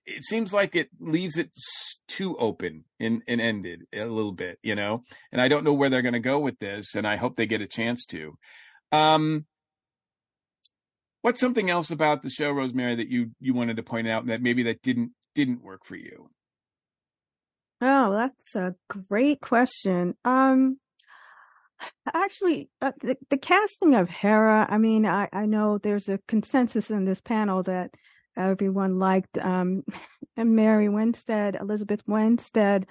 it 0.04 0.24
seems 0.24 0.52
like 0.52 0.74
it 0.74 0.88
leaves 1.00 1.36
it 1.36 1.50
too 2.06 2.36
open 2.38 2.84
and, 2.98 3.22
and 3.28 3.40
ended 3.40 3.82
a 3.94 4.04
little 4.04 4.32
bit 4.32 4.58
you 4.62 4.74
know? 4.74 5.02
And 5.32 5.40
i 5.40 5.48
don't 5.48 5.64
know 5.64 5.72
where 5.72 5.88
they're 5.88 6.02
going 6.02 6.12
to 6.12 6.20
go 6.20 6.38
with 6.38 6.58
this 6.58 6.94
and 6.94 7.06
i 7.06 7.16
hope 7.16 7.36
they 7.36 7.46
get 7.46 7.60
a 7.60 7.66
chance 7.66 8.04
to. 8.06 8.36
Um 8.92 9.46
what's 11.22 11.40
something 11.40 11.70
else 11.70 11.90
about 11.90 12.22
the 12.22 12.30
show 12.30 12.50
rosemary 12.50 12.96
that 12.96 13.08
you 13.08 13.30
you 13.40 13.54
wanted 13.54 13.76
to 13.76 13.82
point 13.82 14.08
out 14.08 14.26
that 14.26 14.42
maybe 14.42 14.64
that 14.64 14.82
didn't 14.82 15.12
didn't 15.34 15.62
work 15.62 15.84
for 15.84 15.96
you 15.96 16.30
Oh, 17.80 18.12
that's 18.12 18.56
a 18.56 18.74
great 18.88 19.40
question. 19.40 20.14
Um, 20.24 20.78
actually, 22.12 22.70
uh, 22.82 22.92
the, 23.00 23.16
the 23.30 23.38
casting 23.38 23.94
of 23.94 24.08
Hera, 24.08 24.66
I 24.68 24.78
mean, 24.78 25.06
I, 25.06 25.28
I 25.32 25.46
know 25.46 25.78
there's 25.78 26.08
a 26.08 26.18
consensus 26.26 26.90
in 26.90 27.04
this 27.04 27.20
panel 27.20 27.62
that 27.64 27.90
everyone 28.36 28.98
liked 28.98 29.38
um, 29.38 29.84
Mary 30.36 30.88
Winstead, 30.88 31.56
Elizabeth 31.60 32.00
Winstead. 32.06 32.86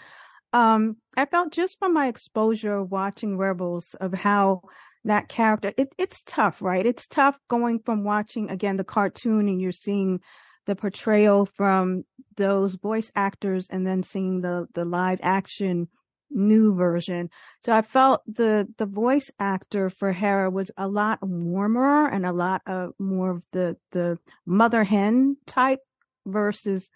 Um, 0.54 0.98
I 1.18 1.26
felt 1.26 1.52
just 1.52 1.78
from 1.80 1.94
my 1.94 2.08
exposure 2.08 2.82
watching 2.82 3.38
Rebels 3.38 3.94
of 4.00 4.14
how 4.14 4.62
that 5.04 5.28
character, 5.28 5.74
it, 5.78 5.94
it's 5.98 6.24
tough, 6.24 6.62
right? 6.62 6.86
It's 6.86 7.08
tough 7.08 7.38
going 7.50 7.80
from 7.80 8.06
watching 8.06 8.50
again 8.50 8.78
the 8.78 8.84
cartoon 8.86 9.50
and 9.50 9.62
you're 9.62 9.72
seeing 9.74 10.22
the 10.68 10.76
portrayal 10.76 11.46
from 11.46 12.04
those 12.36 12.76
voice 12.76 13.12
actors 13.16 13.68
and 13.70 13.88
then 13.88 14.04
seeing 14.04 14.42
the 14.42 14.68
the 14.76 14.86
live 14.86 15.20
action 15.24 15.88
new 16.30 16.76
version. 16.76 17.30
So 17.64 17.74
I 17.74 17.82
felt 17.82 18.22
the 18.28 18.68
the 18.78 18.86
voice 18.86 19.32
actor 19.40 19.90
for 19.90 20.12
Hera 20.12 20.50
was 20.50 20.72
a 20.78 20.88
lot 20.88 21.20
warmer 21.22 22.08
and 22.08 22.26
a 22.26 22.34
lot 22.34 22.62
of 22.68 22.92
more 23.00 23.32
of 23.32 23.44
the 23.54 23.78
the 23.92 24.18
mother 24.46 24.84
hen 24.84 25.38
type 25.46 25.80
versus 26.26 26.90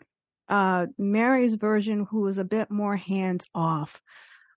uh 0.49 0.87
Mary's 0.97 1.53
version 1.55 2.07
who 2.11 2.21
was 2.21 2.37
a 2.37 2.43
bit 2.43 2.69
more 2.69 2.97
hands 2.97 3.45
off. 3.55 4.01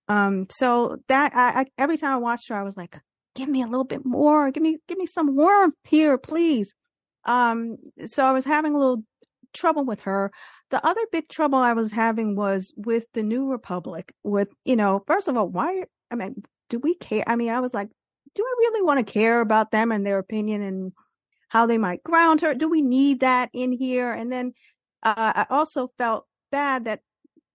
Um 0.07 0.47
so 0.49 0.97
that 1.07 1.33
I, 1.35 1.61
I 1.61 1.65
every 1.77 1.97
time 1.97 2.13
I 2.13 2.17
watched 2.17 2.49
her 2.49 2.55
I 2.55 2.63
was 2.63 2.77
like 2.77 2.99
give 3.33 3.49
me 3.49 3.61
a 3.61 3.67
little 3.67 3.85
bit 3.85 4.05
more 4.05 4.51
give 4.51 4.63
me 4.63 4.77
give 4.87 4.97
me 4.97 5.05
some 5.05 5.35
warmth 5.35 5.75
here 5.85 6.17
please. 6.17 6.73
Um 7.25 7.77
so 8.05 8.25
I 8.25 8.31
was 8.31 8.45
having 8.45 8.73
a 8.73 8.79
little 8.79 9.03
trouble 9.53 9.85
with 9.85 10.01
her 10.01 10.31
the 10.71 10.85
other 10.85 11.01
big 11.11 11.29
trouble 11.29 11.59
I 11.59 11.73
was 11.73 11.91
having 11.91 12.35
was 12.35 12.73
with 12.75 13.05
the 13.13 13.23
New 13.23 13.49
Republic. 13.49 14.13
With 14.23 14.49
you 14.63 14.75
know, 14.75 15.03
first 15.07 15.27
of 15.27 15.37
all, 15.37 15.47
why? 15.47 15.83
I 16.11 16.15
mean, 16.15 16.43
do 16.69 16.79
we 16.79 16.95
care? 16.95 17.23
I 17.27 17.35
mean, 17.35 17.49
I 17.49 17.59
was 17.59 17.73
like, 17.73 17.89
do 18.33 18.43
I 18.43 18.55
really 18.59 18.81
want 18.81 19.05
to 19.05 19.13
care 19.13 19.41
about 19.41 19.71
them 19.71 19.91
and 19.91 20.05
their 20.05 20.17
opinion 20.17 20.61
and 20.61 20.91
how 21.49 21.67
they 21.67 21.77
might 21.77 22.03
ground 22.03 22.41
her? 22.41 22.53
Do 22.53 22.67
we 22.69 22.81
need 22.81 23.21
that 23.21 23.49
in 23.53 23.71
here? 23.71 24.11
And 24.11 24.31
then 24.31 24.53
uh, 25.03 25.13
I 25.15 25.45
also 25.49 25.91
felt 25.97 26.25
bad 26.51 26.85
that 26.85 27.01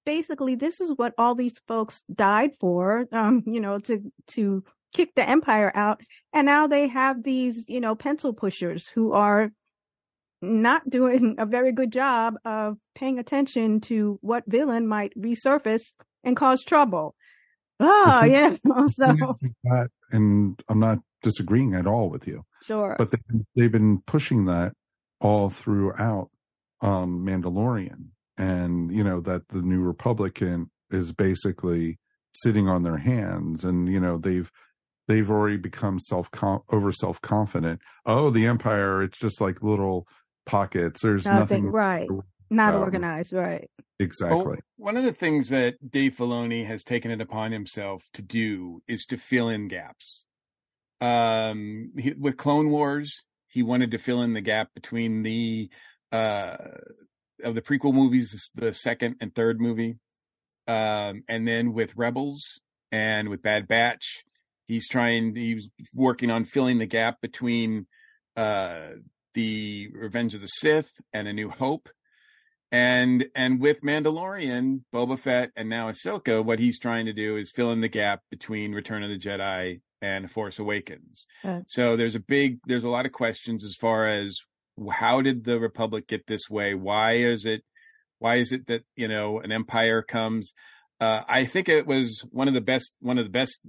basically 0.07 0.55
this 0.55 0.81
is 0.81 0.93
what 0.97 1.15
all 1.19 1.35
these 1.35 1.61
folks 1.67 2.03
died 2.15 2.53
for. 2.61 3.07
Um, 3.13 3.43
you 3.47 3.61
know, 3.61 3.79
to 3.81 4.13
to 4.29 4.65
kick 4.95 5.15
the 5.17 5.29
empire 5.29 5.73
out, 5.75 6.01
and 6.33 6.47
now 6.47 6.69
they 6.69 6.87
have 6.89 7.25
these 7.25 7.69
you 7.69 7.81
know 7.81 7.97
pencil 7.97 8.33
pushers 8.33 8.89
who 8.89 9.13
are 9.13 9.51
not 10.43 10.89
doing 10.89 11.37
a 11.39 11.47
very 11.47 11.73
good 11.73 11.93
job 11.93 12.35
of 12.45 12.79
paying 12.95 13.19
attention 13.19 13.81
to 13.81 14.19
what 14.23 14.45
villain 14.47 14.87
might 14.87 15.13
resurface 15.19 15.93
and 16.25 16.37
cause 16.37 16.63
trouble. 16.63 17.15
Oh, 17.79 18.25
yeah. 18.25 18.57
so, 18.89 19.39
and 20.11 20.61
I'm 20.69 20.81
not 20.81 20.99
disagreeing 21.23 21.75
at 21.75 21.87
all 21.87 22.11
with 22.11 22.27
you. 22.27 22.45
Sure. 22.63 22.95
But 22.99 23.11
they, 23.11 23.19
they've 23.57 23.73
been 23.73 24.03
pushing 24.07 24.47
that 24.47 24.73
all 25.21 25.51
throughout 25.51 26.31
um, 26.81 27.25
Mandalorian. 27.27 28.09
And, 28.39 28.91
you 28.91 29.05
know, 29.05 29.21
that 29.21 29.49
the 29.49 29.61
new 29.61 29.81
Republican 29.81 30.71
is 30.91 31.13
basically 31.13 31.99
sitting 32.33 32.69
on 32.69 32.83
their 32.83 32.97
hands 32.97 33.65
and, 33.65 33.87
you 33.87 34.01
know, 34.01 34.17
they've, 34.17 34.51
they've 35.09 35.31
already 35.31 35.59
become 35.59 35.99
self 35.99 36.31
over 36.71 36.93
self 36.93 37.21
confident. 37.21 37.81
Oh, 38.07 38.31
the 38.31 38.47
Empire, 38.47 39.03
it's 39.03 39.19
just 39.19 39.43
like 39.43 39.63
little 39.63 40.07
pockets. 40.47 41.01
There's 41.03 41.25
nothing, 41.25 41.39
nothing 41.39 41.67
right. 41.67 42.09
Not 42.51 42.75
um, 42.75 42.81
organized, 42.81 43.33
right? 43.33 43.71
Exactly. 44.01 44.39
Well, 44.39 44.57
one 44.77 44.97
of 44.97 45.05
the 45.05 45.13
things 45.13 45.51
that 45.51 45.75
Dave 45.89 46.17
Filoni 46.17 46.67
has 46.67 46.83
taken 46.83 47.11
it 47.11 47.21
upon 47.21 47.53
himself 47.53 48.03
to 48.15 48.23
do 48.23 48.83
is 48.89 49.05
to 49.07 49.19
fill 49.19 49.49
in 49.51 49.69
gaps. 49.69 50.25
Um, 51.01 51.93
he, 51.97 52.15
with 52.19 52.37
Clone 52.37 52.71
Wars, 52.71 53.23
he 53.49 53.63
wanted 53.63 53.91
to 53.93 53.99
fill 53.99 54.23
in 54.23 54.33
the 54.33 54.41
gap 54.41 54.69
between 54.75 55.23
the 55.23 55.71
uh 56.13 56.57
of 57.43 57.55
the 57.55 57.63
prequel 57.63 57.95
movies, 57.95 58.51
the 58.55 58.73
second 58.73 59.17
and 59.21 59.35
third 59.35 59.61
movie, 59.61 59.99
um, 60.67 61.23
and 61.29 61.47
then 61.47 61.73
with 61.73 61.97
Rebels 61.97 62.61
and 62.93 63.29
with 63.29 63.43
Bad 63.43 63.69
Batch, 63.69 64.25
he's 64.67 64.89
trying. 64.89 65.35
He 65.35 65.55
was 65.55 65.69
working 65.95 66.31
on 66.31 66.45
filling 66.45 66.79
the 66.79 66.87
gap 66.87 67.21
between 67.21 67.87
uh 68.37 68.91
the 69.35 69.89
Revenge 69.95 70.35
of 70.35 70.41
the 70.41 70.47
Sith 70.47 70.91
and 71.13 71.29
A 71.29 71.33
New 71.33 71.51
Hope. 71.51 71.89
And 72.73 73.25
and 73.35 73.61
with 73.61 73.81
Mandalorian, 73.83 74.83
Boba 74.95 75.19
Fett, 75.19 75.51
and 75.57 75.69
now 75.69 75.91
Ahsoka, 75.91 76.45
what 76.45 76.61
he's 76.61 76.79
trying 76.79 77.07
to 77.07 77.13
do 77.13 77.37
is 77.37 77.51
fill 77.51 77.73
in 77.73 77.81
the 77.81 77.89
gap 77.89 78.21
between 78.31 78.73
Return 78.73 79.03
of 79.03 79.11
the 79.11 79.19
Jedi 79.19 79.81
and 80.01 80.31
Force 80.31 80.59
Awakens. 80.59 81.27
Uh, 81.45 81.61
so 81.67 81.97
there's 81.97 82.15
a 82.15 82.21
big, 82.21 82.59
there's 82.67 82.85
a 82.85 82.89
lot 82.89 83.07
of 83.07 83.13
questions 83.13 83.65
as 83.65 83.75
far 83.75 84.07
as 84.07 84.37
how 84.91 85.21
did 85.21 85.45
the 85.45 85.59
Republic 85.59 86.07
get 86.07 86.27
this 86.27 86.49
way? 86.49 86.75
Why 86.75 87.17
is 87.17 87.45
it, 87.45 87.63
why 88.19 88.37
is 88.37 88.53
it 88.53 88.67
that 88.69 88.83
you 88.95 89.09
know 89.09 89.41
an 89.41 89.51
empire 89.51 90.03
comes? 90.03 90.53
Uh, 91.01 91.23
I 91.29 91.47
think 91.47 91.69
it 91.69 91.87
was 91.87 92.25
one 92.31 92.47
of 92.47 92.55
the 92.55 92.61
best, 92.61 92.93
one 93.01 93.19
of 93.19 93.25
the 93.25 93.31
best 93.31 93.61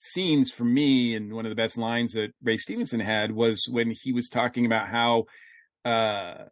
scenes 0.00 0.50
for 0.50 0.64
me 0.64 1.14
and 1.14 1.32
one 1.32 1.44
of 1.44 1.50
the 1.50 1.56
best 1.56 1.76
lines 1.76 2.12
that 2.12 2.28
Ray 2.42 2.56
Stevenson 2.56 3.00
had 3.00 3.32
was 3.32 3.68
when 3.70 3.90
he 3.90 4.12
was 4.12 4.28
talking 4.28 4.66
about 4.66 4.88
how 4.88 5.24
uh 5.84 6.44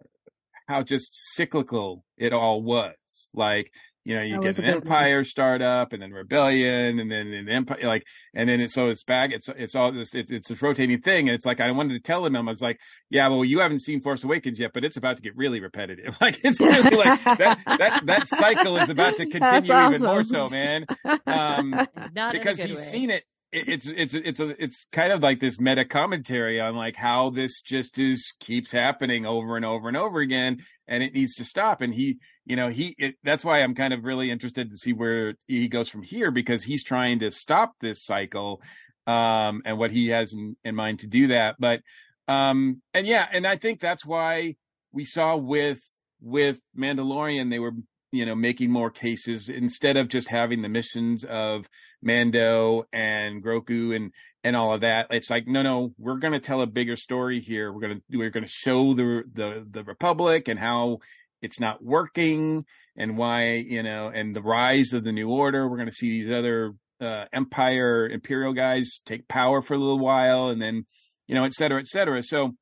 how 0.69 0.83
just 0.83 1.09
cyclical 1.35 2.05
it 2.19 2.33
all 2.33 2.63
was. 2.63 2.95
Like, 3.33 3.73
you 4.05 4.15
know, 4.15 4.23
you 4.23 4.35
that 4.35 4.43
get 4.43 4.59
an 4.59 4.65
empire 4.65 5.25
start 5.25 5.61
up 5.63 5.93
and 5.93 6.03
then 6.03 6.13
rebellion 6.13 6.99
and 6.99 7.11
then 7.11 7.33
an 7.33 7.49
empire 7.49 7.79
like 7.83 8.05
and 8.35 8.49
then 8.49 8.61
it, 8.61 8.71
so 8.71 8.89
it's 8.89 9.03
back 9.03 9.33
it's 9.33 9.51
it's 9.51 9.75
all 9.75 9.93
this 9.93 10.15
it's 10.15 10.31
it's 10.31 10.51
a 10.51 10.57
rotating 10.57 11.01
thing 11.03 11.29
and 11.29 11.35
it's 11.35 11.45
like 11.45 11.61
I 11.61 11.71
wanted 11.73 11.95
to 11.95 12.01
tell 12.01 12.25
him 12.25 12.35
I 12.35 12.41
was 12.41 12.63
like 12.63 12.79
yeah 13.11 13.29
well 13.29 13.45
you 13.45 13.61
haven't 13.61 13.81
seen 13.81 14.01
Force 14.01 14.25
Awakens 14.25 14.59
yet 14.59 14.71
but 14.73 14.83
it's 14.83 14.97
about 14.97 15.19
to 15.19 15.23
get 15.23 15.37
really 15.37 15.61
repetitive 15.61 16.17
like 16.23 16.41
it's 16.43 16.59
really 16.59 16.97
like 16.97 17.23
that 17.25 17.59
that 17.67 18.07
that 18.07 18.29
cycle 18.29 18.79
is 18.79 18.89
about 18.89 19.17
to 19.19 19.27
continue 19.31 19.73
awesome. 19.73 19.95
even 19.95 20.07
more 20.07 20.23
so 20.23 20.49
man 20.49 20.87
um 21.27 21.87
because 22.33 22.59
he's 22.59 22.79
way. 22.79 22.87
seen 22.87 23.11
it 23.11 23.25
it's 23.51 23.87
it's 23.87 24.13
it's 24.13 24.41
a 24.41 24.63
it's 24.63 24.87
kind 24.93 25.11
of 25.11 25.23
like 25.23 25.41
this 25.41 25.59
meta 25.59 25.85
commentary 25.85 26.61
on 26.61 26.77
like 26.77 26.97
how 26.97 27.31
this 27.31 27.61
just 27.63 27.99
is 27.99 28.35
keeps 28.41 28.71
happening 28.71 29.25
over 29.25 29.57
and 29.57 29.65
over 29.65 29.89
and 29.89 29.97
over 29.97 30.21
again 30.21 30.59
and 30.87 31.03
it 31.03 31.15
needs 31.15 31.35
to 31.35 31.45
stop 31.45 31.81
and 31.81 31.95
he 31.95 32.19
you 32.45 32.57
know 32.57 32.69
he 32.69 32.95
it, 32.99 33.15
that's 33.25 33.45
why 33.45 33.63
i'm 33.63 33.75
kind 33.75 33.95
of 33.95 34.05
really 34.05 34.31
interested 34.31 34.71
to 34.71 34.77
see 34.77 34.93
where 34.93 35.35
he 35.47 35.67
goes 35.67 35.89
from 35.89 36.03
here 36.03 36.31
because 36.31 36.63
he's 36.63 36.85
trying 36.85 37.21
to 37.21 37.31
stop 37.31 37.73
this 37.81 38.05
cycle 38.05 38.61
um 39.07 39.63
and 39.65 39.79
what 39.79 39.91
he 39.91 40.09
has 40.09 40.35
in, 40.35 40.55
in 40.65 40.75
mind 40.75 40.99
to 40.99 41.07
do 41.07 41.29
that 41.29 41.57
but 41.59 41.81
um 42.29 42.83
and 42.93 43.07
yeah 43.07 43.27
and 43.33 43.47
i 43.47 43.57
think 43.57 43.81
that's 43.81 44.05
why 44.05 44.55
we 44.93 45.07
saw 45.07 45.37
with 45.37 45.81
with 46.21 46.61
mandalorian 46.77 47.49
they 47.49 47.59
were 47.59 47.73
you 48.11 48.25
know 48.25 48.35
making 48.35 48.71
more 48.71 48.91
cases 48.91 49.49
instead 49.49 49.97
of 49.97 50.09
just 50.09 50.29
having 50.29 50.63
the 50.63 50.69
missions 50.69 51.25
of 51.25 51.69
Mando 52.03 52.85
and 52.93 53.43
Grogu 53.43 53.95
and 53.95 54.13
and 54.45 54.57
all 54.57 54.75
of 54.75 54.81
that. 54.83 55.09
It's 55.11 55.31
like 55.31 55.47
no, 55.47 55.63
no, 55.63 55.93
we're 55.99 56.19
going 56.19 56.33
to 56.33 56.41
tell 56.41 56.63
a 56.63 56.67
bigger 56.67 56.97
story 56.97 57.41
here. 57.41 57.73
We're 57.73 57.81
going 57.81 57.97
to 58.11 58.19
we're 58.19 58.31
going 58.31 58.45
to 58.45 58.51
show 58.51 58.95
the 58.95 59.23
the 59.33 59.67
the 59.71 59.85
Republic 59.85 60.49
and 60.49 60.59
how 60.59 60.99
it's 61.43 61.61
not 61.61 61.85
working 61.85 62.65
and 62.97 63.17
why 63.17 63.55
you 63.55 63.83
know 63.83 64.09
and 64.09 64.35
the 64.35 64.43
rise 64.43 64.93
of 64.93 65.05
the 65.05 65.13
New 65.13 65.29
Order. 65.29 65.69
We're 65.69 65.77
going 65.77 65.89
to 65.91 65.95
see 65.95 66.23
these 66.23 66.31
other 66.31 66.75
uh, 67.01 67.25
Empire 67.33 68.09
Imperial 68.09 68.53
guys 68.55 69.01
take 69.05 69.29
power 69.29 69.63
for 69.63 69.75
a 69.75 69.79
little 69.79 69.99
while 69.99 70.49
and 70.49 70.61
then 70.61 70.87
you 71.27 71.35
know 71.35 71.45
et 71.45 71.53
cetera 71.53 71.81
et 71.81 71.87
cetera. 71.87 72.23
So 72.23 72.55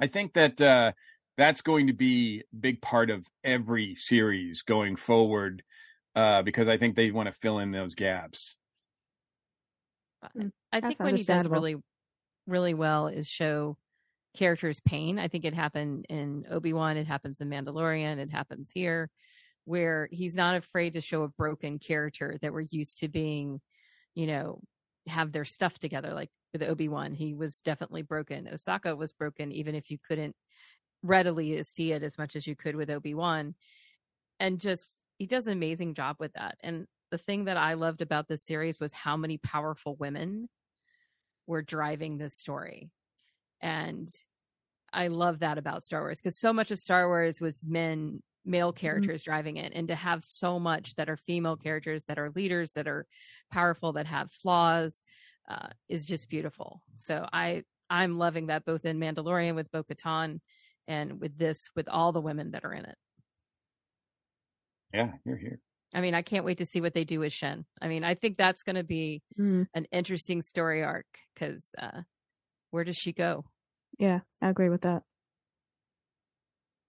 I 0.00 0.08
think 0.08 0.34
that. 0.34 0.60
uh 0.60 0.92
that's 1.36 1.60
going 1.60 1.88
to 1.88 1.92
be 1.92 2.42
a 2.52 2.56
big 2.56 2.80
part 2.80 3.10
of 3.10 3.26
every 3.42 3.94
series 3.96 4.62
going 4.62 4.96
forward 4.96 5.62
uh, 6.14 6.42
because 6.42 6.68
I 6.68 6.76
think 6.76 6.94
they 6.94 7.10
want 7.10 7.28
to 7.28 7.34
fill 7.34 7.58
in 7.58 7.72
those 7.72 7.94
gaps. 7.94 8.56
Mm, 10.36 10.52
I 10.72 10.80
think 10.80 11.00
what 11.00 11.14
he 11.14 11.24
does 11.24 11.48
really, 11.48 11.76
really 12.46 12.74
well 12.74 13.08
is 13.08 13.28
show 13.28 13.76
characters' 14.36 14.80
pain. 14.80 15.18
I 15.18 15.28
think 15.28 15.44
it 15.44 15.54
happened 15.54 16.06
in 16.08 16.44
Obi 16.50 16.72
Wan, 16.72 16.96
it 16.96 17.06
happens 17.06 17.40
in 17.40 17.48
Mandalorian, 17.48 18.18
it 18.18 18.30
happens 18.30 18.70
here, 18.72 19.10
where 19.64 20.08
he's 20.10 20.34
not 20.34 20.56
afraid 20.56 20.94
to 20.94 21.00
show 21.00 21.22
a 21.22 21.28
broken 21.28 21.78
character 21.78 22.38
that 22.42 22.52
we're 22.52 22.66
used 22.70 22.98
to 22.98 23.08
being, 23.08 23.60
you 24.14 24.26
know, 24.26 24.60
have 25.06 25.32
their 25.32 25.44
stuff 25.44 25.78
together. 25.78 26.14
Like 26.14 26.30
with 26.52 26.62
Obi 26.62 26.88
Wan, 26.88 27.12
he 27.12 27.34
was 27.34 27.58
definitely 27.60 28.02
broken. 28.02 28.48
Ahsoka 28.52 28.96
was 28.96 29.12
broken, 29.12 29.52
even 29.52 29.74
if 29.74 29.90
you 29.90 29.98
couldn't 30.06 30.34
readily 31.04 31.62
see 31.62 31.92
it 31.92 32.02
as 32.02 32.18
much 32.18 32.34
as 32.34 32.46
you 32.46 32.56
could 32.56 32.74
with 32.74 32.90
Obi-Wan. 32.90 33.54
And 34.40 34.58
just 34.58 34.96
he 35.18 35.26
does 35.26 35.46
an 35.46 35.52
amazing 35.52 35.94
job 35.94 36.16
with 36.18 36.32
that. 36.32 36.56
And 36.62 36.86
the 37.10 37.18
thing 37.18 37.44
that 37.44 37.56
I 37.56 37.74
loved 37.74 38.02
about 38.02 38.26
this 38.26 38.44
series 38.44 38.80
was 38.80 38.92
how 38.92 39.16
many 39.16 39.38
powerful 39.38 39.94
women 39.96 40.48
were 41.46 41.62
driving 41.62 42.18
this 42.18 42.34
story. 42.34 42.90
And 43.60 44.08
I 44.92 45.08
love 45.08 45.40
that 45.40 45.58
about 45.58 45.84
Star 45.84 46.00
Wars 46.00 46.18
because 46.20 46.38
so 46.38 46.52
much 46.52 46.70
of 46.70 46.78
Star 46.78 47.06
Wars 47.06 47.40
was 47.40 47.60
men, 47.62 48.22
male 48.44 48.72
mm-hmm. 48.72 48.80
characters 48.80 49.22
mm-hmm. 49.22 49.30
driving 49.30 49.56
it. 49.58 49.72
And 49.74 49.88
to 49.88 49.94
have 49.94 50.24
so 50.24 50.58
much 50.58 50.94
that 50.96 51.08
are 51.08 51.16
female 51.16 51.56
characters 51.56 52.04
that 52.04 52.18
are 52.18 52.32
leaders, 52.34 52.72
that 52.72 52.88
are 52.88 53.06
powerful, 53.52 53.92
that 53.92 54.06
have 54.06 54.32
flaws, 54.32 55.02
uh, 55.48 55.68
is 55.88 56.06
just 56.06 56.30
beautiful. 56.30 56.82
So 56.96 57.26
I 57.32 57.64
I'm 57.90 58.18
loving 58.18 58.46
that 58.46 58.64
both 58.64 58.86
in 58.86 58.98
Mandalorian 58.98 59.54
with 59.54 59.70
Bo 59.70 59.82
Katan 59.82 60.40
and 60.88 61.20
with 61.20 61.38
this 61.38 61.70
with 61.74 61.88
all 61.88 62.12
the 62.12 62.20
women 62.20 62.52
that 62.52 62.64
are 62.64 62.72
in 62.72 62.84
it. 62.84 62.96
Yeah, 64.92 65.12
you're 65.24 65.36
here. 65.36 65.60
I 65.92 66.00
mean, 66.00 66.14
I 66.14 66.22
can't 66.22 66.44
wait 66.44 66.58
to 66.58 66.66
see 66.66 66.80
what 66.80 66.94
they 66.94 67.04
do 67.04 67.20
with 67.20 67.32
Shin 67.32 67.64
I 67.80 67.88
mean, 67.88 68.02
I 68.04 68.14
think 68.14 68.36
that's 68.36 68.62
going 68.62 68.76
to 68.76 68.84
be 68.84 69.22
mm. 69.38 69.66
an 69.74 69.86
interesting 69.92 70.42
story 70.42 70.82
arc 70.82 71.06
because 71.34 71.68
uh, 71.78 72.02
where 72.70 72.84
does 72.84 72.96
she 72.96 73.12
go? 73.12 73.44
Yeah, 73.98 74.20
I 74.42 74.50
agree 74.50 74.68
with 74.68 74.82
that. 74.82 75.02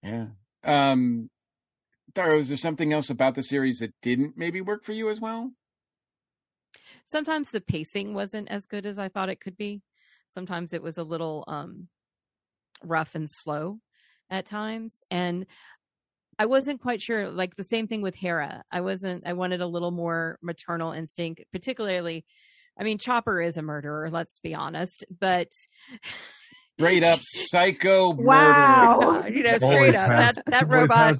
Yeah, 0.02 0.28
Um, 0.64 1.30
Tyra, 2.14 2.40
is 2.40 2.48
there 2.48 2.58
something 2.58 2.94
else 2.94 3.10
about 3.10 3.36
the 3.36 3.44
series 3.44 3.80
that 3.80 3.94
didn't 4.02 4.38
maybe 4.38 4.62
work 4.62 4.84
for 4.86 4.94
you 4.94 5.10
as 5.10 5.20
well? 5.20 5.52
Sometimes 7.06 7.52
the 7.52 7.62
pacing 7.62 8.14
wasn't 8.14 8.50
as 8.50 8.66
good 8.66 8.86
as 8.86 8.98
I 8.98 9.10
thought 9.10 9.30
it 9.30 9.40
could 9.42 9.58
be. 9.58 9.82
Sometimes 10.30 10.74
it 10.74 10.82
was 10.82 10.98
a 10.98 11.04
little 11.04 11.44
um, 11.48 11.88
rough 12.84 13.16
and 13.16 13.28
slow 13.30 13.80
at 14.30 14.46
times. 14.46 14.96
And 15.12 15.46
I 16.38 16.46
wasn't 16.48 16.82
quite 16.82 17.02
sure, 17.02 17.30
like 17.30 17.56
the 17.56 17.64
same 17.64 17.88
thing 17.88 18.02
with 18.02 18.16
Hera. 18.16 18.64
I 18.72 18.82
wasn't, 18.82 19.26
I 19.26 19.34
wanted 19.34 19.62
a 19.62 19.68
little 19.68 19.92
more 19.92 20.38
maternal 20.42 20.92
instinct, 20.92 21.44
particularly. 21.52 22.26
I 22.78 22.84
mean, 22.84 22.98
Chopper 22.98 23.40
is 23.42 23.56
a 23.58 23.62
murderer, 23.62 24.10
let's 24.12 24.40
be 24.40 24.54
honest, 24.54 25.06
but 25.20 25.48
straight 26.78 27.04
up 27.04 27.20
psycho 27.24 28.12
wow. 28.12 29.00
murder. 29.24 29.30
You 29.30 29.44
know, 29.44 29.58
straight 29.58 29.96
up 29.96 30.12
has- 30.12 30.36
that 30.36 30.46
that 30.48 30.68
robot. 30.70 31.16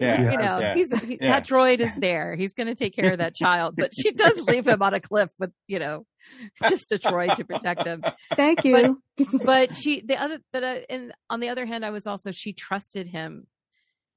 Yeah, 0.00 0.32
You 0.32 0.38
know, 0.38 0.58
yeah. 0.58 0.74
he's 0.74 1.00
he, 1.02 1.18
Yeah. 1.20 1.34
that 1.34 1.46
droid 1.46 1.78
is 1.80 1.92
there. 1.98 2.34
He's 2.34 2.52
going 2.52 2.66
to 2.66 2.74
take 2.74 2.94
care 2.96 3.12
of 3.12 3.18
that 3.18 3.34
child, 3.34 3.76
but 3.76 3.92
she 3.94 4.10
does 4.10 4.40
leave 4.42 4.66
him 4.66 4.82
on 4.82 4.92
a 4.92 5.00
cliff 5.00 5.30
with 5.38 5.52
you 5.68 5.78
know, 5.78 6.04
just 6.68 6.92
a 6.92 6.98
droid 6.98 7.36
to 7.36 7.44
protect 7.44 7.86
him. 7.86 8.02
Thank 8.34 8.64
you. 8.64 9.00
But 9.44 9.76
she, 9.76 10.00
the 10.00 10.20
other, 10.20 10.40
that, 10.52 10.64
I, 10.64 10.84
and 10.90 11.12
on 11.30 11.38
the 11.38 11.48
other 11.48 11.66
hand, 11.66 11.84
I 11.84 11.90
was 11.90 12.08
also 12.08 12.32
she 12.32 12.52
trusted 12.52 13.06
him 13.06 13.46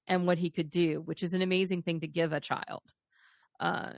and 0.08 0.26
what 0.26 0.40
he 0.40 0.50
could 0.50 0.72
do, 0.72 1.02
which 1.06 1.22
is 1.22 1.36
an 1.36 1.44
amazing 1.44 1.84
thing 1.84 2.00
to 2.00 2.08
give 2.08 2.34
a 2.34 2.40
child. 2.40 2.82
Uh, 3.60 3.92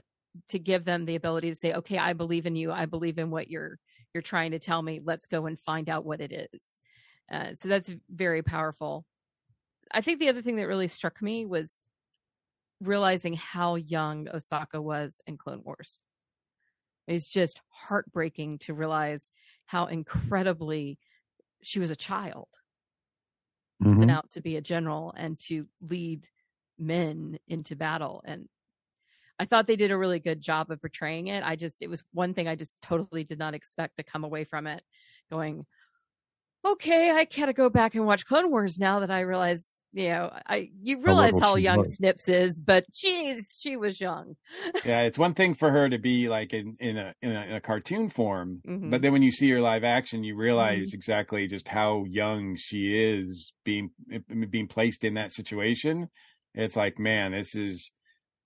to 0.48 0.58
give 0.58 0.84
them 0.84 1.06
the 1.06 1.16
ability 1.16 1.48
to 1.48 1.56
say, 1.56 1.72
"Okay, 1.72 1.98
I 1.98 2.12
believe 2.12 2.46
in 2.46 2.54
you. 2.54 2.70
I 2.70 2.86
believe 2.86 3.18
in 3.18 3.30
what 3.30 3.48
you're 3.48 3.78
you're 4.12 4.22
trying 4.22 4.52
to 4.52 4.58
tell 4.58 4.80
me. 4.80 5.00
Let's 5.02 5.26
go 5.26 5.46
and 5.46 5.58
find 5.58 5.88
out 5.88 6.04
what 6.04 6.20
it 6.20 6.48
is." 6.52 6.80
Uh, 7.30 7.54
so 7.54 7.68
that's 7.68 7.90
very 8.10 8.42
powerful. 8.42 9.04
I 9.90 10.02
think 10.02 10.20
the 10.20 10.28
other 10.28 10.42
thing 10.42 10.56
that 10.56 10.66
really 10.66 10.88
struck 10.88 11.20
me 11.20 11.46
was 11.46 11.82
realizing 12.80 13.34
how 13.34 13.74
young 13.74 14.26
Ahsoka 14.26 14.82
was 14.82 15.20
in 15.26 15.36
Clone 15.36 15.62
Wars. 15.64 15.98
It's 17.06 17.28
just 17.28 17.60
heartbreaking 17.70 18.58
to 18.60 18.74
realize 18.74 19.28
how 19.66 19.86
incredibly 19.86 20.98
she 21.62 21.78
was 21.78 21.90
a 21.90 21.96
child 21.96 22.48
and 23.80 23.96
mm-hmm. 23.96 24.10
out 24.10 24.30
to 24.30 24.40
be 24.40 24.56
a 24.56 24.60
general 24.60 25.12
and 25.16 25.38
to 25.38 25.66
lead 25.80 26.26
men 26.78 27.38
into 27.48 27.76
battle 27.76 28.22
and 28.24 28.48
I 29.40 29.46
thought 29.46 29.66
they 29.66 29.76
did 29.76 29.90
a 29.90 29.96
really 29.96 30.20
good 30.20 30.42
job 30.42 30.70
of 30.70 30.82
portraying 30.82 31.28
it. 31.28 31.42
I 31.42 31.56
just 31.56 31.80
it 31.80 31.88
was 31.88 32.04
one 32.12 32.34
thing 32.34 32.46
I 32.46 32.56
just 32.56 32.82
totally 32.82 33.24
did 33.24 33.38
not 33.38 33.54
expect 33.54 33.96
to 33.96 34.02
come 34.02 34.22
away 34.22 34.44
from 34.44 34.66
it 34.66 34.82
going 35.30 35.64
okay, 36.64 37.10
I 37.10 37.24
gotta 37.24 37.52
go 37.52 37.68
back 37.70 37.94
and 37.94 38.06
watch 38.06 38.26
Clone 38.26 38.50
Wars 38.50 38.78
now 38.78 39.00
that 39.00 39.10
I 39.10 39.20
realize, 39.20 39.78
you 39.92 40.08
know, 40.10 40.30
I 40.46 40.70
you 40.82 41.00
realize 41.00 41.38
how 41.40 41.56
young 41.56 41.78
was. 41.78 41.96
Snips 41.96 42.28
is, 42.28 42.60
but 42.60 42.84
geez, 42.92 43.58
she 43.60 43.76
was 43.76 44.00
young. 44.00 44.36
yeah, 44.84 45.02
it's 45.02 45.18
one 45.18 45.34
thing 45.34 45.54
for 45.54 45.70
her 45.70 45.88
to 45.88 45.98
be 45.98 46.28
like 46.28 46.52
in 46.52 46.76
in 46.80 46.96
a 46.96 47.14
in 47.22 47.32
a, 47.32 47.42
in 47.46 47.52
a 47.54 47.60
cartoon 47.60 48.10
form, 48.10 48.60
Mhm. 48.66 48.90
but 48.90 49.02
then 49.02 49.12
when 49.12 49.22
you 49.22 49.32
see 49.32 49.50
her 49.50 49.60
live 49.60 49.84
action, 49.84 50.22
you 50.24 50.36
realize 50.36 50.92
exactly 50.92 51.46
just 51.46 51.68
how 51.68 52.04
young 52.08 52.56
she 52.56 52.94
is 52.96 53.52
being 53.64 53.90
being 54.50 54.68
placed 54.68 55.04
in 55.04 55.14
that 55.14 55.32
situation. 55.32 56.08
It's 56.54 56.76
like, 56.76 56.98
man, 56.98 57.32
this 57.32 57.54
is 57.54 57.90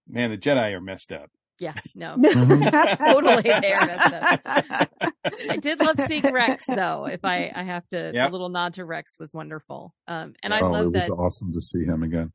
man, 0.08 0.30
the 0.30 0.38
Jedi 0.38 0.72
are 0.72 0.80
messed 0.80 1.12
up. 1.12 1.30
Yeah, 1.60 1.74
no, 1.94 2.16
Mhm. 2.18 2.98
totally 2.98 3.42
there. 3.42 4.00
I 5.50 5.56
did 5.56 5.78
love 5.80 5.98
seeing 6.00 6.32
Rex, 6.32 6.66
though. 6.66 7.06
If 7.06 7.24
I 7.24 7.52
I 7.54 7.62
have 7.62 7.86
to, 7.88 8.10
Yep. 8.14 8.28
the 8.28 8.32
little 8.32 8.48
nod 8.48 8.74
to 8.74 8.84
Rex 8.84 9.16
was 9.18 9.32
wonderful. 9.32 9.94
Um, 10.08 10.34
and 10.42 10.52
I 10.52 10.60
oh, 10.60 10.70
love 10.70 10.86
it 10.86 10.92
was 10.92 11.06
that 11.08 11.12
awesome 11.12 11.52
to 11.52 11.60
see 11.60 11.84
him 11.84 12.02
again. 12.02 12.32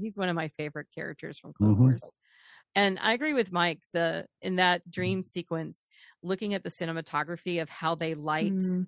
he's 0.00 0.16
one 0.16 0.28
of 0.28 0.36
my 0.36 0.48
favorite 0.56 0.88
characters 0.94 1.38
from 1.38 1.52
Clone 1.52 1.76
Mhm. 1.76 1.78
Wars. 1.78 2.10
And 2.74 2.98
I 3.00 3.14
agree 3.14 3.32
with 3.34 3.50
Mike. 3.52 3.80
The 3.92 4.26
in 4.42 4.56
that 4.56 4.80
Mm-hmm. 4.82 4.90
dream 4.90 5.22
sequence, 5.22 5.86
looking 6.22 6.54
at 6.54 6.62
the 6.62 6.70
cinematography 6.70 7.62
of 7.62 7.68
how 7.68 7.94
they 7.94 8.14
light 8.14 8.52
Mm. 8.54 8.86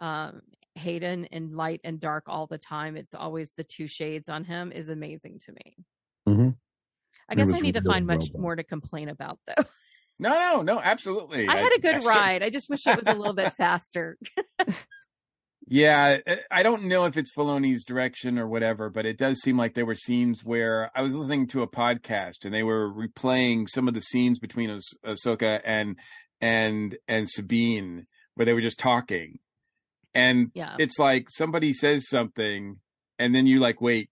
um, 0.00 0.42
Hayden 0.76 1.24
in 1.24 1.56
light 1.56 1.80
and 1.82 1.98
dark 1.98 2.24
all 2.28 2.46
the 2.46 2.56
time. 2.58 2.96
It's 2.96 3.14
always 3.14 3.52
the 3.54 3.64
two 3.64 3.88
shades 3.88 4.28
on 4.28 4.44
him 4.44 4.70
is 4.70 4.88
amazing 4.90 5.40
to 5.46 5.52
me. 5.52 5.76
I 7.28 7.34
guess 7.34 7.48
I 7.52 7.58
need 7.60 7.72
to 7.74 7.80
really 7.80 7.92
find 7.94 8.06
much 8.06 8.26
well 8.32 8.42
more 8.42 8.56
to 8.56 8.64
complain 8.64 9.08
about 9.08 9.38
though. 9.46 9.64
No, 10.20 10.30
no, 10.30 10.62
no, 10.62 10.80
absolutely. 10.80 11.46
I 11.46 11.54
had 11.58 11.72
a 11.76 11.78
good 11.78 11.94
I 11.94 11.98
cer- 12.00 12.08
ride. 12.08 12.42
I 12.42 12.50
just 12.50 12.68
wish 12.68 12.80
it 12.88 12.96
was 12.98 13.06
a 13.06 13.12
little 13.14 13.34
bit 13.34 13.52
faster. 13.52 14.18
Yeah, 15.70 16.18
I- 16.26 16.38
I 16.50 16.62
don't 16.62 16.84
know 16.84 17.04
if 17.04 17.16
it's 17.18 17.30
Filoni's 17.32 17.84
direction 17.84 18.38
or 18.38 18.48
whatever, 18.48 18.88
but 18.88 19.04
it 19.04 19.18
does 19.18 19.38
seem 19.42 19.58
like 19.58 19.74
there 19.74 19.84
were 19.84 19.94
scenes 19.94 20.42
where 20.42 20.90
I 20.94 21.02
was 21.02 21.14
listening 21.14 21.46
to 21.48 21.60
a 21.62 21.68
podcast 21.68 22.44
and 22.46 22.54
they 22.54 22.62
were 22.62 22.90
replaying 22.90 23.68
some 23.68 23.86
of 23.86 23.92
the 23.92 24.00
scenes 24.00 24.38
between 24.38 24.70
Ahs- 24.70 24.94
Ahsoka 25.04 25.60
and 25.64 25.96
and 26.40 26.96
and 27.06 27.28
Sabine 27.28 28.06
where 28.34 28.46
they 28.46 28.54
were 28.54 28.60
just 28.62 28.78
talking, 28.78 29.40
and 30.14 30.50
Yeah. 30.54 30.76
it's 30.78 30.98
like 30.98 31.26
somebody 31.28 31.72
says 31.74 32.08
something, 32.08 32.76
and 33.18 33.34
then 33.34 33.46
you 33.46 33.60
like 33.60 33.80
wait, 33.82 34.08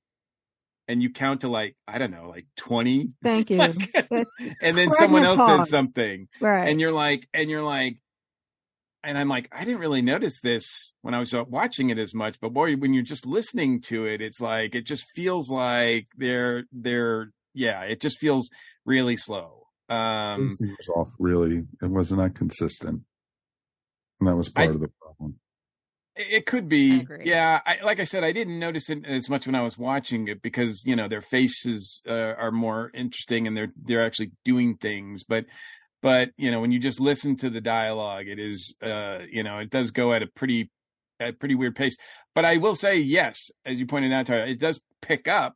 and 0.88 1.02
you 1.02 1.10
count 1.12 1.40
to 1.42 1.48
like 1.48 1.76
I 1.88 1.98
don't 1.98 2.10
know, 2.10 2.28
like 2.28 2.46
twenty, 2.56 3.10
Thank 3.22 3.50
you. 3.50 3.58
and 4.60 4.76
then 4.78 4.90
someone 4.92 5.24
else 5.24 5.38
Pregnant 5.38 5.60
says 5.62 5.70
something, 5.70 6.28
Right. 6.40 6.68
and 6.68 6.80
you're 6.80 6.92
like 6.92 7.28
and 7.34 7.50
you're 7.50 7.62
like 7.64 7.98
and 9.04 9.16
i'm 9.16 9.28
like 9.28 9.48
i 9.52 9.64
didn't 9.64 9.78
really 9.78 10.02
notice 10.02 10.40
this 10.42 10.64
when 11.02 11.14
i 11.14 11.18
was 11.20 11.32
uh, 11.32 11.44
watching 11.48 11.90
it 11.90 11.98
as 11.98 12.12
much 12.12 12.40
but 12.40 12.52
boy 12.52 12.74
when 12.74 12.92
you're 12.92 13.04
just 13.04 13.24
listening 13.24 13.80
to 13.80 14.04
it 14.04 14.20
it's 14.20 14.40
like 14.40 14.74
it 14.74 14.84
just 14.84 15.04
feels 15.14 15.48
like 15.48 16.08
they're 16.16 16.64
they're 16.72 17.30
yeah 17.54 17.82
it 17.82 18.00
just 18.00 18.18
feels 18.18 18.50
really 18.84 19.16
slow 19.16 19.62
um 19.90 20.48
Pacing 20.48 20.74
was 20.76 20.88
off. 20.88 21.12
Really, 21.20 21.58
it 21.80 21.86
wasn't 21.88 22.20
that 22.20 22.34
consistent, 22.34 23.02
and 24.18 24.28
that 24.28 24.34
was 24.34 24.50
I- 24.56 24.64
part 24.64 24.74
of 24.74 24.80
the 24.80 24.88
problem. 24.88 25.05
It 26.16 26.46
could 26.46 26.68
be, 26.68 27.00
agree. 27.00 27.22
yeah. 27.24 27.60
I, 27.66 27.78
like 27.84 28.00
I 28.00 28.04
said, 28.04 28.24
I 28.24 28.32
didn't 28.32 28.58
notice 28.58 28.88
it 28.88 29.04
as 29.04 29.28
much 29.28 29.46
when 29.46 29.54
I 29.54 29.60
was 29.60 29.76
watching 29.76 30.28
it 30.28 30.40
because 30.40 30.84
you 30.86 30.96
know 30.96 31.08
their 31.08 31.20
faces 31.20 32.02
uh, 32.08 32.12
are 32.12 32.50
more 32.50 32.90
interesting 32.94 33.46
and 33.46 33.56
they're 33.56 33.72
they're 33.84 34.04
actually 34.04 34.32
doing 34.44 34.76
things. 34.76 35.24
But 35.24 35.44
but 36.02 36.30
you 36.38 36.50
know 36.50 36.60
when 36.60 36.72
you 36.72 36.78
just 36.78 37.00
listen 37.00 37.36
to 37.38 37.50
the 37.50 37.60
dialogue, 37.60 38.28
it 38.28 38.38
is 38.38 38.74
uh, 38.82 39.18
you 39.30 39.42
know 39.42 39.58
it 39.58 39.70
does 39.70 39.90
go 39.90 40.14
at 40.14 40.22
a 40.22 40.26
pretty 40.26 40.70
at 41.20 41.30
a 41.30 41.32
pretty 41.34 41.54
weird 41.54 41.76
pace. 41.76 41.96
But 42.34 42.44
I 42.44 42.56
will 42.56 42.76
say, 42.76 42.96
yes, 42.98 43.50
as 43.64 43.78
you 43.78 43.86
pointed 43.86 44.12
out, 44.12 44.28
it 44.30 44.58
does 44.58 44.80
pick 45.02 45.28
up 45.28 45.54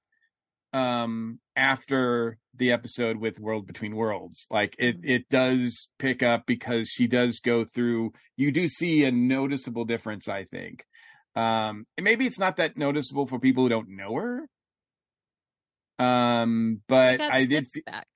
um 0.72 1.38
after 1.56 2.38
the 2.54 2.72
episode 2.72 3.16
with 3.16 3.40
world 3.40 3.66
between 3.66 3.96
worlds 3.96 4.46
like 4.50 4.76
it 4.78 4.96
it 5.02 5.28
does 5.28 5.88
pick 5.98 6.22
up 6.22 6.44
because 6.46 6.88
she 6.88 7.06
does 7.06 7.40
go 7.40 7.64
through 7.64 8.12
you 8.36 8.52
do 8.52 8.68
see 8.68 9.04
a 9.04 9.10
noticeable 9.10 9.84
difference 9.84 10.28
i 10.28 10.44
think 10.44 10.84
um 11.34 11.86
and 11.96 12.04
maybe 12.04 12.26
it's 12.26 12.38
not 12.38 12.56
that 12.56 12.76
noticeable 12.76 13.26
for 13.26 13.38
people 13.38 13.64
who 13.64 13.68
don't 13.68 13.88
know 13.88 14.14
her 14.14 14.46
um 16.04 16.80
but 16.88 17.18
got 17.18 17.32
i 17.32 17.44
did 17.44 17.66
back. 17.84 18.06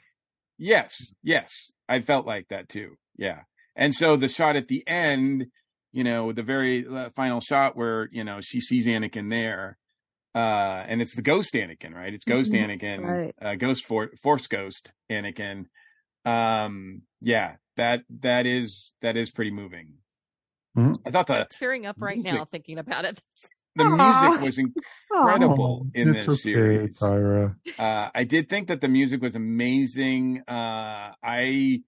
Yes, 0.59 1.13
yes. 1.23 1.71
I 1.89 2.01
felt 2.01 2.27
like 2.27 2.49
that 2.49 2.69
too. 2.69 2.97
Yeah. 3.17 3.41
And 3.77 3.95
so 3.95 4.17
the 4.17 4.29
shot 4.29 4.57
at 4.57 4.69
the 4.69 4.87
end, 4.87 5.47
you 5.93 6.05
know, 6.05 6.33
the 6.33 6.43
very 6.43 6.87
uh, 6.87 7.11
final 7.17 7.41
shot 7.41 7.77
where, 7.77 8.09
you 8.13 8.25
know, 8.25 8.41
she 8.41 8.61
sees 8.61 8.87
Anakin 8.87 9.31
there, 9.31 9.79
uh, 10.35 10.85
and 10.89 11.01
it's 11.01 11.15
the 11.15 11.23
ghost 11.23 11.55
Anakin, 11.55 11.95
right? 11.95 12.13
It's 12.13 12.25
ghost 12.25 12.53
Mhm. 12.53 12.81
Anakin, 12.81 13.01
Right. 13.03 13.35
uh, 13.41 13.55
ghost 13.55 13.85
for- 13.85 14.11
force 14.23 14.47
ghost 14.47 14.93
Anakin. 15.11 15.67
Um, 16.25 17.03
yeah, 17.21 17.57
that, 17.77 18.01
that 18.21 18.47
is, 18.47 18.93
that 19.03 19.17
is 19.17 19.31
pretty 19.31 19.51
moving. 19.51 19.95
Mhm. 20.77 20.97
I 21.07 21.11
thought 21.11 21.27
the, 21.29 21.41
I'm 21.41 21.47
tearing 21.51 21.87
up 21.87 21.97
right 22.01 22.19
now 22.23 22.45
thinking 22.45 22.79
about 22.79 23.05
it. 23.05 23.21
the 23.77 23.85
Aw. 23.85 24.21
music 24.31 24.43
was 24.45 24.59
incredible 24.59 25.87
Oh, 25.87 25.91
in 25.95 26.15
it's 26.15 26.27
this 26.27 26.35
okay, 26.35 26.41
series. 26.43 26.99
Tyra. 26.99 27.57
Uh, 27.79 28.11
I 28.15 28.25
did 28.25 28.49
think 28.49 28.69
that 28.69 28.81
the 28.81 28.89
music 28.89 29.21
was 29.23 29.35
amazing. 29.37 30.43
Uh, 30.49 31.13
I, 31.23 31.83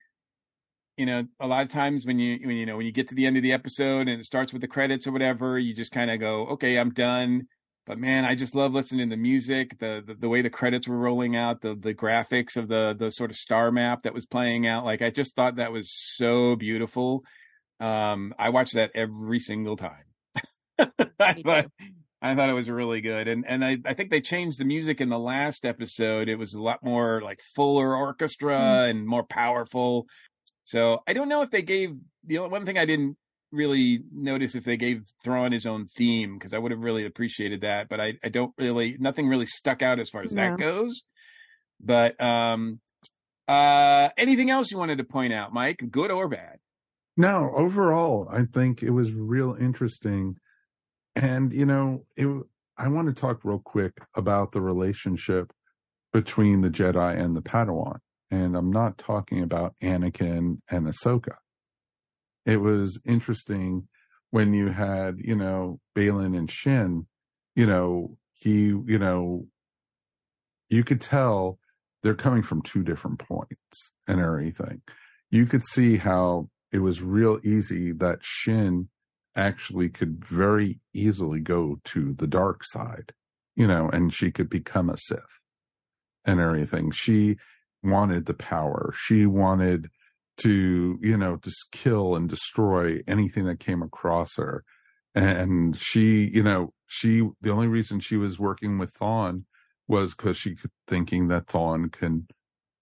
you 0.97 1.07
know, 1.07 1.25
a 1.41 1.47
lot 1.47 1.63
of 1.63 1.69
times 1.69 2.05
when 2.07 2.19
you 2.19 2.39
when 2.47 2.57
you 2.57 2.67
know 2.67 2.77
when 2.77 2.87
you 2.87 2.93
get 2.93 3.09
to 3.09 3.15
the 3.15 3.27
end 3.27 3.37
of 3.37 3.43
the 3.43 3.53
episode 3.53 4.09
and 4.09 4.21
it 4.21 4.25
starts 4.25 4.53
with 4.53 4.63
the 4.63 4.69
credits 4.69 5.07
or 5.07 5.13
whatever, 5.13 5.59
you 5.59 5.75
just 5.75 5.93
kind 5.93 6.11
of 6.11 6.19
go, 6.21 6.47
okay, 6.49 6.77
I'm 6.79 6.91
done. 6.91 7.47
But 7.87 7.99
man, 7.99 8.25
I 8.25 8.35
just 8.35 8.57
love 8.57 8.73
listening 8.73 9.09
to 9.09 9.17
the 9.17 9.21
music, 9.21 9.79
the, 9.79 10.03
the 10.05 10.15
the 10.15 10.29
way 10.29 10.43
the 10.43 10.51
credits 10.51 10.89
were 10.89 10.99
rolling 10.99 11.37
out, 11.37 11.61
the 11.61 11.77
the 11.77 11.95
graphics 11.95 12.57
of 12.57 12.67
the 12.67 12.97
the 12.99 13.13
sort 13.13 13.31
of 13.31 13.37
star 13.37 13.71
map 13.71 14.03
that 14.03 14.15
was 14.15 14.27
playing 14.27 14.67
out. 14.67 14.85
Like 14.85 15.03
I 15.03 15.11
just 15.11 15.37
thought 15.37 15.57
that 15.57 15.73
was 15.73 15.93
so 15.93 16.57
beautiful. 16.57 17.23
Um, 17.79 18.35
I 18.39 18.49
watched 18.51 18.75
that 18.75 18.91
every 18.95 19.39
single 19.39 19.77
time. 19.77 20.05
I 21.21 21.35
thought. 21.43 21.67
I 22.23 22.35
thought 22.35 22.49
it 22.49 22.55
was 22.55 22.69
really 22.69 23.03
good, 23.03 23.29
and 23.29 23.45
and 23.47 23.65
I 23.65 23.77
I 23.85 23.95
think 23.95 24.11
they 24.11 24.23
changed 24.23 24.59
the 24.59 24.65
music 24.65 25.01
in 25.01 25.11
the 25.11 25.19
last 25.19 25.65
episode. 25.65 26.29
It 26.29 26.37
was 26.37 26.55
a 26.55 26.63
lot 26.63 26.83
more 26.83 27.21
like 27.23 27.41
fuller 27.55 27.95
orchestra 27.95 28.87
and 28.89 29.07
more 29.07 29.23
powerful. 29.23 30.07
So 30.65 31.03
I 31.07 31.13
don't 31.13 31.29
know 31.29 31.43
if 31.43 31.51
they 31.51 31.63
gave 31.63 31.95
the 32.25 32.39
only 32.39 32.51
one 32.51 32.67
thing 32.67 32.79
I 32.79 32.87
didn't 32.87 33.17
really 33.53 34.01
notice 34.13 34.55
if 34.55 34.65
they 34.65 34.77
gave 34.77 35.03
Thrawn 35.25 35.53
his 35.53 35.67
own 35.67 35.89
theme 35.97 36.37
because 36.39 36.53
I 36.53 36.59
would 36.59 36.73
have 36.73 36.81
really 36.81 37.07
appreciated 37.07 37.61
that. 37.63 37.89
But 37.89 38.01
I, 38.01 38.15
I 38.25 38.29
don't 38.29 38.53
really, 38.59 38.97
nothing 38.99 39.29
really 39.29 39.47
stuck 39.47 39.83
out 39.83 40.01
as 40.01 40.11
far 40.11 40.23
as 40.23 40.33
No. 40.33 40.43
that 40.43 40.59
goes. 40.59 41.03
But 41.81 42.21
um, 42.21 42.81
uh, 43.49 44.09
anything 44.17 44.51
else 44.51 44.71
you 44.71 44.79
wanted 44.79 44.99
to 44.99 45.05
point 45.05 45.33
out, 45.33 45.53
Mike, 45.53 45.81
good 45.91 46.11
or 46.11 46.29
bad? 46.29 46.59
No, 47.17 47.53
overall, 47.57 48.29
I 48.31 48.45
think 48.45 48.83
it 48.83 48.91
was 48.91 49.13
real 49.13 49.57
interesting. 49.59 50.37
And, 51.15 51.53
you 51.53 51.65
know, 51.65 52.05
it, 52.17 52.29
I 52.77 52.89
want 52.89 53.09
to 53.09 53.15
talk 53.19 53.41
real 53.45 53.59
quick 53.59 53.93
about 54.15 54.53
the 54.53 54.61
relationship 54.61 55.51
between 56.13 56.61
the 56.61 56.69
Jedi 56.69 57.19
and 57.19 57.35
the 57.35 57.41
Padawan. 57.41 57.99
And 58.31 58.57
I'm 58.57 58.71
not 58.71 58.99
talking 58.99 59.43
about 59.43 59.75
Anakin 59.83 60.59
and 60.69 60.87
Ahsoka. 60.87 61.37
It 62.47 62.59
was 62.59 63.01
interesting 63.05 63.89
when 64.31 64.55
you 64.55 64.69
had, 64.69 65.19
you 65.19 65.35
know, 65.35 65.81
Baylan 65.95 66.37
and 66.37 66.51
Shin, 66.51 67.07
you 67.55 67.67
know, 67.67 68.17
he, 68.33 68.67
you 68.69 68.99
know, 68.99 69.47
you 70.69 70.85
could 70.85 71.01
tell 71.01 71.59
they're 72.03 72.15
coming 72.15 72.43
from 72.43 72.63
two 72.63 72.85
different 72.85 73.19
points 73.19 73.91
and 74.07 74.21
everything. 74.21 74.83
You 75.31 75.47
could 75.47 75.67
see 75.67 75.97
how 75.97 76.49
it 76.71 76.79
was 76.79 77.03
real 77.03 77.41
easy 77.43 77.93
that 77.93 78.21
Shin 78.23 78.89
actually 79.35 79.89
could 79.89 80.25
very 80.25 80.81
easily 80.95 81.41
go 81.41 81.81
to 81.85 82.15
the 82.15 82.27
dark 82.27 82.65
side, 82.65 83.13
you 83.57 83.67
know, 83.67 83.91
and 83.93 84.15
she 84.15 84.31
could 84.31 84.49
become 84.49 84.89
a 84.89 84.97
Sith 84.99 85.21
and 86.25 86.41
everything. 86.41 86.91
She 86.91 87.39
wanted 87.83 88.27
the 88.27 88.35
power. 88.35 88.95
She 88.97 89.27
wanted 89.27 89.89
to, 90.39 90.99
you 91.01 91.17
know, 91.17 91.39
just 91.43 91.71
kill 91.73 92.15
and 92.15 92.29
destroy 92.29 93.01
anything 93.07 93.47
that 93.47 93.61
came 93.61 93.83
across 93.83 94.37
her. 94.37 94.65
And 95.15 95.79
she, 95.79 96.31
you 96.33 96.43
know, 96.43 96.73
she, 96.87 97.29
the 97.41 97.51
only 97.51 97.69
reason 97.69 98.01
she 98.01 98.17
was 98.17 98.39
working 98.39 98.79
with 98.79 98.93
Thrawn 98.95 99.47
was 99.89 100.15
because 100.15 100.37
she 100.37 100.55
could 100.55 100.71
thinking 100.87 101.29
that 101.29 101.49
Thrawn 101.49 101.89
can 101.89 102.27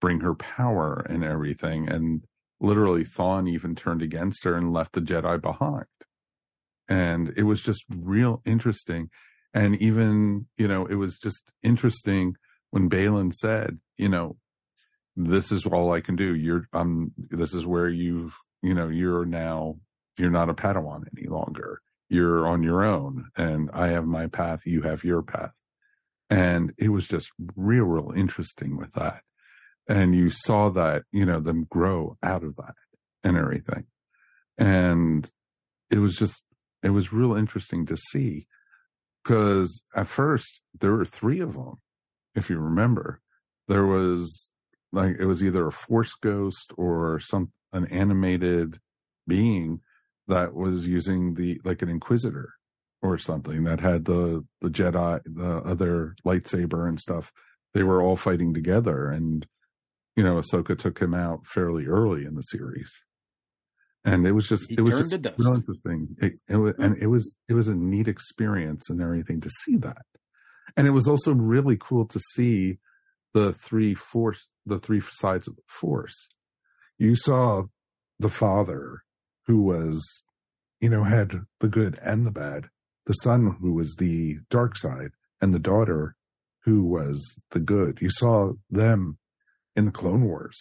bring 0.01 0.21
her 0.21 0.35
power 0.35 1.07
and 1.09 1.23
everything. 1.23 1.89
And 1.89 2.25
literally 2.61 3.05
Thrawn 3.05 3.47
even 3.47 3.75
turned 3.75 4.03
against 4.03 4.45
her 4.45 4.57
and 4.57 4.73
left 4.73 4.93
the 4.93 5.01
Jedi 5.01 5.41
behind. 5.41 5.87
And 6.89 7.33
it 7.37 7.45
was 7.45 7.63
just 7.63 7.85
real 7.89 8.43
interesting. 8.45 9.11
And 9.53 9.77
even, 9.81 10.47
you 10.59 10.67
know, 10.67 10.87
it 10.87 10.97
was 10.97 11.17
just 11.17 11.53
interesting 11.63 12.35
when 12.71 12.89
Balin 12.89 13.33
said, 13.33 13.79
you 13.97 14.09
know, 14.09 14.37
this 15.17 15.53
is 15.53 15.67
all 15.67 15.93
I 15.93 16.01
can 16.01 16.17
do. 16.17 16.35
You're, 16.35 16.67
um, 16.73 17.13
this 17.17 17.55
is 17.55 17.67
where 17.67 17.89
you've, 17.89 18.35
you 18.63 18.75
know, 18.75 18.89
you're 18.89 19.25
now, 19.25 19.77
you're 20.19 20.31
not 20.31 20.51
a 20.51 20.55
Padawan 20.55 21.05
any 21.17 21.29
longer. 21.29 21.81
You're 22.09 22.47
on 22.47 22.63
your 22.63 22.85
own 22.85 23.27
and 23.37 23.71
I 23.73 23.89
have 23.89 24.05
my 24.05 24.27
path. 24.27 24.61
You 24.65 24.83
have 24.83 25.05
your 25.05 25.23
path. 25.23 25.53
And 26.31 26.73
it 26.79 26.89
was 26.89 27.07
just 27.07 27.29
real, 27.57 27.85
real 27.85 28.13
interesting 28.17 28.77
with 28.77 28.93
that. 28.93 29.21
And 29.89 30.15
you 30.15 30.31
saw 30.31 30.71
that, 30.71 31.03
you 31.13 31.25
know, 31.25 31.41
them 31.41 31.67
grow 31.69 32.17
out 32.23 32.43
of 32.43 32.57
that 32.57 32.75
and 33.23 33.37
everything. 33.37 33.85
And 34.57 35.31
it 35.91 35.99
was 35.99 36.17
just, 36.17 36.43
it 36.83 36.91
was 36.91 37.13
real 37.13 37.35
interesting 37.35 37.87
to 37.87 37.97
see 37.97 38.47
because 39.23 39.83
at 39.95 40.09
first 40.09 40.61
there 40.79 40.93
were 40.93 41.05
three 41.05 41.41
of 41.41 41.55
them. 41.55 41.81
If 42.35 42.51
you 42.51 42.59
remember, 42.59 43.21
there 43.69 43.87
was 43.87 44.49
like, 44.95 45.17
it 45.19 45.27
was 45.27 45.43
either 45.43 45.67
a 45.67 45.73
force 45.73 46.15
ghost 46.15 46.73
or 46.77 47.21
some, 47.21 47.53
an 47.73 47.87
animated 47.87 48.79
being 49.27 49.81
that 50.29 50.55
was 50.55 50.87
using 50.87 51.35
the, 51.35 51.61
like 51.65 51.83
an 51.83 51.89
inquisitor 51.89 52.51
or 53.03 53.19
something 53.19 53.65
that 53.65 53.81
had 53.81 54.05
the, 54.07 54.45
the 54.63 54.69
Jedi, 54.69 55.21
the 55.27 55.57
other 55.67 56.15
lightsaber 56.25 56.89
and 56.89 56.99
stuff. 56.99 57.33
They 57.75 57.83
were 57.83 58.01
all 58.01 58.17
fighting 58.17 58.55
together 58.55 59.11
and, 59.11 59.47
you 60.17 60.23
know, 60.23 60.41
Ahsoka 60.41 60.79
took 60.79 61.01
him 61.01 61.13
out 61.13 61.47
fairly 61.47 61.87
early 61.87 62.25
in 62.25 62.37
the 62.37 62.43
series. 62.43 62.93
And 64.05 64.27
it 64.27 64.33
was 64.33 64.49
just, 64.49 64.69
He 64.69 64.77
it 64.77 64.83
was 64.83 65.11
just 65.11 65.39
real 65.39 65.55
interesting. 65.55 66.17
It, 66.21 66.35
it 66.49 66.57
was, 66.57 66.75
and 66.79 66.97
it 67.03 67.09
was, 67.09 67.35
it 67.49 67.55
was 67.55 67.69
a 67.69 67.75
neat 67.75 68.07
experience 68.07 68.89
and 68.89 69.03
everything 69.03 69.41
to 69.41 69.51
see 69.51 69.77
that. 69.79 70.03
And 70.77 70.87
it 70.87 70.91
was 70.91 71.09
also 71.09 71.35
really 71.35 71.77
cool 71.81 72.07
to 72.07 72.21
see 72.35 72.79
the 73.33 73.53
three 73.53 73.95
force, 73.95 74.49
the 74.67 74.79
three 74.79 75.03
sides 75.13 75.49
of 75.49 75.57
the 75.57 75.63
force. 75.69 76.29
You 76.99 77.17
saw 77.17 77.65
the 78.19 78.29
father 78.29 79.03
who 79.47 79.63
was, 79.63 80.25
you 80.81 80.89
know, 80.89 81.05
had 81.05 81.33
the 81.61 81.69
good 81.69 81.99
and 82.03 82.27
the 82.27 82.31
bad, 82.31 82.69
the 83.07 83.15
son 83.15 83.57
who 83.61 83.73
was 83.73 83.97
the 83.97 84.39
dark 84.51 84.79
side, 84.79 85.11
and 85.41 85.53
the 85.53 85.59
daughter 85.59 86.17
who 86.65 86.83
was 86.83 87.37
the 87.51 87.61
good. 87.61 87.99
You 88.01 88.11
saw 88.11 88.53
them 88.71 89.19
in 89.77 89.87
the 89.87 89.91
Clone 89.91 90.25
Wars. 90.25 90.57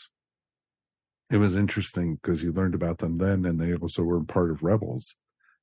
It 1.29 1.37
was 1.37 1.55
interesting 1.55 2.15
because 2.15 2.43
you 2.43 2.51
learned 2.51 2.75
about 2.75 2.99
them 2.99 3.17
then, 3.17 3.45
and 3.45 3.59
they 3.59 3.73
also 3.73 4.03
were 4.03 4.23
part 4.23 4.51
of 4.51 4.63
Rebels. 4.63 5.15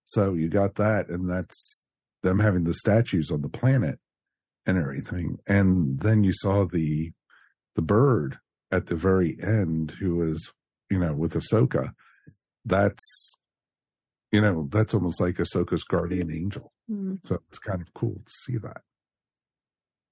So 0.09 0.35
you 0.35 0.49
got 0.49 0.77
that, 0.77 1.09
and 1.09 1.29
that's 1.29 1.83
them 2.23 2.39
having 2.39 2.65
the 2.65 2.75
statues 2.75 3.31
on 3.31 3.43
the 3.43 3.49
planet 3.49 3.99
and 4.67 4.79
everything. 4.79 5.39
And 5.47 6.01
then 6.01 6.25
you 6.25 6.33
saw 6.33 6.67
the 6.67 7.13
the 7.77 7.83
bird 7.83 8.39
at 8.71 8.87
the 8.87 8.97
very 8.97 9.37
end, 9.43 9.93
who 10.01 10.17
was, 10.17 10.53
you 10.91 10.99
know, 10.99 11.13
with 11.13 11.35
Ahsoka. 11.35 11.93
That's, 12.65 13.35
you 14.33 14.41
know, 14.41 14.69
that's 14.71 14.95
almost 14.95 15.21
like 15.21 15.37
Ahsoka's 15.37 15.85
guardian 15.85 16.31
angel. 16.33 16.73
Mm. 16.91 17.19
So 17.27 17.41
it's 17.49 17.59
kind 17.59 17.81
of 17.81 17.93
cool 17.95 18.23
to 18.25 18.33
see 18.45 18.59
that. 18.59 18.83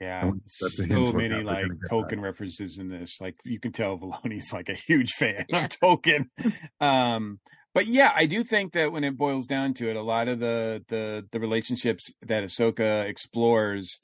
Yeah, 0.01 0.31
that's 0.61 0.79
a 0.79 0.83
so 0.83 0.85
hint 0.85 1.07
to 1.09 1.13
many 1.13 1.35
what 1.35 1.45
like 1.45 1.67
gonna 1.67 1.75
Tolkien 1.91 2.23
references 2.23 2.79
in 2.79 2.89
this. 2.89 3.21
Like 3.21 3.35
you 3.45 3.59
can 3.59 3.73
tell 3.73 3.99
Filoni's 3.99 4.53
like 4.53 4.69
a 4.69 4.75
huge 4.75 5.13
fan 5.15 5.45
of 5.53 5.69
Tolkien. 5.71 6.29
um, 6.81 7.41
but 7.75 7.87
yeah, 7.87 8.13
I 8.15 8.27
do 8.27 8.45
think 8.45 8.75
that 8.75 8.93
when 8.93 9.03
it 9.03 9.19
boils 9.19 9.49
down 9.49 9.75
to 9.75 9.91
it, 9.91 9.97
a 9.97 10.03
lot 10.03 10.29
of 10.29 10.39
the 10.39 10.85
the 10.89 11.27
the 11.33 11.41
relationships 11.41 12.13
that 12.23 12.45
Ahsoka 12.45 13.09
explores 13.09 13.99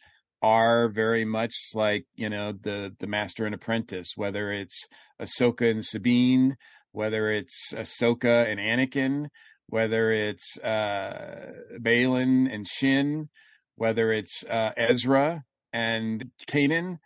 are 0.45 0.89
very 0.91 1.25
much 1.25 1.55
like 1.73 2.05
you 2.15 2.29
know 2.29 2.53
the 2.53 2.95
the 3.01 3.07
master 3.07 3.47
and 3.47 3.55
apprentice. 3.55 4.13
Whether 4.15 4.53
it's 4.53 4.79
Ahsoka 5.21 5.71
and 5.71 5.83
Sabine, 5.83 6.57
whether 6.93 7.31
it's 7.31 7.73
Ahsoka 7.73 8.47
and 8.47 8.61
Anakin, 8.61 9.29
whether 9.69 10.13
it's 10.13 10.59
uh, 10.59 11.53
Baylan 11.81 12.55
and 12.55 12.69
Shin, 12.69 13.31
whether 13.77 14.13
it's 14.13 14.45
uh, 14.45 14.73
Ezra 14.77 15.45
and 15.73 16.31
Kanan. 16.47 16.99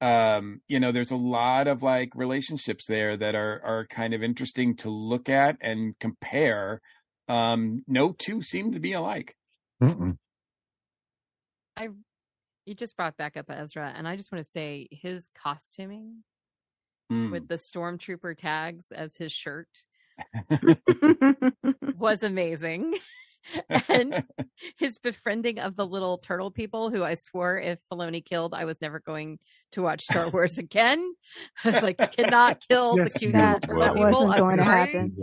Um, 0.00 0.60
you 0.66 0.80
know, 0.80 0.92
there's 0.92 1.10
a 1.10 1.16
lot 1.16 1.68
of 1.68 1.82
like 1.82 2.10
relationships 2.14 2.86
there 2.88 3.16
that 3.18 3.34
are 3.34 3.60
are 3.62 3.86
kind 3.88 4.14
of 4.14 4.22
interesting 4.22 4.76
to 4.78 4.90
look 4.90 5.28
at 5.28 5.56
and 5.60 5.94
compare. 6.00 6.80
Um, 7.28 7.82
no 7.86 8.14
two 8.18 8.40
seem 8.40 8.72
to 8.72 8.80
be 8.80 8.94
alike. 8.94 9.34
Mm-mm. 9.82 10.16
I 11.76 11.88
you 12.66 12.74
just 12.74 12.96
brought 12.96 13.16
back 13.16 13.36
up 13.36 13.46
Ezra, 13.48 13.92
and 13.96 14.06
I 14.06 14.16
just 14.16 14.30
want 14.32 14.44
to 14.44 14.50
say 14.50 14.88
his 14.90 15.28
costuming 15.34 16.22
Mm. 17.10 17.30
with 17.30 17.46
the 17.46 17.54
stormtrooper 17.54 18.36
tags 18.36 18.90
as 18.90 19.14
his 19.16 19.30
shirt 19.30 19.68
was 21.96 22.22
amazing. 22.24 22.94
and 23.88 24.24
his 24.76 24.98
befriending 24.98 25.60
of 25.60 25.76
the 25.76 25.86
little 25.86 26.18
turtle 26.18 26.50
people 26.50 26.90
who 26.90 27.04
I 27.04 27.14
swore 27.14 27.58
if 27.60 27.78
Filoni 27.92 28.24
killed, 28.24 28.54
I 28.54 28.64
was 28.64 28.82
never 28.82 28.98
going 28.98 29.38
to 29.72 29.82
watch 29.82 30.02
Star 30.02 30.28
Wars 30.30 30.58
again. 30.58 31.14
I 31.62 31.70
was 31.70 31.80
like, 31.82 32.00
you 32.00 32.08
cannot 32.08 32.60
kill 32.68 32.96
Yes, 32.96 33.12
the 33.12 33.18
cute 33.20 33.34
you 33.34 33.40
little 33.40 33.60
turtle 33.60 33.82
That 33.82 33.94
people. 33.94 34.10
wasn't 34.10 34.32
I'm 34.32 34.38
going 34.42 34.56
to 34.56 34.64
happen. 34.64 35.16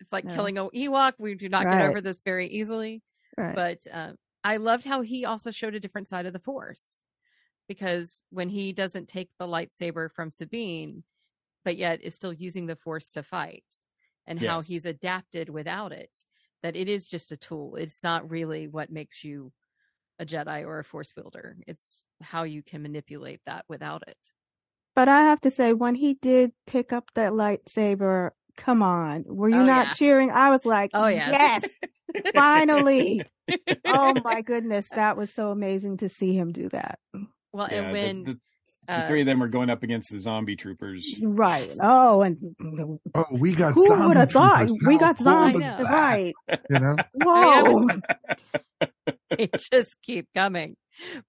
It's 0.00 0.12
like 0.12 0.24
No. 0.26 0.34
killing 0.34 0.58
a 0.58 0.66
Ewok. 0.68 1.12
We 1.18 1.34
do 1.34 1.48
not 1.48 1.64
get 1.64 1.80
over 1.80 2.02
this 2.02 2.20
very 2.20 2.48
easily. 2.48 3.00
Right. 3.38 3.54
But 3.54 3.78
uh, 3.90 4.12
I 4.44 4.56
loved 4.56 4.84
how 4.84 5.02
he 5.02 5.24
also 5.24 5.50
showed 5.50 5.74
a 5.74 5.80
different 5.80 6.08
side 6.08 6.26
of 6.26 6.32
the 6.32 6.38
Force 6.38 7.02
because 7.68 8.20
when 8.30 8.48
he 8.48 8.72
doesn't 8.72 9.08
take 9.08 9.30
the 9.38 9.46
lightsaber 9.46 10.10
from 10.10 10.30
Sabine, 10.30 11.04
but 11.64 11.76
yet 11.76 12.02
is 12.02 12.14
still 12.14 12.32
using 12.32 12.66
the 12.66 12.76
Force 12.76 13.12
to 13.12 13.22
fight, 13.22 13.64
and 14.26 14.40
how 14.40 14.60
he's 14.60 14.84
adapted 14.84 15.48
without 15.48 15.92
it, 15.92 16.22
that 16.62 16.76
it 16.76 16.88
is 16.88 17.08
just 17.08 17.32
a 17.32 17.36
tool. 17.36 17.76
It's 17.76 18.02
not 18.02 18.30
really 18.30 18.68
what 18.68 18.90
makes 18.90 19.24
you 19.24 19.52
a 20.18 20.26
Jedi 20.26 20.64
or 20.64 20.78
a 20.78 20.84
Force 20.84 21.12
wielder. 21.16 21.56
It's 21.66 22.02
how 22.20 22.42
you 22.42 22.62
can 22.62 22.82
manipulate 22.82 23.40
that 23.46 23.64
without 23.68 24.02
it. 24.06 24.18
But 24.94 25.08
I 25.08 25.22
have 25.22 25.40
to 25.42 25.50
say, 25.50 25.72
when 25.72 25.94
he 25.94 26.14
did 26.14 26.52
pick 26.66 26.92
up 26.92 27.10
that 27.14 27.32
lightsaber, 27.32 28.30
come 28.56 28.82
on, 28.82 29.24
were 29.26 29.48
you 29.48 29.56
Oh, 29.56 29.64
not 29.66 29.86
yeah. 29.86 29.92
cheering? 29.94 30.30
I 30.30 30.50
was 30.50 30.64
like, 30.64 30.90
Oh, 30.94 31.06
yes. 31.08 31.64
yes, 32.14 32.22
finally. 32.34 33.22
oh 33.86 34.14
my 34.24 34.42
goodness, 34.42 34.88
that 34.90 35.16
was 35.16 35.32
so 35.32 35.50
amazing 35.50 35.98
to 35.98 36.08
see 36.08 36.34
him 36.34 36.52
do 36.52 36.68
that. 36.70 36.98
Well, 37.52 37.68
Yeah, 37.70 37.78
and 37.82 37.86
the- 37.88 37.92
when 37.92 38.24
the- 38.24 38.40
Uh, 38.88 39.06
three 39.06 39.20
of 39.20 39.26
them 39.26 39.40
are 39.40 39.48
going 39.48 39.70
up 39.70 39.84
against 39.84 40.10
the 40.10 40.18
zombie 40.18 40.56
troopers. 40.56 41.14
Right. 41.22 41.70
Oh, 41.80 42.22
and 42.22 42.36
oh, 43.14 43.26
we 43.30 43.54
got. 43.54 43.74
Who 43.74 44.08
would 44.08 44.16
have 44.16 44.32
thought 44.32 44.68
we 44.84 44.98
got 44.98 45.18
zombies? 45.18 45.62
Right. 45.78 46.34
You 46.68 46.78
know. 46.80 46.96
Whoa. 47.14 47.88
they 49.38 49.48
just 49.70 50.02
keep 50.02 50.26
coming. 50.34 50.76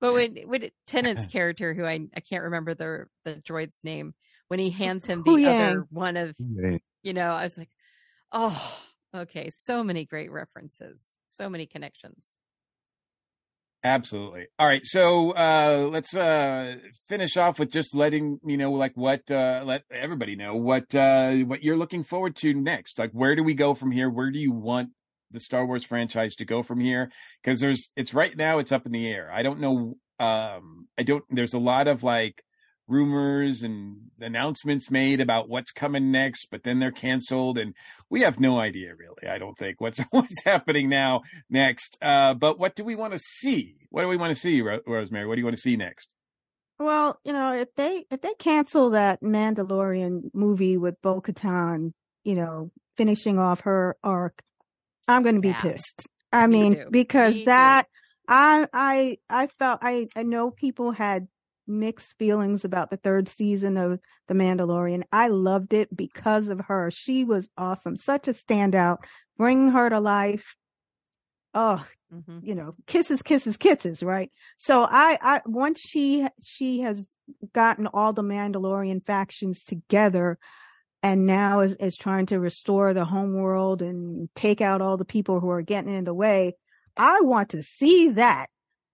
But 0.02 0.14
when 0.14 0.36
when 0.48 0.70
Tennant's 0.88 1.26
character, 1.32 1.76
who 1.76 1.86
I 1.86 2.00
I 2.16 2.22
can't 2.22 2.44
remember 2.44 2.74
the 2.74 3.06
the 3.24 3.36
droid's 3.36 3.84
name, 3.84 4.16
when 4.48 4.60
he 4.60 4.72
hands 4.72 5.06
him 5.06 5.22
the 5.24 5.32
Huyang. 5.32 5.70
other 5.70 5.88
one 5.92 6.18
of 6.18 6.34
Yeah. 6.40 6.78
You 7.04 7.14
know, 7.14 7.32
I 7.32 7.44
was 7.44 7.58
like, 7.58 7.70
oh, 8.32 8.80
okay, 9.14 9.52
so 9.56 9.84
many 9.84 10.06
great 10.06 10.32
references, 10.32 11.02
so 11.28 11.50
many 11.50 11.66
connections. 11.66 12.36
Absolutely. 13.86 14.48
All 14.58 14.66
right. 14.66 14.86
So 14.86 15.32
uh 15.32 15.90
let's 15.92 16.16
uh 16.16 16.76
finish 17.10 17.36
off 17.36 17.60
with 17.60 17.70
just 17.70 17.94
letting 17.94 18.40
you 18.46 18.56
know 18.56 18.72
like 18.72 18.94
what 18.96 19.30
uh 19.30 19.62
let 19.66 19.84
everybody 19.92 20.38
know 20.38 20.56
what 20.56 20.96
uh 20.96 21.34
what 21.34 21.64
you're 21.64 21.76
looking 21.76 22.06
forward 22.06 22.38
to 22.38 22.54
next. 22.54 22.98
Like 22.98 23.12
where 23.12 23.36
do 23.36 23.44
we 23.44 23.56
go 23.56 23.74
from 23.74 23.92
here? 23.92 24.10
Where 24.10 24.32
do 24.32 24.40
you 24.40 24.54
want 24.54 24.92
the 25.32 25.42
Star 25.42 25.66
Wars 25.66 25.84
franchise 25.84 26.36
to 26.36 26.46
go 26.46 26.64
from 26.64 26.80
here? 26.80 27.12
Because 27.44 27.60
there's 27.60 27.92
it's 27.98 28.14
right 28.14 28.36
now 28.38 28.60
it's 28.60 28.72
up 28.72 28.86
in 28.86 28.94
the 28.94 29.06
air. 29.06 29.30
I 29.30 29.44
don't 29.44 29.60
know 29.60 29.98
um 30.18 30.88
I 30.98 31.04
don't 31.04 31.26
there's 31.30 31.54
a 31.54 31.60
lot 31.60 31.90
of 31.90 32.04
like 32.04 32.42
rumors 32.88 33.64
and 33.64 33.98
announcements 34.20 34.92
made 34.92 35.22
about 35.22 35.48
what's 35.50 35.72
coming 35.72 36.12
next, 36.12 36.48
but 36.52 36.64
then 36.64 36.80
they're 36.80 36.92
canceled 36.92 37.58
and 37.58 37.74
we 38.10 38.22
have 38.22 38.40
no 38.40 38.60
idea 38.60 38.94
really, 38.96 39.28
I 39.30 39.38
don't 39.38 39.58
think 39.58 39.80
what's 39.80 40.00
what's 40.12 40.44
happening 40.44 40.90
now 40.90 41.22
next. 41.50 41.98
Uh 42.02 42.34
but 42.34 42.60
what 42.60 42.76
do 42.76 42.84
we 42.84 42.96
want 42.96 43.14
to 43.14 43.20
see? 43.20 43.76
What 43.90 44.02
do 44.02 44.08
we 44.08 44.18
want 44.18 44.34
to 44.34 44.40
see, 44.40 44.62
Ro- 44.62 44.82
Rosemary? 44.86 45.28
What 45.28 45.36
do 45.36 45.40
you 45.42 45.46
want 45.46 45.56
to 45.56 45.62
see 45.62 45.76
next? 45.78 46.08
Well, 46.80 47.20
you 47.24 47.32
know, 47.34 47.54
if 47.54 47.74
they 47.76 48.06
if 48.12 48.22
they 48.22 48.34
cancel 48.40 48.90
that 48.92 49.22
Mandalorian 49.22 50.32
movie 50.34 50.78
with 50.78 51.02
Bo 51.02 51.22
Katan, 51.22 51.94
you 52.24 52.36
know, 52.36 52.72
finishing 52.98 53.38
off 53.40 53.62
her 53.62 53.96
arc, 54.04 54.42
I'm 55.08 55.24
going 55.24 55.36
to 55.36 55.42
be 55.42 55.50
Snap. 55.50 55.62
pissed. 55.62 56.08
I 56.32 56.48
Me 56.48 56.58
mean, 56.62 56.76
too. 56.76 56.88
because 56.92 57.34
Me 57.36 57.40
too. 57.42 57.46
that 57.46 57.88
I 58.28 58.68
I 58.74 59.18
I 59.30 59.48
felt 59.60 59.80
I 59.84 60.08
I 60.16 60.24
know 60.24 60.50
people 60.52 60.92
had 60.92 61.28
mixed 61.68 62.18
feelings 62.18 62.66
about 62.66 62.90
the 62.90 62.98
third 62.98 63.28
season 63.28 63.78
of 63.78 64.00
The 64.28 64.34
Mandalorian. 64.34 65.04
I 65.12 65.28
loved 65.28 65.74
it 65.74 65.96
because 65.96 66.48
of 66.48 66.60
her. 66.62 66.92
She 66.92 67.24
was 67.24 67.50
awesome, 67.58 67.96
such 67.96 68.28
a 68.28 68.32
standout. 68.32 68.98
Bring 69.38 69.70
her 69.72 69.90
to 69.90 70.00
life. 70.00 70.56
Oh, 71.54 71.86
hmm 72.12 72.40
you 72.42 72.56
know, 72.56 72.76
kisses, 72.88 73.22
kisses, 73.22 73.58
kisses, 73.58 74.04
right? 74.04 74.32
So 74.58 74.84
I, 74.84 75.18
I, 75.22 75.42
once 75.46 75.80
she, 75.80 76.28
she 76.44 76.82
has 76.82 77.16
gotten 77.54 77.88
all 77.88 78.14
the 78.14 78.22
Mandalorian 78.22 79.06
factions 79.06 79.64
together 79.64 80.38
and 81.02 81.26
now 81.26 81.60
is, 81.60 81.74
is 81.76 81.98
trying 81.98 82.28
to 82.28 82.40
restore 82.40 82.94
the 82.94 83.06
home 83.06 83.34
world 83.34 83.82
and 83.82 84.30
take 84.36 84.62
out 84.62 84.82
all 84.82 84.98
the 84.98 85.06
people 85.06 85.40
who 85.40 85.50
are 85.50 85.62
getting 85.62 85.96
in 85.96 86.06
the 86.06 86.14
way. 86.14 86.56
I 86.96 87.22
want 87.22 87.50
to 87.50 87.64
see 87.64 88.10
that. 88.10 88.48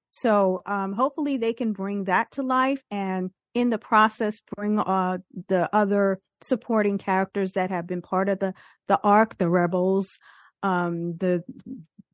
So, 0.10 0.62
um, 0.66 0.94
hopefully 0.94 1.38
they 1.38 1.54
can 1.54 1.74
bring 1.74 2.06
that 2.06 2.32
to 2.32 2.44
life 2.44 2.82
and 2.90 3.32
in 3.54 3.70
the 3.70 3.78
process 3.78 4.42
bring, 4.56 4.80
uh, 4.80 5.20
the 5.48 5.70
other 5.76 6.20
supporting 6.42 6.98
characters 6.98 7.54
that 7.54 7.70
have 7.70 7.88
been 7.88 8.02
part 8.02 8.30
of 8.30 8.40
the, 8.40 8.54
the 8.88 9.00
arc, 9.04 9.38
the 9.38 9.50
rebels, 9.50 10.08
um, 10.64 11.16
the 11.18 11.44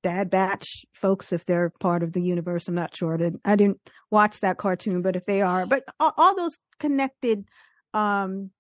Bad 0.01 0.29
Batch 0.29 0.85
folks, 0.93 1.33
if 1.33 1.45
they're 1.45 1.71
part 1.79 2.03
of 2.03 2.13
the 2.13 2.21
universe. 2.21 2.67
I'm 2.67 2.75
not 2.75 2.95
sure. 2.95 3.17
I 3.43 3.55
didn't, 3.55 3.79
watch 4.11 4.39
that 4.41 4.57
cartoon, 4.57 5.01
but 5.01 5.15
if 5.15 5.25
they 5.25 5.41
are, 5.41 5.65
but 5.65 5.83
all, 5.99 6.13
all 6.15 6.35
those 6.35 6.57
connected, 6.79 7.45
um, 7.93 8.51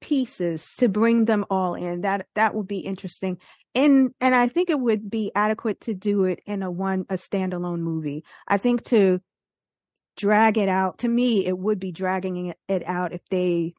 pieces 0.00 0.68
to 0.78 0.88
bring 0.88 1.24
them 1.24 1.44
all 1.50 1.74
in, 1.74 2.02
that, 2.02 2.26
that 2.34 2.54
would 2.54 2.68
be 2.68 2.78
interesting. 2.78 3.38
And, 3.78 4.12
and 4.20 4.34
I 4.34 4.48
think 4.48 4.70
it 4.70 4.80
would 4.80 5.08
be 5.08 5.30
adequate 5.36 5.82
to 5.82 5.94
do 5.94 6.24
it 6.24 6.40
in 6.46 6.62
a 6.64 6.70
one, 6.70 7.06
a 7.08 7.14
standalone 7.14 7.78
movie. 7.78 8.24
I 8.48 8.56
think 8.58 8.82
to 8.86 9.20
drag 10.16 10.58
it 10.58 10.68
out, 10.68 10.98
to 10.98 11.08
me, 11.08 11.46
it 11.46 11.56
would 11.56 11.78
be 11.78 11.92
dragging 11.92 12.46
it, 12.46 12.58
it 12.68 12.82
out 12.86 13.12
if 13.12 13.20
they, 13.30 13.74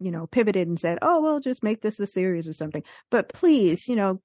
you 0.00 0.10
know, 0.10 0.26
pivoted 0.26 0.66
and 0.66 0.80
said, 0.80 0.98
oh, 1.02 1.22
well, 1.22 1.38
just 1.38 1.62
make 1.62 1.82
this 1.82 2.00
a 2.00 2.06
series 2.06 2.48
or 2.48 2.52
something. 2.52 2.82
But 3.12 3.28
please, 3.28 3.86
you 3.86 3.94
know, 3.94 4.20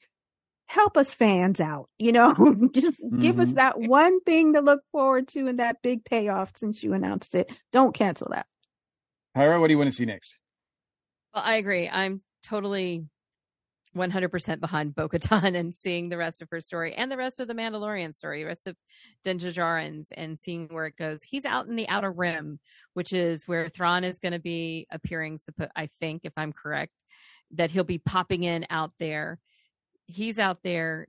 help 0.66 0.98
us 0.98 1.14
fans 1.14 1.60
out, 1.60 1.90
you 2.00 2.12
know, 2.12 2.34
just 2.74 3.00
give 3.20 3.40
us 3.40 3.50
Mhm. 3.50 3.56
that 3.56 3.80
one 3.80 4.22
thing 4.22 4.54
to 4.54 4.62
look 4.62 4.82
forward 4.92 5.28
to 5.30 5.48
and 5.48 5.60
that 5.60 5.84
big 5.84 6.04
payoff 6.06 6.54
since 6.58 6.84
you 6.84 6.94
announced 6.94 7.36
it. 7.36 7.52
Don't 7.72 7.94
cancel 7.94 8.30
that. 8.32 8.48
Tyra, 9.38 9.60
what 9.60 9.68
do 9.68 9.74
you 9.74 9.78
want 9.78 9.92
to 9.92 9.96
see 9.96 10.06
next? 10.06 10.40
Well, 11.36 11.44
I 11.46 11.58
agree. 11.58 11.88
I'm 11.88 12.22
totally 12.42 13.06
100% 13.98 14.60
behind 14.60 14.96
Bo 14.96 15.10
and 15.32 15.76
seeing 15.76 16.10
the 16.10 16.18
rest 16.18 16.42
of 16.42 16.50
her 16.52 16.62
story 16.62 16.94
and 16.94 17.12
the 17.12 17.18
rest 17.18 17.40
of 17.40 17.48
the 17.48 17.54
Mandalorian 17.54 18.14
story, 18.14 18.44
the 18.44 18.48
rest 18.48 18.68
of 18.68 18.76
Din 19.24 19.40
and 20.16 20.40
seeing 20.40 20.68
where 20.68 20.86
it 20.86 20.96
goes. 20.96 21.24
He's 21.24 21.46
out 21.46 21.68
in 21.68 21.76
the 21.76 21.90
Outer 21.90 22.12
Rim, 22.12 22.60
which 22.94 23.14
is 23.14 23.48
where 23.48 23.68
Thrawn 23.68 24.04
is 24.04 24.20
going 24.20 24.34
to 24.34 24.40
be 24.40 24.88
appearing, 24.92 25.40
I 25.76 25.88
think, 26.00 26.22
if 26.24 26.34
I'm 26.38 26.54
correct, 26.54 26.94
that 27.56 27.72
he'll 27.72 27.84
be 27.84 27.98
popping 27.98 28.44
in 28.44 28.66
out 28.70 28.92
there. 29.00 29.40
He's 30.06 30.38
out 30.38 30.60
there. 30.64 31.08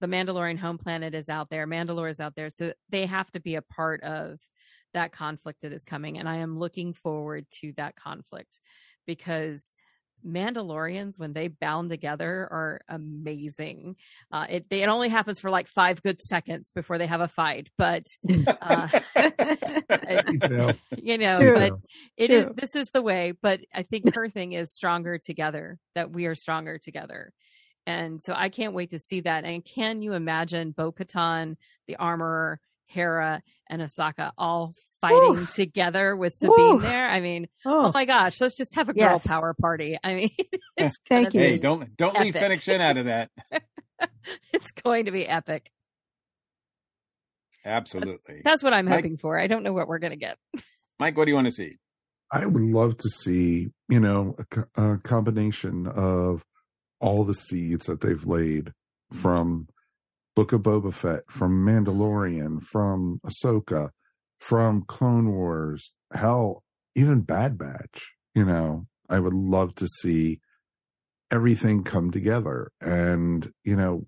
The 0.00 0.08
Mandalorian 0.08 0.58
home 0.58 0.78
planet 0.78 1.14
is 1.14 1.28
out 1.28 1.48
there. 1.50 1.66
Mandalore 1.66 2.10
is 2.10 2.20
out 2.20 2.34
there. 2.34 2.50
So 2.50 2.72
they 2.90 3.06
have 3.06 3.30
to 3.32 3.40
be 3.40 3.54
a 3.54 3.62
part 3.62 4.02
of 4.02 4.38
that 4.92 5.12
conflict 5.12 5.62
that 5.62 5.72
is 5.72 5.84
coming. 5.84 6.18
And 6.18 6.28
I 6.28 6.36
am 6.36 6.58
looking 6.58 6.92
forward 6.92 7.46
to 7.60 7.72
that 7.76 7.96
conflict 7.96 8.58
because 9.06 9.72
Mandalorians, 10.26 11.18
when 11.18 11.32
they 11.32 11.48
bound 11.48 11.90
together, 11.90 12.48
are 12.50 12.80
amazing. 12.88 13.96
Uh, 14.32 14.46
it 14.48 14.70
they, 14.70 14.82
it 14.82 14.88
only 14.88 15.08
happens 15.08 15.40
for 15.40 15.50
like 15.50 15.68
five 15.68 16.02
good 16.02 16.20
seconds 16.20 16.70
before 16.74 16.98
they 16.98 17.06
have 17.06 17.20
a 17.20 17.28
fight, 17.28 17.68
but 17.76 18.04
uh, 18.28 18.88
you 20.96 21.18
know, 21.18 21.38
True. 21.40 21.54
but 21.54 21.72
it 22.16 22.30
is 22.30 22.44
True. 22.44 22.54
this 22.56 22.74
is 22.74 22.90
the 22.90 23.02
way. 23.02 23.32
But 23.40 23.60
I 23.72 23.82
think 23.82 24.14
her 24.14 24.28
thing 24.28 24.52
is 24.52 24.72
stronger 24.72 25.18
together. 25.18 25.78
That 25.94 26.10
we 26.10 26.26
are 26.26 26.34
stronger 26.34 26.78
together, 26.78 27.32
and 27.86 28.20
so 28.22 28.34
I 28.34 28.48
can't 28.48 28.74
wait 28.74 28.90
to 28.90 28.98
see 28.98 29.20
that. 29.22 29.44
And 29.44 29.64
can 29.64 30.02
you 30.02 30.14
imagine 30.14 30.72
Bo 30.72 30.92
Katan, 30.92 31.56
the 31.86 31.96
armorer, 31.96 32.60
Hera, 32.86 33.42
and 33.68 33.82
Ahsoka 33.82 34.32
all 34.38 34.74
fighting 35.00 35.42
Oof. 35.42 35.54
together 35.54 36.16
with 36.16 36.32
Sabine 36.34 36.76
Oof. 36.76 36.82
there? 36.82 37.08
I 37.08 37.20
mean, 37.20 37.48
oh 37.64 37.86
Oh, 37.86 37.90
my 37.92 38.04
gosh, 38.04 38.40
let's 38.40 38.56
just 38.56 38.74
have 38.76 38.88
a 38.88 38.94
girl 38.94 39.12
Yes. 39.14 39.26
power 39.26 39.54
party. 39.60 39.98
I 40.02 40.14
mean, 40.14 40.30
it's 40.76 40.96
Thank 41.08 41.34
you. 41.34 41.40
Hey, 41.40 41.58
don't 41.58 41.96
don't 41.96 42.18
leave 42.18 42.36
epic. 42.36 42.42
Fennec 42.42 42.62
Shand 42.62 42.82
out 42.82 42.96
of 42.96 43.06
that. 43.06 43.30
it's 44.52 44.70
going 44.72 45.06
to 45.06 45.10
be 45.12 45.26
epic. 45.26 45.70
Absolutely. 47.64 48.42
That's 48.44 48.62
what 48.62 48.72
I'm 48.72 48.86
Mike- 48.86 48.96
hoping 48.96 49.16
for. 49.16 49.38
I 49.38 49.46
don't 49.46 49.62
know 49.62 49.72
what 49.72 49.88
we're 49.88 49.98
going 49.98 50.12
to 50.12 50.18
get. 50.18 50.38
Mike, 50.98 51.16
what 51.16 51.24
do 51.24 51.30
you 51.30 51.34
want 51.34 51.46
to 51.46 51.52
see? 51.52 51.76
I 52.30 52.46
would 52.46 52.62
love 52.62 52.98
to 52.98 53.08
see, 53.08 53.68
you 53.88 54.00
know, 54.00 54.36
a, 54.76 54.94
a 54.94 54.98
combination 54.98 55.86
of 55.86 56.42
all 57.00 57.24
the 57.24 57.34
seeds 57.34 57.86
that 57.86 58.00
they've 58.00 58.24
laid 58.26 58.72
hmm. 59.10 59.18
from 59.18 59.68
Book 60.36 60.52
of 60.52 60.62
Boba 60.62 60.92
Fett, 60.92 61.22
from 61.30 61.64
Mandalorian, 61.64 62.62
from 62.62 63.20
Ahsoka, 63.24 63.90
from 64.38 64.82
Clone 64.86 65.30
Wars, 65.30 65.92
hell, 66.12 66.64
even 66.94 67.20
Bad 67.20 67.56
Batch. 67.56 68.12
You 68.34 68.44
know, 68.44 68.86
I 69.08 69.20
would 69.20 69.34
love 69.34 69.76
to 69.76 69.86
see 69.86 70.40
everything 71.30 71.84
come 71.84 72.10
together 72.10 72.70
and, 72.80 73.52
you 73.62 73.76
know, 73.76 74.06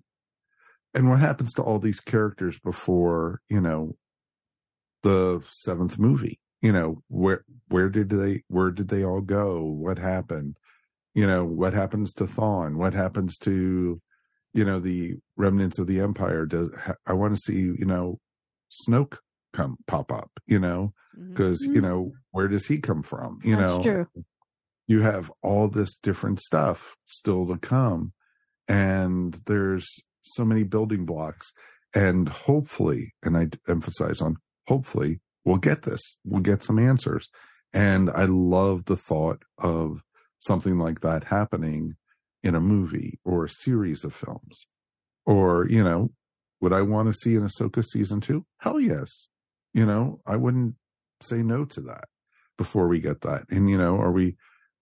and 0.93 1.09
what 1.09 1.19
happens 1.19 1.53
to 1.53 1.61
all 1.61 1.79
these 1.79 1.99
characters 1.99 2.57
before, 2.63 3.41
you 3.49 3.61
know, 3.61 3.95
the 5.03 5.41
seventh 5.51 5.99
movie? 5.99 6.39
You 6.61 6.71
know, 6.71 7.03
where, 7.07 7.45
where 7.67 7.89
did 7.89 8.09
they, 8.09 8.43
where 8.47 8.71
did 8.71 8.89
they 8.89 9.03
all 9.03 9.21
go? 9.21 9.61
What 9.63 9.99
happened? 9.99 10.57
You 11.13 11.27
know, 11.27 11.45
what 11.45 11.73
happens 11.73 12.13
to 12.15 12.27
Thrawn? 12.27 12.77
What 12.77 12.93
happens 12.93 13.37
to, 13.39 14.01
you 14.53 14.65
know, 14.65 14.79
the 14.79 15.15
remnants 15.35 15.79
of 15.79 15.87
the 15.87 15.99
Empire? 15.99 16.45
Does, 16.45 16.69
I 17.05 17.13
want 17.13 17.35
to 17.35 17.41
see, 17.41 17.59
you 17.59 17.85
know, 17.85 18.19
Snoke 18.87 19.17
come 19.53 19.77
pop 19.87 20.11
up, 20.11 20.31
you 20.45 20.59
know, 20.59 20.93
mm-hmm. 21.17 21.29
because, 21.29 21.61
you 21.61 21.73
mm-hmm. 21.73 21.81
know, 21.81 22.11
where 22.31 22.47
does 22.47 22.65
he 22.67 22.79
come 22.79 23.03
from? 23.03 23.39
You 23.43 23.55
That's 23.55 23.71
know, 23.71 23.81
true. 23.81 24.07
you 24.87 25.01
have 25.01 25.31
all 25.41 25.67
this 25.67 25.97
different 25.97 26.41
stuff 26.41 26.95
still 27.05 27.47
to 27.47 27.57
come 27.57 28.13
and 28.67 29.39
there's 29.45 29.87
so 30.23 30.43
many 30.43 30.63
building 30.63 31.05
blocks 31.05 31.51
and 31.93 32.27
hopefully 32.29 33.13
and 33.23 33.37
i 33.37 33.47
emphasize 33.69 34.21
on 34.21 34.35
hopefully 34.67 35.19
we'll 35.45 35.57
get 35.57 35.83
this 35.83 36.17
we'll 36.25 36.41
get 36.41 36.63
some 36.63 36.79
answers 36.79 37.29
and 37.73 38.09
i 38.09 38.25
love 38.25 38.85
the 38.85 38.97
thought 38.97 39.43
of 39.57 40.01
something 40.39 40.77
like 40.77 41.01
that 41.01 41.25
happening 41.25 41.95
in 42.47 42.55
a 42.55 42.61
movie 42.61 43.19
or 43.23 43.45
a 43.45 43.49
series 43.49 44.03
of 44.03 44.13
films 44.13 44.67
or 45.25 45.67
you 45.69 45.83
know 45.83 46.09
would 46.61 46.73
i 46.73 46.81
want 46.81 47.07
to 47.07 47.13
see 47.13 47.35
an 47.35 47.47
ahsoka 47.47 47.83
season 47.83 48.19
two 48.21 48.45
hell 48.59 48.79
yes 48.79 49.27
you 49.73 49.85
know 49.85 50.19
i 50.25 50.35
wouldn't 50.35 50.75
say 51.21 51.37
no 51.37 51.65
to 51.65 51.81
that 51.81 52.05
before 52.57 52.87
we 52.87 52.99
get 52.99 53.21
that. 53.21 53.43
And, 53.49 53.69
you 53.69 53.77
know, 53.77 53.97
are 53.97 54.11
we, 54.11 54.35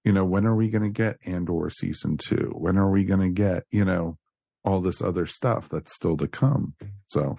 you 0.03 0.11
know, 0.11 0.25
when 0.25 0.45
are 0.45 0.55
we 0.55 0.69
going 0.69 0.83
to 0.83 0.89
get 0.89 1.17
Andor 1.25 1.69
season 1.69 2.17
two? 2.17 2.51
When 2.55 2.77
are 2.77 2.89
we 2.89 3.03
going 3.03 3.19
to 3.21 3.29
get, 3.29 3.63
you 3.71 3.85
know, 3.85 4.17
all 4.63 4.81
this 4.81 5.01
other 5.01 5.25
stuff 5.25 5.67
that's 5.69 5.93
still 5.93 6.17
to 6.17 6.27
come? 6.27 6.75
So, 7.07 7.37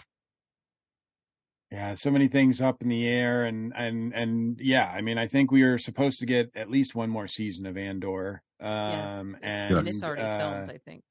yeah, 1.77 1.95
so 1.95 2.11
many 2.11 2.29
things 2.29 2.63
up 2.63 2.81
in 2.81 2.89
the 2.89 3.07
air, 3.07 3.45
and 3.45 3.71
and 3.77 4.15
and 4.15 4.59
yeah, 4.59 4.91
I 4.91 5.03
mean, 5.03 5.19
I 5.19 5.29
think 5.29 5.51
we 5.51 5.63
are 5.63 5.77
supposed 5.77 6.21
to 6.21 6.27
get 6.27 6.51
at 6.57 6.71
least 6.71 6.95
one 6.95 7.11
more 7.11 7.29
season 7.29 7.67
of 7.67 7.77
Andor. 7.77 8.43
Um, 8.61 8.71
yes. 8.71 9.41
and, 9.43 9.79
and 9.79 9.89
it's 9.89 10.03
already 10.03 10.23
uh, 10.23 10.39
filmed, 10.39 10.71
I 10.71 10.79
think. 10.87 11.03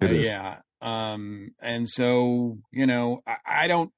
Uh, 0.00 0.06
yeah. 0.06 0.58
Um, 0.80 1.50
and 1.60 1.88
so, 1.88 2.58
you 2.70 2.86
know, 2.86 3.22
I, 3.26 3.64
I, 3.64 3.66
don't, 3.66 3.90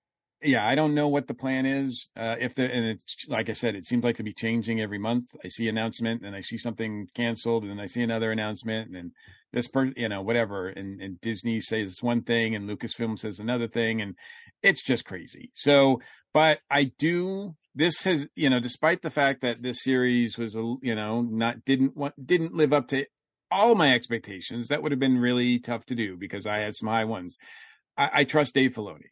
yeah, 0.43 0.67
I 0.67 0.75
don't 0.75 0.95
know 0.95 1.09
what 1.09 1.27
the 1.27 1.35
plan 1.35 1.67
is. 1.67 2.09
Uh, 2.17 2.37
if 2.39 2.55
the, 2.55 2.63
and 2.63 2.87
it's, 2.87 3.27
like 3.29 3.51
I 3.51 3.53
said, 3.53 3.75
it 3.75 3.85
seems 3.85 4.03
like 4.03 4.17
to 4.17 4.23
be 4.23 4.33
changing 4.33 4.81
every 4.81 4.99
month. 4.99 5.25
I 5.45 5.49
see 5.49 5.69
announcement 5.69 6.23
and 6.25 6.35
I 6.35 6.41
see 6.41 6.57
something 6.57 7.09
canceled 7.15 7.65
and 7.65 7.73
then 7.73 7.81
I 7.81 7.87
see 7.87 8.03
another 8.03 8.33
announcement 8.33 8.87
and 8.87 8.97
then 8.97 9.13
this 9.57 9.69
person, 9.69 9.95
you 9.97 10.09
know, 10.09 10.21
whatever. 10.21 10.69
And, 10.69 11.01
and 11.01 11.21
Disney 11.23 11.61
says 11.61 11.97
one 12.03 12.23
thing 12.23 12.55
and 12.55 12.69
Lucasfilm 12.69 13.19
says 13.19 13.39
another 13.39 13.67
thing 13.67 14.03
and 14.03 14.15
it's 14.63 14.83
just 14.83 15.07
crazy. 15.07 15.51
So, 15.55 16.01
but 16.35 16.59
I 16.71 16.93
do, 16.99 17.57
this 17.75 18.05
has, 18.05 18.29
you 18.37 18.51
know, 18.51 18.61
despite 18.61 19.01
the 19.01 19.11
fact 19.11 19.41
that 19.41 19.63
this 19.63 19.83
series 19.83 20.37
was, 20.37 20.55
a, 20.55 20.75
you 20.83 20.95
know, 20.95 21.23
not, 21.23 21.65
didn't 21.65 21.97
want, 21.97 22.15
didn't 22.23 22.55
live 22.55 22.75
up 22.75 22.89
to 22.89 23.07
all 23.51 23.75
my 23.75 23.95
expectations. 23.95 24.69
That 24.69 24.83
would 24.83 24.93
have 24.93 25.01
been 25.01 25.19
really 25.19 25.59
tough 25.59 25.87
to 25.87 25.95
do 25.95 26.19
because 26.19 26.47
I 26.47 26.59
had 26.59 26.75
some 26.75 26.91
high 26.91 27.05
ones. 27.05 27.39
I, 27.97 28.11
I 28.13 28.25
trust 28.25 28.53
Dave 28.53 28.75
Filoni. 28.75 29.09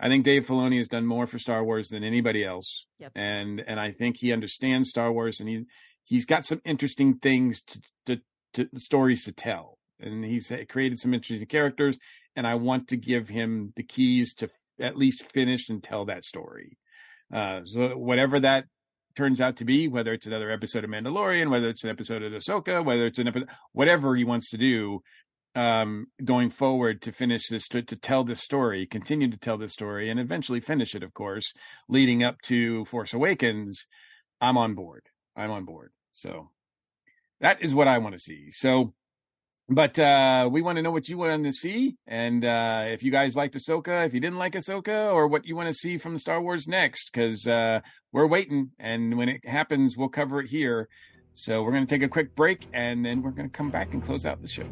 I 0.00 0.08
think 0.08 0.24
Dave 0.24 0.46
Filoni 0.46 0.78
has 0.78 0.88
done 0.88 1.06
more 1.06 1.28
for 1.28 1.38
Star 1.38 1.64
Wars 1.64 1.88
than 1.88 2.02
anybody 2.02 2.44
else, 2.44 2.84
yep. 2.98 3.12
and 3.14 3.62
and 3.64 3.78
I 3.78 3.92
think 3.92 4.16
he 4.18 4.32
understands 4.32 4.88
Star 4.88 5.12
Wars, 5.12 5.38
and 5.38 5.48
he 5.48 5.66
he's 6.02 6.26
got 6.26 6.44
some 6.44 6.60
interesting 6.64 7.18
things 7.18 7.62
to 7.62 7.80
to, 8.06 8.20
to 8.54 8.68
stories 8.76 9.24
to 9.24 9.32
tell, 9.32 9.78
and 10.00 10.24
he's 10.24 10.52
created 10.68 10.98
some 10.98 11.14
interesting 11.14 11.46
characters, 11.46 11.98
and 12.36 12.46
I 12.46 12.54
want 12.56 12.88
to 12.88 12.96
give 12.96 13.28
him 13.28 13.72
the 13.76 13.82
keys 13.82 14.34
to 14.34 14.50
at 14.80 14.96
least 14.96 15.30
finish 15.30 15.68
and 15.68 15.82
tell 15.82 16.06
that 16.06 16.24
story. 16.24 16.78
Uh, 17.32 17.60
so 17.64 17.96
whatever 17.96 18.40
that 18.40 18.64
turns 19.16 19.40
out 19.40 19.56
to 19.56 19.64
be, 19.64 19.88
whether 19.88 20.12
it's 20.12 20.26
another 20.26 20.50
episode 20.50 20.84
of 20.84 20.90
Mandalorian, 20.90 21.50
whether 21.50 21.68
it's 21.68 21.84
an 21.84 21.90
episode 21.90 22.22
of 22.22 22.32
Ahsoka, 22.32 22.84
whether 22.84 23.06
it's 23.06 23.18
an 23.18 23.28
episode, 23.28 23.48
whatever 23.72 24.16
he 24.16 24.24
wants 24.24 24.50
to 24.50 24.58
do, 24.58 25.00
um, 25.54 26.06
going 26.24 26.50
forward 26.50 27.02
to 27.02 27.12
finish 27.12 27.48
this, 27.48 27.68
to, 27.68 27.82
to 27.82 27.96
tell 27.96 28.24
this 28.24 28.40
story, 28.40 28.86
continue 28.86 29.30
to 29.30 29.36
tell 29.36 29.56
this 29.56 29.72
story, 29.72 30.10
and 30.10 30.18
eventually 30.18 30.60
finish 30.60 30.94
it, 30.96 31.04
of 31.04 31.14
course, 31.14 31.52
leading 31.88 32.24
up 32.24 32.40
to 32.42 32.84
Force 32.86 33.14
Awakens, 33.14 33.86
I'm 34.40 34.58
on 34.58 34.74
board. 34.74 35.02
I'm 35.36 35.50
on 35.50 35.64
board. 35.64 35.92
So 36.12 36.50
that 37.40 37.62
is 37.62 37.74
what 37.74 37.88
I 37.88 37.98
want 37.98 38.14
to 38.14 38.20
see. 38.20 38.50
So 38.50 38.94
but 39.68 39.98
uh, 39.98 40.48
we 40.50 40.60
want 40.60 40.76
to 40.76 40.82
know 40.82 40.90
what 40.90 41.08
you 41.08 41.16
want 41.16 41.44
to 41.44 41.52
see, 41.52 41.96
and 42.06 42.44
uh, 42.44 42.84
if 42.86 43.02
you 43.02 43.10
guys 43.10 43.34
liked 43.34 43.54
Ahsoka, 43.54 44.06
if 44.06 44.12
you 44.12 44.20
didn't 44.20 44.38
like 44.38 44.52
Ahsoka, 44.52 45.12
or 45.12 45.26
what 45.26 45.46
you 45.46 45.56
want 45.56 45.68
to 45.68 45.74
see 45.74 45.96
from 45.96 46.18
Star 46.18 46.42
Wars 46.42 46.68
next, 46.68 47.10
because 47.12 47.46
uh, 47.46 47.80
we're 48.12 48.26
waiting, 48.26 48.70
and 48.78 49.16
when 49.16 49.28
it 49.28 49.46
happens, 49.46 49.96
we'll 49.96 50.08
cover 50.08 50.40
it 50.40 50.48
here. 50.48 50.88
So 51.34 51.62
we're 51.62 51.72
going 51.72 51.86
to 51.86 51.92
take 51.92 52.02
a 52.02 52.08
quick 52.08 52.36
break, 52.36 52.66
and 52.72 53.04
then 53.04 53.22
we're 53.22 53.30
going 53.30 53.48
to 53.48 53.56
come 53.56 53.70
back 53.70 53.92
and 53.92 54.02
close 54.02 54.26
out 54.26 54.42
the 54.42 54.48
show. 54.48 54.68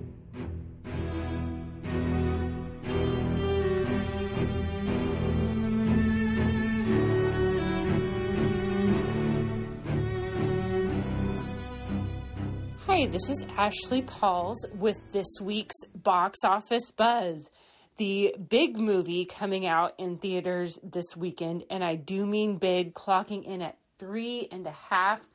Hi, 13.03 13.09
this 13.09 13.29
is 13.29 13.43
Ashley 13.57 14.01
Pauls 14.03 14.65
with 14.79 15.01
this 15.11 15.27
week's 15.41 15.75
box 15.93 16.39
office 16.45 16.93
buzz. 16.93 17.51
The 17.97 18.37
big 18.49 18.79
movie 18.79 19.25
coming 19.25 19.67
out 19.67 19.95
in 19.99 20.19
theaters 20.19 20.79
this 20.85 21.17
weekend, 21.17 21.65
and 21.69 21.83
I 21.83 21.97
do 21.97 22.25
mean 22.25 22.59
big, 22.59 22.95
clocking 22.95 23.43
in 23.43 23.61
at 23.61 23.77
three 23.99 24.47
and 24.53 24.65
a 24.69 24.77
half 24.89 25.29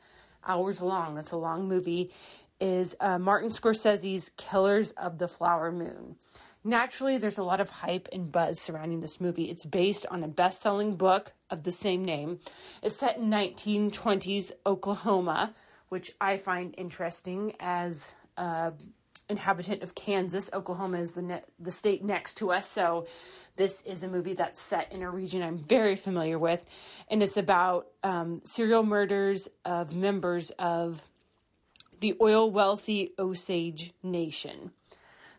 hours 0.48 0.82
long. 0.82 1.16
That's 1.16 1.34
a 1.34 1.36
long 1.36 1.68
movie. 1.68 2.10
Is 2.62 2.96
uh, 3.02 3.20
Martin 3.20 3.50
Scorsese's 3.50 4.32
Killers 4.38 4.92
of 4.92 5.18
the 5.18 5.28
Flower 5.28 5.70
Moon. 5.70 6.16
Naturally, 6.64 7.18
there's 7.18 7.38
a 7.38 7.44
lot 7.44 7.60
of 7.60 7.70
hype 7.70 8.08
and 8.14 8.32
buzz 8.32 8.62
surrounding 8.62 9.02
this 9.02 9.20
movie. 9.20 9.50
It's 9.50 9.66
based 9.66 10.06
on 10.10 10.24
a 10.24 10.30
best 10.30 10.62
selling 10.62 10.96
book 10.96 11.34
of 11.50 11.64
the 11.64 11.74
same 11.74 12.06
name. 12.06 12.40
It's 12.82 12.98
set 12.98 13.18
in 13.18 13.30
1920s 13.30 14.54
Oklahoma 14.66 15.54
which 15.90 16.14
I 16.20 16.38
find 16.38 16.74
interesting 16.78 17.54
as 17.60 18.14
uh, 18.38 18.72
inhabitant 19.30 19.84
of 19.84 19.96
Kansas. 19.96 20.50
Oklahoma 20.54 21.00
is 21.00 21.12
the 21.12 21.22
ne- 21.22 21.44
the 21.60 21.72
state 21.72 22.04
next 22.04 22.36
to 22.36 22.52
us, 22.52 22.70
so 22.70 23.08
this 23.56 23.82
is 23.82 24.04
a 24.04 24.08
movie 24.08 24.34
that's 24.34 24.60
set 24.60 24.92
in 24.92 25.02
a 25.02 25.10
region 25.10 25.42
I'm 25.42 25.58
very 25.58 25.96
familiar 25.96 26.40
with, 26.40 26.64
and 27.10 27.24
it's 27.24 27.38
about 27.38 27.88
um, 28.04 28.42
serial 28.46 28.84
murders 28.84 29.50
of 29.66 29.96
members 29.96 30.52
of 30.52 31.04
the 32.00 32.16
oil 32.22 32.50
wealthy 32.52 33.14
Osage 33.18 33.94
Nation. 34.04 34.72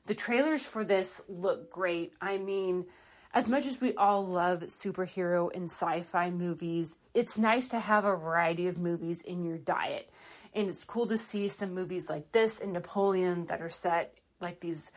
The 0.07 0.15
trailers 0.15 0.67
for 0.67 0.85
this 0.85 1.21
look 1.29 1.71
great. 1.71 2.15
I 2.21 2.39
mean, 2.39 2.87
as 3.35 3.47
much 3.47 3.67
as 3.67 3.81
we 3.81 3.95
all 3.95 4.25
love 4.25 4.61
superhero 4.63 5.55
and 5.55 5.65
sci 5.65 6.01
fi 6.01 6.31
movies, 6.31 6.97
it's 7.15 7.39
nice 7.39 7.69
to 7.69 7.79
have 7.79 8.05
a 8.05 8.17
variety 8.17 8.67
of 8.67 8.79
movies 8.79 9.21
in 9.21 9.45
your 9.45 9.59
diet. 9.59 10.11
And 10.59 10.69
it's 10.69 10.85
cool 10.85 11.07
to 11.07 11.17
see 11.17 11.47
some 11.47 11.73
movies 11.73 12.11
like 12.11 12.33
this 12.33 12.59
and 12.59 12.73
Napoleon 12.73 13.47
that 13.47 13.63
are 13.63 13.69
set 13.69 14.15
like 14.41 14.59
these 14.59 14.91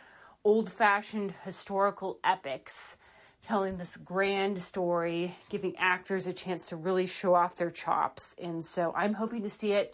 old 0.43 0.71
fashioned 0.71 1.35
historical 1.45 2.17
epics, 2.23 2.97
telling 3.45 3.77
this 3.77 3.95
grand 3.95 4.63
story, 4.63 5.35
giving 5.49 5.75
actors 5.77 6.25
a 6.25 6.33
chance 6.33 6.67
to 6.69 6.75
really 6.75 7.05
show 7.05 7.35
off 7.35 7.57
their 7.57 7.69
chops. 7.69 8.33
And 8.41 8.65
so 8.65 8.91
I'm 8.97 9.13
hoping 9.13 9.43
to 9.43 9.51
see 9.51 9.73
it. 9.73 9.93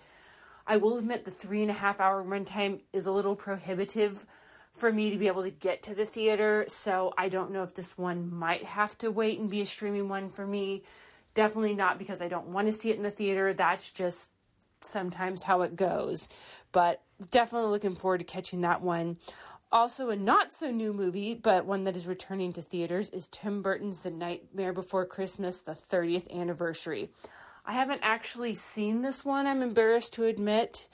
I 0.66 0.78
will 0.78 0.98
admit 0.98 1.26
the 1.26 1.32
three 1.32 1.64
and 1.64 1.72
a 1.72 1.74
half 1.74 2.00
hour 2.00 2.24
runtime 2.24 2.80
is 2.94 3.06
a 3.06 3.12
little 3.12 3.36
prohibitive 3.36 4.26
for 4.74 4.94
me 4.94 5.10
to 5.10 5.18
be 5.18 5.28
able 5.28 5.44
to 5.44 5.52
get 5.52 5.84
to 5.84 5.94
the 5.94 6.06
theater. 6.06 6.64
So 6.70 7.14
I 7.18 7.28
don't 7.28 7.52
know 7.52 7.64
if 7.64 7.76
this 7.76 7.98
one 7.98 8.34
might 8.34 8.64
have 8.64 8.98
to 9.00 9.12
wait 9.12 9.38
and 9.38 9.50
be 9.50 9.60
a 9.60 9.66
streaming 9.66 10.08
one 10.08 10.30
for 10.30 10.48
me. 10.48 10.84
Definitely 11.34 11.74
not 11.74 12.00
because 12.00 12.22
I 12.22 12.30
don't 12.30 12.48
want 12.48 12.68
to 12.68 12.74
see 12.74 12.90
it 12.90 12.96
in 12.96 13.04
the 13.04 13.12
theater. 13.12 13.54
That's 13.54 13.92
just 13.92 14.32
sometimes 14.82 15.44
how 15.44 15.62
it 15.62 15.76
goes. 15.76 16.28
But 16.72 17.02
definitely 17.32 17.72
looking 17.72 17.96
forward 17.96 18.20
to 18.20 18.24
catching 18.24 18.62
that 18.62 18.82
one. 18.82 19.18
Also, 19.72 20.10
a 20.10 20.16
not 20.16 20.54
so 20.54 20.72
new 20.72 20.94
movie, 20.94 21.34
but 21.34 21.66
one 21.66 21.84
that 21.84 21.98
is 21.98 22.08
returning 22.08 22.54
to 22.54 22.62
theaters, 22.62 23.10
is 23.10 23.28
Tim 23.28 23.62
Burton's 23.62 24.00
The 24.00 24.12
Nightmare 24.12 24.72
Before 24.72 25.06
Christmas, 25.06 25.62
the 25.62 25.74
30th 25.74 26.32
anniversary. 26.34 27.10
I 27.66 27.74
haven't 27.74 28.00
actually 28.02 28.54
seen 28.54 29.02
this 29.02 29.26
one, 29.26 29.46
I'm 29.46 29.62
embarrassed 29.62 30.14
to 30.14 30.24
admit, 30.24 30.88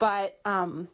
but 0.00 0.40
um, 0.44 0.88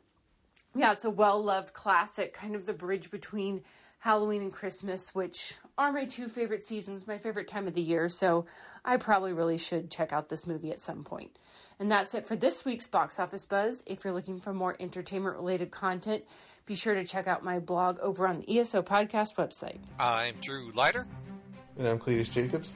yeah, 0.74 0.92
it's 0.92 1.06
a 1.06 1.10
well 1.10 1.42
loved 1.42 1.72
classic, 1.72 2.34
kind 2.34 2.54
of 2.54 2.66
the 2.66 2.74
bridge 2.74 3.10
between 3.10 3.62
Halloween 4.00 4.42
and 4.42 4.52
Christmas, 4.52 5.14
which 5.14 5.54
are 5.78 5.92
my 5.92 6.04
two 6.04 6.28
favorite 6.28 6.62
seasons, 6.62 7.06
my 7.06 7.16
favorite 7.16 7.48
time 7.48 7.66
of 7.66 7.72
the 7.72 7.80
year, 7.80 8.10
so 8.10 8.44
I 8.84 8.98
probably 8.98 9.32
really 9.32 9.56
should 9.56 9.90
check 9.90 10.12
out 10.12 10.28
this 10.28 10.46
movie 10.46 10.70
at 10.70 10.80
some 10.80 11.04
point. 11.04 11.38
And 11.78 11.90
that's 11.90 12.14
it 12.14 12.26
for 12.26 12.36
this 12.36 12.64
week's 12.64 12.86
Box 12.86 13.18
Office 13.18 13.46
Buzz. 13.46 13.82
If 13.86 14.04
you're 14.04 14.12
looking 14.12 14.40
for 14.40 14.52
more 14.52 14.76
entertainment 14.78 15.36
related 15.36 15.70
content, 15.70 16.24
be 16.66 16.74
sure 16.74 16.94
to 16.94 17.04
check 17.04 17.26
out 17.26 17.44
my 17.44 17.58
blog 17.58 17.98
over 18.00 18.26
on 18.26 18.40
the 18.40 18.58
ESO 18.58 18.82
Podcast 18.82 19.36
website. 19.36 19.78
I'm 19.98 20.36
Drew 20.40 20.70
Leiter. 20.72 21.06
And 21.76 21.86
I'm 21.86 21.98
Cletus 21.98 22.32
Jacobs. 22.32 22.74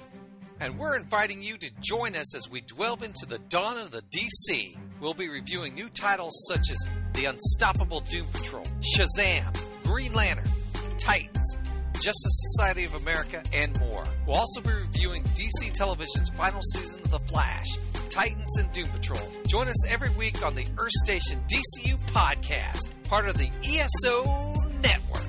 And 0.60 0.76
we're 0.76 0.96
inviting 0.96 1.40
you 1.40 1.56
to 1.56 1.70
join 1.80 2.16
us 2.16 2.34
as 2.34 2.50
we 2.50 2.62
delve 2.62 3.04
into 3.04 3.26
the 3.26 3.38
dawn 3.48 3.78
of 3.78 3.92
the 3.92 4.02
DC. 4.10 4.76
We'll 5.00 5.14
be 5.14 5.28
reviewing 5.28 5.74
new 5.74 5.88
titles 5.88 6.34
such 6.48 6.68
as 6.70 6.86
The 7.14 7.26
Unstoppable 7.26 8.00
Doom 8.00 8.26
Patrol, 8.32 8.66
Shazam, 8.80 9.56
Green 9.84 10.12
Lantern, 10.12 10.50
Titans, 10.96 11.56
Justice 12.00 12.54
Society 12.54 12.84
of 12.84 12.94
America, 12.94 13.42
and 13.52 13.78
more. 13.80 14.04
We'll 14.26 14.36
also 14.36 14.60
be 14.60 14.70
reviewing 14.70 15.24
DC 15.24 15.72
Television's 15.72 16.28
final 16.30 16.62
season 16.62 17.02
of 17.02 17.10
The 17.10 17.18
Flash 17.20 17.66
Titans 18.08 18.56
and 18.58 18.70
Doom 18.72 18.88
Patrol. 18.88 19.20
Join 19.46 19.68
us 19.68 19.86
every 19.88 20.10
week 20.10 20.44
on 20.44 20.54
the 20.54 20.66
Earth 20.78 20.92
Station 21.04 21.40
DCU 21.46 21.98
podcast, 22.06 22.92
part 23.04 23.28
of 23.28 23.36
the 23.36 23.50
ESO 23.64 24.64
network. 24.80 25.24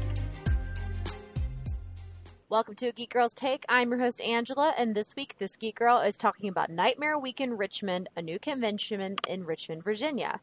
Welcome 2.49 2.75
to 2.75 2.91
Geek 2.91 3.11
Girls 3.11 3.33
Take. 3.35 3.63
I'm 3.67 3.91
your 3.91 3.99
host, 3.99 4.21
Angela, 4.21 4.73
and 4.77 4.95
this 4.95 5.15
week, 5.15 5.37
this 5.37 5.55
Geek 5.55 5.75
Girl 5.75 5.99
is 5.99 6.17
talking 6.17 6.49
about 6.49 6.69
Nightmare 6.69 7.19
Weekend 7.19 7.59
Richmond, 7.59 8.09
a 8.15 8.21
new 8.21 8.39
convention 8.39 9.17
in 9.27 9.45
Richmond, 9.45 9.83
Virginia. 9.83 10.39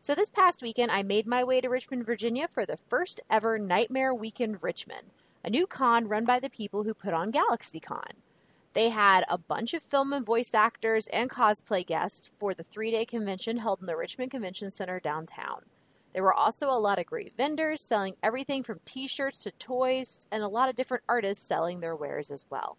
So, 0.00 0.14
this 0.14 0.30
past 0.30 0.62
weekend, 0.62 0.90
I 0.90 1.02
made 1.02 1.26
my 1.26 1.44
way 1.44 1.60
to 1.60 1.68
Richmond, 1.68 2.06
Virginia 2.06 2.48
for 2.48 2.64
the 2.64 2.78
first 2.78 3.20
ever 3.28 3.58
Nightmare 3.58 4.14
Weekend 4.14 4.62
Richmond, 4.62 5.08
a 5.42 5.50
new 5.50 5.66
con 5.66 6.08
run 6.08 6.24
by 6.24 6.38
the 6.38 6.50
people 6.50 6.84
who 6.84 6.94
put 6.94 7.14
on 7.14 7.32
GalaxyCon. 7.32 8.12
They 8.72 8.90
had 8.90 9.24
a 9.28 9.38
bunch 9.38 9.74
of 9.74 9.82
film 9.82 10.12
and 10.12 10.24
voice 10.24 10.54
actors 10.54 11.08
and 11.08 11.28
cosplay 11.28 11.84
guests 11.84 12.30
for 12.38 12.54
the 12.54 12.62
three 12.62 12.90
day 12.90 13.04
convention 13.04 13.56
held 13.56 13.80
in 13.80 13.86
the 13.86 13.96
Richmond 13.96 14.30
Convention 14.30 14.70
Center 14.70 15.00
downtown. 15.00 15.62
There 16.12 16.22
were 16.22 16.34
also 16.34 16.70
a 16.70 16.78
lot 16.78 16.98
of 16.98 17.06
great 17.06 17.36
vendors 17.36 17.82
selling 17.82 18.14
everything 18.22 18.62
from 18.62 18.80
t 18.84 19.06
shirts 19.06 19.42
to 19.44 19.50
toys, 19.52 20.26
and 20.30 20.42
a 20.42 20.48
lot 20.48 20.68
of 20.68 20.76
different 20.76 21.04
artists 21.08 21.46
selling 21.46 21.80
their 21.80 21.96
wares 21.96 22.30
as 22.30 22.44
well. 22.50 22.76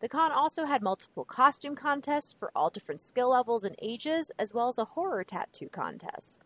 The 0.00 0.08
con 0.08 0.32
also 0.32 0.64
had 0.64 0.82
multiple 0.82 1.24
costume 1.24 1.76
contests 1.76 2.32
for 2.32 2.50
all 2.54 2.70
different 2.70 3.00
skill 3.00 3.30
levels 3.30 3.64
and 3.64 3.76
ages, 3.80 4.30
as 4.38 4.52
well 4.52 4.68
as 4.68 4.78
a 4.78 4.84
horror 4.84 5.24
tattoo 5.24 5.68
contest. 5.68 6.44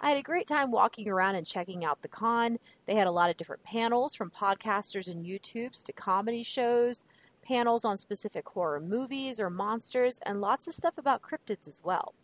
I 0.00 0.10
had 0.10 0.18
a 0.18 0.22
great 0.22 0.46
time 0.46 0.70
walking 0.70 1.08
around 1.08 1.34
and 1.34 1.44
checking 1.44 1.84
out 1.84 2.02
the 2.02 2.08
con. 2.08 2.58
They 2.86 2.94
had 2.94 3.08
a 3.08 3.12
lot 3.12 3.30
of 3.30 3.36
different 3.36 3.64
panels 3.64 4.14
from 4.14 4.30
podcasters 4.30 5.08
and 5.08 5.26
YouTubes 5.26 5.82
to 5.82 5.92
comedy 5.92 6.44
shows, 6.44 7.04
panels 7.42 7.84
on 7.84 7.96
specific 7.96 8.48
horror 8.48 8.78
movies 8.78 9.40
or 9.40 9.50
monsters, 9.50 10.20
and 10.24 10.40
lots 10.40 10.68
of 10.68 10.74
stuff 10.74 10.98
about 10.98 11.22
cryptids 11.22 11.66
as 11.66 11.82
well. 11.84 12.14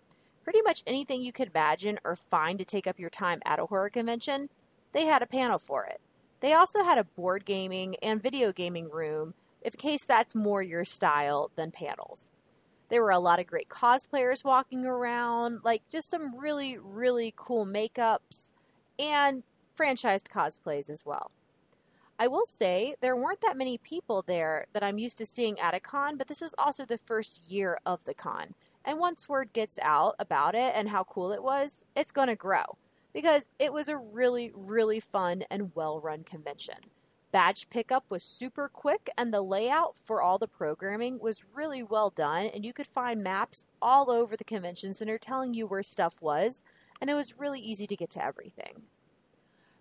Pretty 0.44 0.62
much 0.62 0.84
anything 0.86 1.20
you 1.20 1.32
could 1.32 1.48
imagine 1.48 1.98
or 2.04 2.14
find 2.14 2.60
to 2.60 2.64
take 2.64 2.86
up 2.86 3.00
your 3.00 3.10
time 3.10 3.42
at 3.44 3.58
a 3.58 3.66
horror 3.66 3.90
convention, 3.90 4.50
they 4.92 5.06
had 5.06 5.22
a 5.22 5.26
panel 5.26 5.58
for 5.58 5.84
it. 5.84 6.00
They 6.38 6.52
also 6.52 6.84
had 6.84 6.98
a 6.98 7.04
board 7.04 7.44
gaming 7.44 7.96
and 8.00 8.22
video 8.22 8.52
gaming 8.52 8.88
room, 8.88 9.34
in 9.62 9.72
case 9.72 10.04
that's 10.04 10.36
more 10.36 10.62
your 10.62 10.84
style 10.84 11.50
than 11.56 11.72
panels. 11.72 12.30
There 12.88 13.02
were 13.02 13.10
a 13.10 13.18
lot 13.18 13.40
of 13.40 13.46
great 13.46 13.68
cosplayers 13.68 14.44
walking 14.44 14.84
around, 14.84 15.60
like 15.64 15.82
just 15.90 16.10
some 16.10 16.38
really, 16.38 16.78
really 16.78 17.32
cool 17.36 17.66
makeups 17.66 18.52
and 18.98 19.42
franchised 19.76 20.28
cosplays 20.28 20.90
as 20.90 21.04
well. 21.04 21.30
I 22.18 22.28
will 22.28 22.46
say 22.46 22.94
there 23.00 23.16
weren't 23.16 23.40
that 23.40 23.56
many 23.56 23.78
people 23.78 24.22
there 24.22 24.66
that 24.72 24.84
I'm 24.84 24.98
used 24.98 25.18
to 25.18 25.26
seeing 25.26 25.58
at 25.58 25.74
a 25.74 25.80
con, 25.80 26.16
but 26.16 26.28
this 26.28 26.40
was 26.40 26.54
also 26.56 26.84
the 26.84 26.98
first 26.98 27.42
year 27.48 27.78
of 27.84 28.04
the 28.04 28.14
con. 28.14 28.54
And 28.84 28.98
once 28.98 29.28
word 29.28 29.52
gets 29.52 29.78
out 29.82 30.14
about 30.18 30.54
it 30.54 30.72
and 30.76 30.90
how 30.90 31.04
cool 31.04 31.32
it 31.32 31.42
was, 31.42 31.84
it's 31.96 32.12
going 32.12 32.28
to 32.28 32.36
grow 32.36 32.64
because 33.12 33.48
it 33.58 33.72
was 33.72 33.88
a 33.88 33.96
really, 33.96 34.52
really 34.54 35.00
fun 35.00 35.42
and 35.50 35.74
well 35.74 36.00
run 36.00 36.22
convention. 36.22 36.76
Badge 37.34 37.68
pickup 37.68 38.12
was 38.12 38.22
super 38.22 38.68
quick, 38.68 39.10
and 39.18 39.34
the 39.34 39.42
layout 39.42 39.96
for 40.04 40.22
all 40.22 40.38
the 40.38 40.46
programming 40.46 41.18
was 41.18 41.44
really 41.52 41.82
well 41.82 42.10
done. 42.10 42.46
And 42.46 42.64
you 42.64 42.72
could 42.72 42.86
find 42.86 43.24
maps 43.24 43.66
all 43.82 44.08
over 44.08 44.36
the 44.36 44.44
convention 44.44 44.94
center 44.94 45.18
telling 45.18 45.52
you 45.52 45.66
where 45.66 45.82
stuff 45.82 46.22
was, 46.22 46.62
and 47.00 47.10
it 47.10 47.14
was 47.14 47.40
really 47.40 47.58
easy 47.58 47.88
to 47.88 47.96
get 47.96 48.10
to 48.10 48.24
everything. 48.24 48.82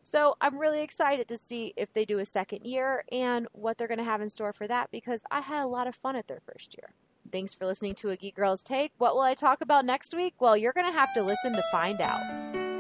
So 0.02 0.36
I'm 0.42 0.58
really 0.58 0.82
excited 0.82 1.28
to 1.28 1.38
see 1.38 1.76
if 1.78 1.94
they 1.94 2.06
do 2.06 2.18
a 2.18 2.26
second 2.26 2.66
year 2.66 3.06
and 3.12 3.48
what 3.52 3.78
they're 3.78 3.88
going 3.88 4.00
to 4.00 4.04
have 4.04 4.20
in 4.20 4.32
store 4.32 4.52
for 4.52 4.66
that 4.66 4.90
because 4.90 5.22
I 5.30 5.42
had 5.42 5.64
a 5.64 5.68
lot 5.68 5.86
of 5.86 5.94
fun 5.94 6.16
at 6.16 6.28
their 6.28 6.42
first 6.52 6.76
year. 6.76 6.96
Thanks 7.32 7.54
for 7.54 7.68
listening 7.68 7.94
to 7.98 8.10
A 8.10 8.18
Geek 8.18 8.36
Girl's 8.36 8.64
Take. 8.64 8.94
What 8.98 9.14
will 9.14 9.22
I 9.22 9.36
talk 9.36 9.62
about 9.62 9.86
next 9.86 10.16
week? 10.16 10.34
Well, 10.40 10.58
you're 10.58 10.74
going 10.74 10.92
to 10.92 11.00
have 11.00 11.14
to 11.14 11.22
listen 11.22 11.54
to 11.54 11.64
find 11.72 12.02
out. 12.02 12.73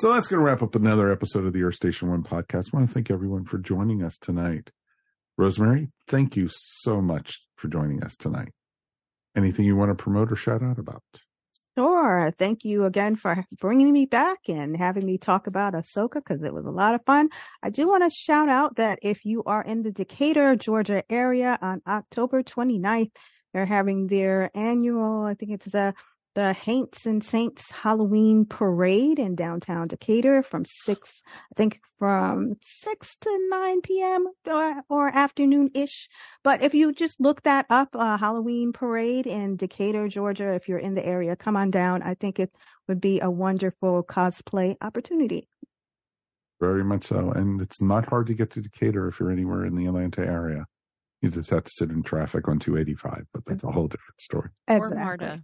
So 0.00 0.14
that's 0.14 0.28
going 0.28 0.40
to 0.40 0.46
wrap 0.46 0.62
up 0.62 0.74
another 0.74 1.12
episode 1.12 1.44
of 1.44 1.52
the 1.52 1.62
Earth 1.62 1.74
Station 1.74 2.08
One 2.08 2.22
podcast. 2.22 2.68
I 2.72 2.78
want 2.78 2.88
to 2.88 2.94
thank 2.94 3.10
everyone 3.10 3.44
for 3.44 3.58
joining 3.58 4.02
us 4.02 4.16
tonight. 4.18 4.70
Rosemary, 5.36 5.90
thank 6.08 6.36
you 6.36 6.48
so 6.50 7.02
much 7.02 7.42
for 7.56 7.68
joining 7.68 8.02
us 8.02 8.16
tonight. 8.16 8.54
Anything 9.36 9.66
you 9.66 9.76
want 9.76 9.90
to 9.90 10.02
promote 10.02 10.32
or 10.32 10.36
shout 10.36 10.62
out 10.62 10.78
about? 10.78 11.02
Sure. 11.76 12.32
Thank 12.38 12.64
you 12.64 12.86
again 12.86 13.14
for 13.14 13.44
bringing 13.60 13.92
me 13.92 14.06
back 14.06 14.48
and 14.48 14.74
having 14.74 15.04
me 15.04 15.18
talk 15.18 15.46
about 15.46 15.74
Ahsoka 15.74 16.14
because 16.14 16.42
it 16.42 16.54
was 16.54 16.64
a 16.64 16.70
lot 16.70 16.94
of 16.94 17.04
fun. 17.04 17.28
I 17.62 17.68
do 17.68 17.86
want 17.86 18.02
to 18.02 18.08
shout 18.08 18.48
out 18.48 18.76
that 18.76 19.00
if 19.02 19.26
you 19.26 19.44
are 19.44 19.62
in 19.62 19.82
the 19.82 19.92
Decatur, 19.92 20.56
Georgia 20.56 21.04
area 21.10 21.58
on 21.60 21.82
October 21.86 22.42
29th, 22.42 23.10
they're 23.52 23.66
having 23.66 24.06
their 24.06 24.50
annual, 24.54 25.24
I 25.24 25.34
think 25.34 25.52
it's 25.52 25.66
the 25.66 25.92
the 26.34 26.52
Haints 26.52 27.06
and 27.06 27.22
Saints 27.22 27.72
Halloween 27.72 28.44
Parade 28.44 29.18
in 29.18 29.34
downtown 29.34 29.88
Decatur 29.88 30.42
from 30.42 30.64
six, 30.64 31.22
I 31.26 31.54
think 31.56 31.80
from 31.98 32.54
six 32.62 33.16
to 33.22 33.48
nine 33.50 33.80
p.m. 33.80 34.26
or, 34.46 34.82
or 34.88 35.08
afternoon 35.08 35.70
ish. 35.74 36.08
But 36.44 36.62
if 36.62 36.74
you 36.74 36.92
just 36.92 37.20
look 37.20 37.42
that 37.42 37.66
up, 37.68 37.88
uh, 37.94 38.16
Halloween 38.16 38.72
Parade 38.72 39.26
in 39.26 39.56
Decatur, 39.56 40.08
Georgia, 40.08 40.54
if 40.54 40.68
you're 40.68 40.78
in 40.78 40.94
the 40.94 41.04
area, 41.04 41.34
come 41.36 41.56
on 41.56 41.70
down. 41.70 42.02
I 42.02 42.14
think 42.14 42.38
it 42.38 42.54
would 42.86 43.00
be 43.00 43.20
a 43.20 43.30
wonderful 43.30 44.02
cosplay 44.04 44.76
opportunity. 44.80 45.48
Very 46.60 46.84
much 46.84 47.06
so, 47.06 47.30
and 47.30 47.60
it's 47.60 47.80
not 47.80 48.06
hard 48.08 48.26
to 48.26 48.34
get 48.34 48.50
to 48.52 48.60
Decatur 48.60 49.08
if 49.08 49.18
you're 49.18 49.30
anywhere 49.30 49.64
in 49.64 49.76
the 49.76 49.86
Atlanta 49.86 50.20
area. 50.20 50.66
You 51.22 51.30
just 51.30 51.50
have 51.50 51.64
to 51.64 51.70
sit 51.74 51.90
in 51.90 52.02
traffic 52.02 52.48
on 52.48 52.58
285, 52.58 53.24
but 53.32 53.44
that's 53.46 53.64
a 53.64 53.70
whole 53.70 53.88
different 53.88 54.20
story. 54.20 54.50
Exactly. 54.68 54.96
Or 54.96 55.04
MARTA. 55.04 55.42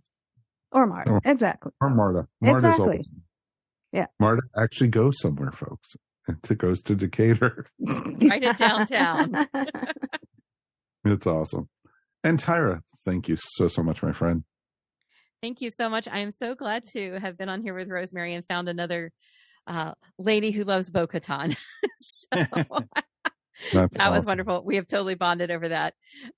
Or 0.76 0.86
Marta. 0.86 1.10
Or- 1.10 1.20
exactly. 1.24 1.72
Or 1.80 1.88
Marta. 1.88 2.28
Marta's 2.42 2.64
Exactly. 2.64 2.84
always- 2.84 3.08
Yeah. 3.92 4.06
Marta 4.20 4.42
actually 4.56 4.88
goes 4.88 5.18
somewhere, 5.20 5.50
folks. 5.52 5.96
It 6.50 6.58
goes 6.58 6.82
to 6.82 6.94
Decatur. 6.94 7.66
right 7.80 8.44
at 8.44 8.58
downtown. 8.58 9.48
It's 11.04 11.26
awesome. 11.26 11.68
And 12.24 12.36
Tyra, 12.36 12.80
thank 13.04 13.28
you 13.28 13.36
so, 13.40 13.68
so 13.68 13.82
much, 13.82 14.02
my 14.02 14.12
friend. 14.12 14.42
Thank 15.40 15.60
you 15.60 15.70
so 15.70 15.88
much. 15.88 16.08
I 16.08 16.18
am 16.18 16.32
so 16.32 16.56
glad 16.56 16.84
to 16.94 17.18
have 17.20 17.38
been 17.38 17.48
on 17.48 17.62
here 17.62 17.74
with 17.74 17.88
Rosemary 17.88 18.34
and 18.34 18.44
found 18.46 18.68
another 18.68 19.12
uh, 19.68 19.92
lady 20.18 20.50
who 20.50 20.64
loves 20.64 20.90
Bo 20.90 21.06
Katan. 21.06 21.56
so 21.98 22.26
That's 23.72 23.96
that 23.96 24.10
was 24.10 24.26
wonderful. 24.26 24.62
We 24.64 24.76
have 24.76 24.86
totally 24.86 25.14
bonded 25.14 25.50
over 25.50 25.68
that. 25.68 25.94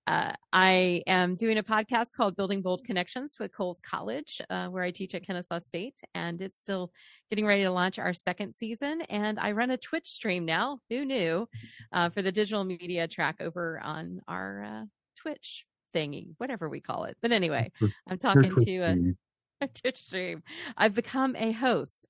Uh, 0.06 0.32
I 0.52 1.02
am 1.06 1.36
doing 1.36 1.58
a 1.58 1.62
podcast 1.62 2.12
called 2.16 2.36
Building 2.36 2.62
Bold 2.62 2.84
Connections 2.84 3.36
with 3.38 3.52
Coles 3.52 3.80
College, 3.80 4.40
uh, 4.50 4.68
where 4.68 4.82
I 4.82 4.90
teach 4.90 5.14
at 5.14 5.26
Kennesaw 5.26 5.58
State, 5.58 6.00
and 6.14 6.40
it's 6.40 6.60
still 6.60 6.92
getting 7.30 7.46
ready 7.46 7.62
to 7.62 7.70
launch 7.70 7.98
our 7.98 8.14
second 8.14 8.54
season. 8.54 9.02
And 9.02 9.38
I 9.38 9.52
run 9.52 9.70
a 9.70 9.76
Twitch 9.76 10.08
stream 10.08 10.44
now, 10.44 10.80
who 10.88 11.04
knew, 11.04 11.48
uh, 11.92 12.10
for 12.10 12.22
the 12.22 12.32
digital 12.32 12.64
media 12.64 13.08
track 13.08 13.36
over 13.40 13.80
on 13.82 14.20
our 14.28 14.64
uh, 14.64 14.84
Twitch 15.16 15.64
thingy, 15.94 16.34
whatever 16.38 16.68
we 16.68 16.80
call 16.80 17.04
it. 17.04 17.16
But 17.20 17.32
anyway, 17.32 17.72
I'm 18.06 18.18
talking 18.18 18.50
to 18.50 18.78
a, 18.78 18.96
a 19.64 19.68
Twitch 19.68 19.98
stream. 19.98 20.42
I've 20.76 20.94
become 20.94 21.34
a 21.36 21.52
host. 21.52 22.06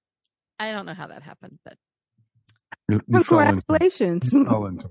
I 0.59 0.73
don't 0.73 0.87
know 0.87 0.95
how 0.95 1.07
that 1.07 1.23
happened, 1.23 1.59
but 1.65 1.75
You, 2.89 3.01
you 3.07 3.25
fell 3.25 3.41
into. 3.41 3.63
Congratulations. 3.63 4.33
You 4.33 4.45
fell 4.45 4.67
into 4.67 4.85
it. 4.87 4.91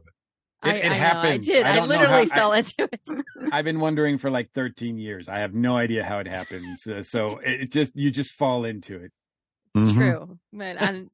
I, 0.63 0.69
It, 0.73 0.85
it 0.85 0.91
I 0.91 1.13
know, 1.13 1.19
I 1.29 1.37
did. 1.37 1.63
I, 1.65 1.75
don't 1.75 1.87
literally 1.87 2.27
how- 2.29 2.35
fell 2.35 2.51
I, 2.51 2.57
into 2.59 2.89
it. 2.91 3.01
I've 3.51 3.65
been 3.65 3.79
wondering 3.79 4.17
for 4.17 4.29
like 4.31 4.49
13 4.55 4.97
years. 4.97 5.27
I 5.29 5.39
have 5.39 5.53
no 5.53 5.77
idea 5.77 6.03
how 6.03 6.19
it 6.19 6.27
happens. 6.27 6.85
Uh, 6.87 7.03
so 7.03 7.39
it 7.43 7.61
it 7.61 7.71
just 7.71 7.91
you 7.95 8.09
just 8.11 8.31
fall 8.31 8.65
into 8.65 8.95
it. 9.03 9.11
It's 9.75 9.91
Mhm. 9.91 9.95
true. 9.95 10.39
But 10.53 10.77
and 10.81 11.09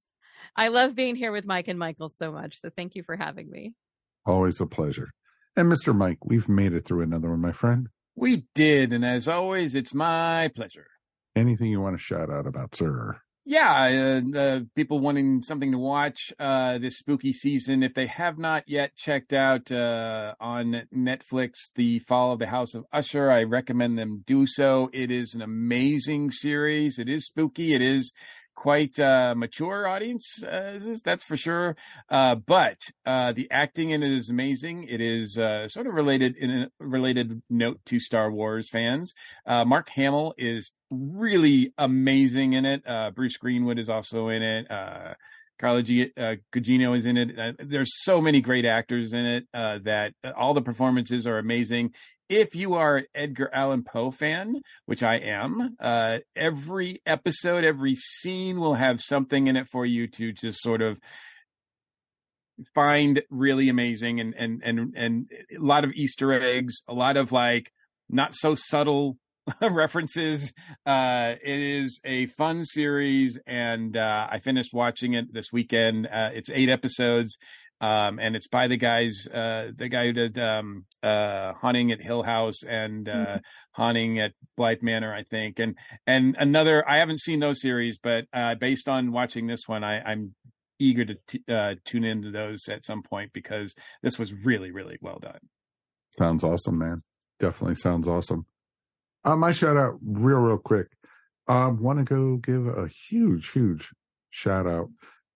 I 0.55 0.69
love 0.69 0.95
being 0.95 1.15
here 1.15 1.31
with 1.31 1.45
Mike 1.45 1.67
and 1.67 1.77
Michael 1.79 2.09
so 2.09 2.31
much. 2.31 2.61
So 2.61 2.69
thank 2.69 2.95
you 2.95 3.03
for 3.03 3.15
having 3.17 3.49
me. 3.49 3.73
Always 4.25 4.61
a 4.61 4.65
pleasure. 4.65 5.09
And 5.57 5.71
Mr. 5.71 5.95
Mike, 5.95 6.19
we've 6.23 6.47
made 6.49 6.73
it 6.73 6.85
through 6.85 7.01
another 7.01 7.29
one, 7.29 7.41
my 7.41 7.51
friend. 7.51 7.89
We 8.15 8.45
did, 8.55 8.93
and 8.93 9.03
as 9.03 9.27
always, 9.27 9.75
it's 9.75 9.93
my 9.93 10.49
pleasure. 10.55 10.87
Anything 11.35 11.67
you 11.67 11.81
want 11.81 11.97
to 11.97 12.01
shout 12.03 12.29
out 12.29 12.47
about, 12.47 12.75
sir? 12.75 13.19
Yeah, 13.45 14.21
uh, 14.33 14.37
uh, 14.39 14.59
people 14.73 14.99
wanting 14.99 15.41
something 15.41 15.73
to 15.73 15.77
watch 15.77 16.31
uh, 16.39 16.77
this 16.77 16.97
spooky 16.97 17.33
season. 17.33 17.83
If 17.83 17.93
they 17.93 18.07
have 18.07 18.37
not 18.37 18.63
yet 18.67 18.95
checked 18.95 19.33
out 19.33 19.69
uh, 19.69 20.33
on 20.39 20.83
Netflix 20.95 21.55
The 21.75 21.99
Fall 21.99 22.31
of 22.31 22.39
the 22.39 22.47
House 22.47 22.73
of 22.73 22.85
Usher, 22.93 23.29
I 23.29 23.43
recommend 23.43 23.97
them 23.97 24.23
do 24.25 24.47
so. 24.47 24.89
It 24.93 25.11
is 25.11 25.33
an 25.33 25.41
amazing 25.41 26.31
series. 26.31 26.99
It 26.99 27.09
is 27.09 27.25
spooky. 27.25 27.75
It 27.75 27.81
is 27.81 28.13
quite 28.55 28.99
uh, 28.99 29.33
mature 29.35 29.87
audience, 29.87 30.43
uh, 30.43 30.79
that's 31.03 31.23
for 31.23 31.37
sure. 31.37 31.75
Uh, 32.09 32.35
but 32.35 32.77
uh, 33.05 33.31
the 33.33 33.47
acting 33.51 33.91
in 33.91 34.03
it 34.03 34.11
is 34.11 34.29
amazing. 34.29 34.87
It 34.89 35.01
is 35.01 35.37
uh, 35.37 35.67
sort 35.67 35.87
of 35.87 35.93
related 35.93 36.35
in 36.37 36.49
a 36.49 36.69
related 36.79 37.41
note 37.49 37.79
to 37.87 37.99
Star 37.99 38.31
Wars 38.31 38.69
fans. 38.69 39.13
Mark 39.47 39.89
Hamill 39.89 40.33
is 40.37 40.71
really 40.89 41.73
amazing 41.77 42.53
in 42.53 42.65
it. 42.65 42.83
Bruce 43.15 43.37
Greenwood 43.37 43.79
is 43.79 43.89
also 43.89 44.29
in 44.29 44.41
it. 44.41 44.67
Carla 45.59 45.83
G- 45.83 46.11
uh, 46.17 46.35
Gugino 46.51 46.95
is 46.95 47.05
in 47.05 47.17
it. 47.17 47.39
Uh, 47.39 47.53
there's 47.59 47.91
so 48.03 48.19
many 48.19 48.41
great 48.41 48.65
actors 48.65 49.13
in 49.13 49.25
it 49.25 49.47
uh, 49.53 49.79
that 49.83 50.13
all 50.35 50.53
the 50.53 50.61
performances 50.61 51.27
are 51.27 51.37
amazing. 51.37 51.93
If 52.35 52.55
you 52.55 52.73
are 52.73 52.97
an 52.97 53.05
Edgar 53.13 53.47
Allan 53.53 53.83
Poe 53.83 54.09
fan, 54.09 54.63
which 54.87 55.03
I 55.03 55.17
am, 55.17 55.77
uh, 55.79 56.17
every 56.35 56.99
episode, 57.05 57.63
every 57.63 57.93
scene 57.93 58.59
will 58.59 58.73
have 58.73 59.01
something 59.01 59.45
in 59.45 59.55
it 59.55 59.67
for 59.71 59.85
you 59.85 60.07
to 60.07 60.31
just 60.31 60.59
sort 60.59 60.81
of 60.81 60.97
find 62.73 63.21
really 63.29 63.69
amazing 63.69 64.19
and 64.19 64.33
and 64.33 64.63
and 64.63 64.95
and 64.95 65.31
a 65.55 65.63
lot 65.63 65.83
of 65.83 65.91
Easter 65.91 66.33
eggs, 66.33 66.73
a 66.87 66.93
lot 66.95 67.17
of 67.17 67.31
like 67.31 67.71
not 68.09 68.33
so 68.33 68.55
subtle 68.55 69.19
references. 69.61 70.51
Uh, 70.87 71.35
it 71.39 71.59
is 71.59 71.99
a 72.03 72.25
fun 72.25 72.65
series, 72.65 73.39
and 73.45 73.95
uh, 73.95 74.27
I 74.31 74.39
finished 74.39 74.73
watching 74.73 75.13
it 75.13 75.31
this 75.31 75.51
weekend. 75.53 76.07
Uh, 76.07 76.31
it's 76.33 76.49
eight 76.49 76.69
episodes, 76.69 77.37
um, 77.83 78.17
and 78.17 78.33
it's 78.37 78.47
by 78.47 78.69
the 78.69 78.77
guys, 78.77 79.27
uh, 79.27 79.71
the 79.75 79.89
guy 79.89 80.05
who 80.05 80.13
did 80.13 80.39
um, 80.39 80.85
uh, 81.03 81.51
Haunting 81.51 81.91
at 81.91 82.01
Hill 82.01 82.23
House 82.23 82.63
and 82.63 83.09
uh, 83.09 83.11
mm-hmm. 83.11 83.37
Haunting 83.73 84.19
at 84.19 84.31
Bly 84.55 84.77
Manor, 84.81 85.13
I 85.13 85.23
think, 85.23 85.59
and 85.59 85.75
and 86.07 86.37
another. 86.39 86.87
I 86.87 86.99
haven't 86.99 87.19
seen 87.19 87.41
those 87.41 87.59
series, 87.59 87.97
but 87.97 88.23
based 88.61 88.87
on 88.87 89.11
watching 89.11 89.47
this 89.47 89.67
one, 89.67 89.83
I, 89.83 89.99
I'm 89.99 90.33
eager 90.79 91.03
to 91.03 91.15
t- 91.27 91.81
tune 91.83 92.05
into 92.05 92.31
those 92.31 92.69
at 92.69 92.85
some 92.85 93.03
point 93.03 93.33
because 93.33 93.75
this 94.01 94.17
was 94.17 94.31
really, 94.31 94.71
really 94.71 94.97
well 95.01 95.19
done. 95.21 95.39
Sounds 96.17 96.45
awesome, 96.45 96.77
man. 96.77 96.97
Definitely 97.41 97.75
sounds 97.75 98.07
awesome. 98.07 98.45
Uh, 99.25 99.35
my 99.35 99.51
shout 99.51 99.75
out, 99.75 99.95
real, 100.01 100.37
real 100.37 100.57
quick. 100.57 100.87
I 101.49 101.65
um, 101.65 101.83
want 101.83 101.99
to 101.99 102.05
go 102.05 102.37
give 102.37 102.65
a 102.65 102.87
huge, 103.09 103.51
huge 103.51 103.89
shout 104.29 104.67
out 104.67 104.89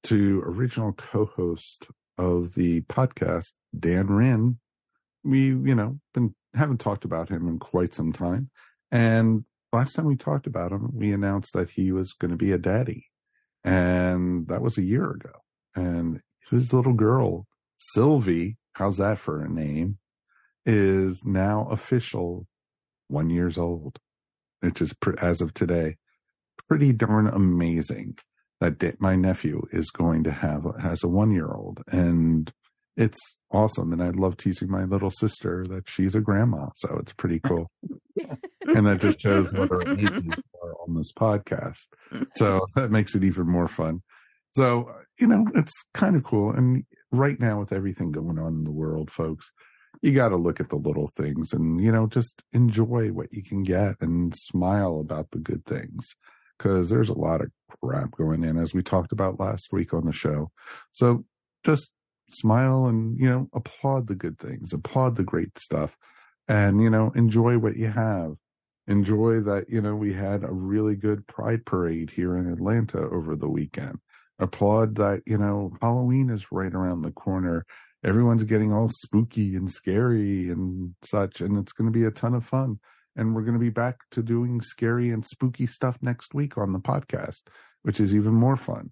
to 0.04 0.42
original 0.46 0.94
co-host 0.94 1.88
of 2.18 2.54
the 2.56 2.82
podcast, 2.82 3.52
Dan 3.78 4.08
Wren. 4.08 4.60
We, 5.24 5.48
you 5.48 5.76
know, 5.76 6.00
been 6.14 6.36
haven't 6.54 6.80
talked 6.80 7.06
about 7.06 7.30
him 7.30 7.48
in 7.48 7.60
quite 7.60 7.94
some 7.94 8.14
time, 8.14 8.50
and 8.92 9.44
last 9.74 9.96
time 9.96 10.06
we 10.06 10.16
talked 10.16 10.48
about 10.48 10.72
him, 10.72 10.90
we 10.94 11.12
announced 11.14 11.54
that 11.54 11.70
he 11.70 11.92
was 11.92 12.14
going 12.14 12.32
to 12.32 12.38
be 12.38 12.52
a 12.52 12.58
daddy, 12.58 13.08
and 13.64 14.48
that 14.48 14.62
was 14.62 14.78
a 14.78 14.84
year 14.84 15.12
ago. 15.12 15.32
And 15.76 16.22
his 16.50 16.74
little 16.74 16.94
girl, 16.94 17.46
Sylvie, 17.80 18.58
how's 18.74 18.98
that 18.98 19.20
for 19.20 19.44
a 19.44 19.50
name? 19.50 19.98
Is 20.66 21.24
now 21.24 21.68
official 21.72 22.48
one 23.08 23.30
years 23.30 23.58
old, 23.58 24.00
which 24.62 24.82
is 24.82 24.94
as 25.20 25.42
of 25.42 25.54
today, 25.54 25.98
pretty 26.68 26.92
darn 26.92 27.28
amazing 27.28 28.18
that 28.60 29.00
my 29.00 29.16
nephew 29.16 29.62
is 29.72 29.90
going 29.92 30.24
to 30.24 30.32
have 30.32 30.66
has 30.82 31.04
a 31.04 31.08
one 31.08 31.32
year 31.32 31.48
old 31.48 31.84
and 31.88 32.52
it's 32.96 33.20
awesome 33.52 33.94
and 33.94 34.02
i 34.02 34.10
love 34.10 34.36
teasing 34.38 34.70
my 34.70 34.84
little 34.84 35.12
sister 35.12 35.64
that 35.68 35.88
she's 35.88 36.16
a 36.16 36.22
grandma 36.22 36.68
so 36.76 36.98
it's 37.00 37.14
pretty 37.14 37.40
cool. 37.40 37.70
And 38.76 38.86
that 38.86 39.00
just 39.00 39.22
shows 39.22 39.50
what 39.54 39.72
our 39.72 39.82
ages 39.94 40.12
are 40.62 40.74
on 40.86 40.94
this 40.94 41.14
podcast. 41.18 41.88
So 42.36 42.66
that 42.76 42.92
makes 42.92 43.16
it 43.16 43.24
even 43.24 43.48
more 43.48 43.70
fun. 43.70 44.02
So 44.58 44.92
you 45.18 45.28
know 45.28 45.46
it's 45.56 45.72
kind 45.94 46.18
of 46.18 46.26
cool 46.26 46.52
and 46.52 46.84
right 47.10 47.40
now 47.40 47.62
with 47.62 47.72
everything 47.72 48.12
going 48.12 48.38
on 48.38 48.56
in 48.56 48.64
the 48.66 48.72
world 48.72 49.10
folks 49.10 49.50
you 50.02 50.14
got 50.14 50.30
to 50.30 50.36
look 50.36 50.60
at 50.60 50.70
the 50.70 50.76
little 50.76 51.10
things 51.16 51.54
and, 51.54 51.82
you 51.82 51.92
know, 51.92 52.08
just 52.08 52.44
enjoy 52.54 53.08
what 53.08 53.34
you 53.34 53.44
can 53.44 53.64
get 53.64 53.96
and 54.02 54.34
smile 54.36 55.00
about 55.00 55.32
the 55.32 55.40
good 55.40 55.66
things 55.66 56.08
because 56.58 56.90
there's 56.90 57.10
a 57.10 57.18
lot 57.18 57.42
of 57.42 57.52
crap 57.84 58.12
going 58.12 58.44
in, 58.44 58.58
as 58.58 58.74
we 58.74 58.82
talked 58.82 59.12
about 59.12 59.40
last 59.40 59.70
week 59.72 59.94
on 59.94 60.06
the 60.06 60.12
show. 60.12 60.52
So 60.94 61.26
just 61.64 61.90
smile 62.30 62.86
and, 62.86 63.18
you 63.20 63.30
know, 63.30 63.50
applaud 63.54 64.08
the 64.08 64.16
good 64.16 64.40
things, 64.40 64.74
applaud 64.74 65.16
the 65.16 65.24
great 65.24 65.58
stuff, 65.58 65.96
and, 66.48 66.82
you 66.82 66.90
know, 66.90 67.12
enjoy 67.16 67.58
what 67.58 67.78
you 67.78 67.90
have. 67.90 68.36
Enjoy 68.88 69.42
that, 69.42 69.66
you 69.70 69.82
know, 69.82 69.96
we 69.96 70.14
had 70.14 70.44
a 70.44 70.52
really 70.52 70.96
good 70.96 71.28
pride 71.28 71.66
parade 71.66 72.10
here 72.10 72.38
in 72.38 72.52
Atlanta 72.52 73.00
over 73.00 73.36
the 73.36 73.50
weekend. 73.50 74.00
Applaud 74.40 74.96
that, 74.96 75.24
you 75.26 75.38
know, 75.38 75.74
Halloween 75.82 76.30
is 76.30 76.52
right 76.52 76.74
around 76.74 77.02
the 77.02 77.12
corner 77.12 77.66
everyone's 78.04 78.44
getting 78.44 78.72
all 78.74 78.90
spooky 78.90 79.56
and 79.56 79.72
scary 79.72 80.50
and 80.50 80.94
such, 81.04 81.42
and 81.42 81.58
it's 81.58 81.74
going 81.74 81.92
to 81.92 81.98
be 81.98 82.06
a 82.06 82.12
ton 82.12 82.34
of 82.34 82.46
fun. 82.46 82.80
And 83.18 83.36
we're 83.36 83.42
going 83.42 83.56
to 83.56 83.60
be 83.60 83.72
back 83.72 83.98
to 84.12 84.22
doing 84.22 84.62
scary 84.62 85.10
and 85.10 85.26
spooky 85.26 85.68
stuff 85.68 85.98
next 86.02 86.34
week 86.34 86.58
on 86.58 86.72
the 86.72 86.80
podcast, 86.80 87.42
which 87.82 88.00
is 88.00 88.16
even 88.16 88.34
more 88.34 88.56
fun. 88.56 88.92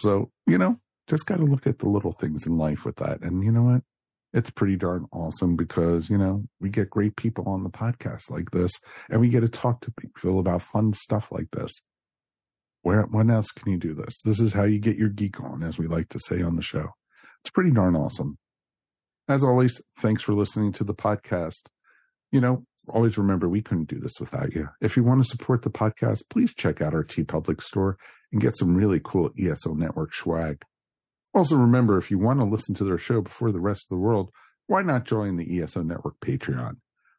So, 0.00 0.30
you 0.46 0.58
know, 0.58 0.80
just 1.06 1.26
got 1.26 1.36
to 1.36 1.44
look 1.44 1.66
at 1.66 1.78
the 1.78 1.88
little 1.88 2.12
things 2.12 2.46
in 2.46 2.56
life 2.56 2.84
with 2.84 2.96
that. 2.96 3.20
And 3.20 3.44
you 3.44 3.52
know 3.52 3.62
what? 3.62 3.82
It's 4.32 4.50
pretty 4.50 4.76
darn 4.76 5.06
awesome 5.12 5.56
because, 5.56 6.10
you 6.10 6.18
know, 6.18 6.44
we 6.60 6.68
get 6.68 6.90
great 6.90 7.16
people 7.16 7.48
on 7.48 7.62
the 7.62 7.70
podcast 7.70 8.30
like 8.30 8.50
this 8.50 8.72
and 9.08 9.20
we 9.20 9.28
get 9.28 9.40
to 9.40 9.48
talk 9.48 9.82
to 9.82 9.92
people 9.92 10.40
about 10.40 10.62
fun 10.62 10.92
stuff 10.94 11.28
like 11.30 11.50
this. 11.52 11.72
Where, 12.82 13.02
when 13.02 13.30
else 13.30 13.50
can 13.50 13.72
you 13.72 13.78
do 13.78 13.94
this? 13.94 14.20
This 14.24 14.40
is 14.40 14.52
how 14.52 14.64
you 14.64 14.78
get 14.78 14.96
your 14.96 15.08
geek 15.08 15.40
on, 15.40 15.62
as 15.62 15.78
we 15.78 15.86
like 15.86 16.08
to 16.10 16.18
say 16.18 16.42
on 16.42 16.56
the 16.56 16.62
show. 16.62 16.90
It's 17.42 17.50
pretty 17.50 17.70
darn 17.70 17.96
awesome. 17.96 18.38
As 19.28 19.42
always, 19.42 19.80
thanks 19.98 20.22
for 20.22 20.34
listening 20.34 20.72
to 20.74 20.84
the 20.84 20.94
podcast. 20.94 21.66
You 22.30 22.40
know, 22.40 22.64
always 22.88 23.18
remember 23.18 23.48
we 23.48 23.62
couldn't 23.62 23.88
do 23.88 23.98
this 23.98 24.14
without 24.20 24.54
you. 24.54 24.68
If 24.80 24.96
you 24.96 25.04
want 25.04 25.22
to 25.22 25.28
support 25.28 25.62
the 25.62 25.70
podcast, 25.70 26.22
please 26.30 26.54
check 26.54 26.80
out 26.80 26.94
our 26.94 27.04
TeePublic 27.04 27.62
store 27.62 27.98
and 28.32 28.40
get 28.40 28.56
some 28.56 28.76
really 28.76 29.00
cool 29.02 29.30
ESO 29.38 29.74
network 29.74 30.14
swag. 30.14 30.62
Also 31.34 31.56
remember, 31.56 31.98
if 31.98 32.10
you 32.10 32.18
want 32.18 32.40
to 32.40 32.44
listen 32.44 32.74
to 32.76 32.84
their 32.84 32.98
show 32.98 33.20
before 33.20 33.52
the 33.52 33.60
rest 33.60 33.84
of 33.84 33.96
the 33.96 34.02
world, 34.02 34.30
why 34.66 34.82
not 34.82 35.04
join 35.04 35.36
the 35.36 35.60
ESO 35.60 35.82
network 35.82 36.18
Patreon? 36.20 36.76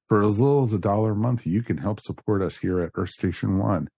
For 0.07 0.23
as 0.23 0.39
little 0.39 0.63
as 0.63 0.73
a 0.73 0.79
dollar 0.79 1.11
a 1.11 1.15
month, 1.15 1.45
you 1.45 1.61
can 1.61 1.77
help 1.77 2.01
support 2.01 2.41
us 2.41 2.57
here 2.57 2.79
at 2.79 2.91
Earth 2.95 3.09
Station 3.09 3.57
One. 3.57 3.89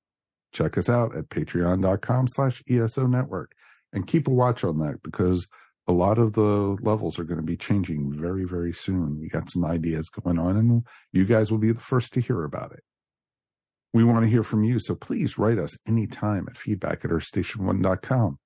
Check 0.51 0.77
us 0.77 0.89
out 0.89 1.15
at 1.15 1.29
patreon.com 1.29 2.27
slash 2.29 2.63
ESO 2.67 3.05
network 3.05 3.51
and 3.93 4.07
keep 4.07 4.27
a 4.27 4.31
watch 4.31 4.63
on 4.63 4.79
that 4.79 5.01
because 5.03 5.47
a 5.89 5.91
lot 5.91 6.19
of 6.19 6.33
the 6.33 6.77
levels 6.83 7.17
are 7.17 7.23
going 7.23 7.39
to 7.39 7.45
be 7.45 7.57
changing 7.57 8.13
very, 8.15 8.45
very 8.45 8.71
soon. 8.71 9.19
We 9.19 9.27
got 9.27 9.49
some 9.49 9.65
ideas 9.65 10.07
going 10.07 10.37
on, 10.37 10.55
and 10.55 10.83
you 11.11 11.25
guys 11.25 11.49
will 11.49 11.57
be 11.57 11.71
the 11.71 11.79
first 11.79 12.13
to 12.13 12.21
hear 12.21 12.43
about 12.43 12.73
it. 12.73 12.83
We 13.91 14.03
want 14.03 14.23
to 14.23 14.29
hear 14.29 14.43
from 14.43 14.63
you, 14.63 14.77
so 14.79 14.93
please 14.93 15.39
write 15.39 15.57
us 15.57 15.75
anytime 15.87 16.45
at 16.47 16.59
feedback 16.59 17.03
at 17.03 17.09
earthstation1.com. 17.09 18.37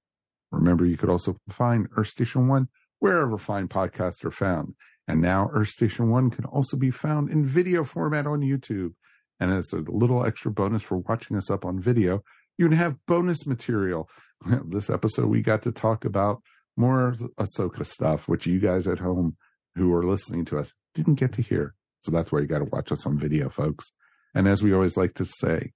Remember, 0.52 0.86
you 0.86 0.96
could 0.96 1.10
also 1.10 1.36
find 1.50 1.88
Earth 1.98 2.08
Station 2.08 2.48
One 2.48 2.70
wherever 3.00 3.38
fine 3.38 3.68
podcasts 3.68 4.24
are 4.24 4.32
found. 4.32 4.76
And 5.06 5.22
now 5.22 5.50
Earth 5.52 5.68
Station 5.68 6.10
One 6.10 6.30
can 6.30 6.46
also 6.46 6.78
be 6.78 6.92
found 6.92 7.30
in 7.30 7.46
video 7.46 7.84
format 7.84 8.26
on 8.26 8.40
YouTube. 8.40 8.94
And 9.42 9.52
as 9.52 9.74
a 9.74 9.84
little 9.92 10.26
extra 10.26 10.50
bonus 10.50 10.84
for 10.84 11.00
watching 11.00 11.36
us 11.36 11.52
up 11.52 11.66
on 11.66 11.82
video, 11.82 12.24
you 12.58 12.70
can 12.70 12.78
have 12.78 13.06
bonus 13.06 13.46
material. 13.46 14.08
This 14.70 14.90
episode, 14.90 15.28
we 15.28 15.42
got 15.42 15.64
to 15.64 15.72
talk 15.74 16.06
about 16.06 16.42
more 16.76 17.16
Ahsoka 17.40 17.86
stuff, 17.86 18.28
which 18.28 18.46
you 18.46 18.60
guys 18.60 18.88
at 18.88 19.00
home 19.00 19.36
who 19.76 19.94
are 19.94 20.04
listening 20.04 20.46
to 20.46 20.60
us 20.60 20.74
didn't 20.94 21.16
get 21.16 21.34
to 21.34 21.42
hear. 21.42 21.76
So 22.02 22.12
that's 22.12 22.32
why 22.32 22.40
you 22.40 22.48
got 22.48 22.60
to 22.60 22.66
watch 22.66 22.92
us 22.92 23.06
on 23.06 23.18
video, 23.18 23.50
folks. 23.50 23.92
And 24.36 24.48
as 24.48 24.62
we 24.62 24.74
always 24.74 24.98
like 24.98 25.14
to 25.16 25.26
say, 25.26 25.72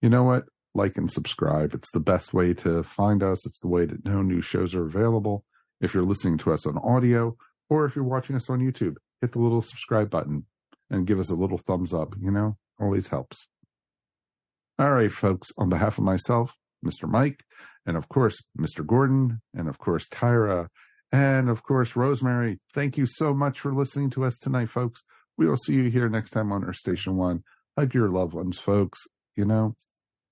you 0.00 0.08
know 0.08 0.24
what? 0.24 0.44
Like 0.74 0.96
and 0.96 1.10
subscribe. 1.10 1.74
It's 1.74 1.90
the 1.92 2.00
best 2.00 2.32
way 2.32 2.54
to 2.54 2.82
find 2.82 3.22
us. 3.22 3.44
It's 3.46 3.58
the 3.60 3.68
way 3.68 3.86
to 3.86 3.98
know 4.04 4.22
new 4.22 4.40
shows 4.40 4.74
are 4.74 4.86
available. 4.86 5.44
If 5.80 5.94
you're 5.94 6.04
listening 6.04 6.38
to 6.38 6.52
us 6.52 6.66
on 6.66 6.78
audio 6.78 7.36
or 7.68 7.86
if 7.86 7.96
you're 7.96 8.04
watching 8.04 8.36
us 8.36 8.50
on 8.50 8.60
YouTube, 8.60 8.96
hit 9.20 9.32
the 9.32 9.38
little 9.38 9.62
subscribe 9.62 10.10
button 10.10 10.46
and 10.90 11.06
give 11.06 11.18
us 11.18 11.30
a 11.30 11.36
little 11.36 11.58
thumbs 11.58 11.94
up. 11.94 12.14
You 12.20 12.30
know, 12.30 12.56
always 12.78 13.08
helps. 13.08 13.46
All 14.78 14.90
right, 14.90 15.12
folks, 15.12 15.48
on 15.58 15.68
behalf 15.68 15.98
of 15.98 16.04
myself, 16.04 16.52
Mr. 16.84 17.08
Mike, 17.08 17.40
and 17.86 17.96
of 17.96 18.08
course, 18.08 18.42
Mr. 18.58 18.86
Gordon, 18.86 19.40
and 19.54 19.68
of 19.68 19.78
course, 19.78 20.08
Tyra, 20.08 20.68
and 21.12 21.48
of 21.48 21.62
course, 21.62 21.96
Rosemary. 21.96 22.60
Thank 22.74 22.96
you 22.96 23.06
so 23.06 23.34
much 23.34 23.60
for 23.60 23.74
listening 23.74 24.10
to 24.10 24.24
us 24.24 24.38
tonight, 24.38 24.70
folks. 24.70 25.02
We 25.36 25.46
will 25.46 25.56
see 25.56 25.74
you 25.74 25.90
here 25.90 26.08
next 26.08 26.30
time 26.30 26.52
on 26.52 26.64
Earth 26.64 26.76
Station 26.76 27.16
One. 27.16 27.42
Hug 27.76 27.94
your 27.94 28.08
loved 28.08 28.34
ones, 28.34 28.58
folks. 28.58 29.00
You 29.36 29.44
know, 29.44 29.76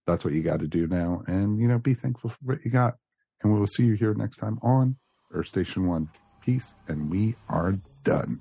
that's 0.07 0.25
what 0.25 0.35
you 0.35 0.43
got 0.43 0.61
to 0.61 0.67
do 0.67 0.87
now. 0.87 1.23
And, 1.27 1.61
you 1.61 1.69
know, 1.69 1.79
be 1.79 1.95
thankful 1.95 2.31
for 2.31 2.39
what 2.43 2.65
you 2.65 2.71
got. 2.71 2.97
And 3.43 3.53
we 3.53 3.59
will 3.59 3.67
see 3.67 3.85
you 3.85 3.95
here 3.95 4.15
next 4.15 4.39
time 4.39 4.59
on 4.63 4.97
Earth 5.33 5.49
Station 5.49 5.87
One. 5.87 6.11
Peace, 6.43 6.75
and 6.89 7.11
we 7.11 7.37
are 7.49 7.79
done. 8.05 8.41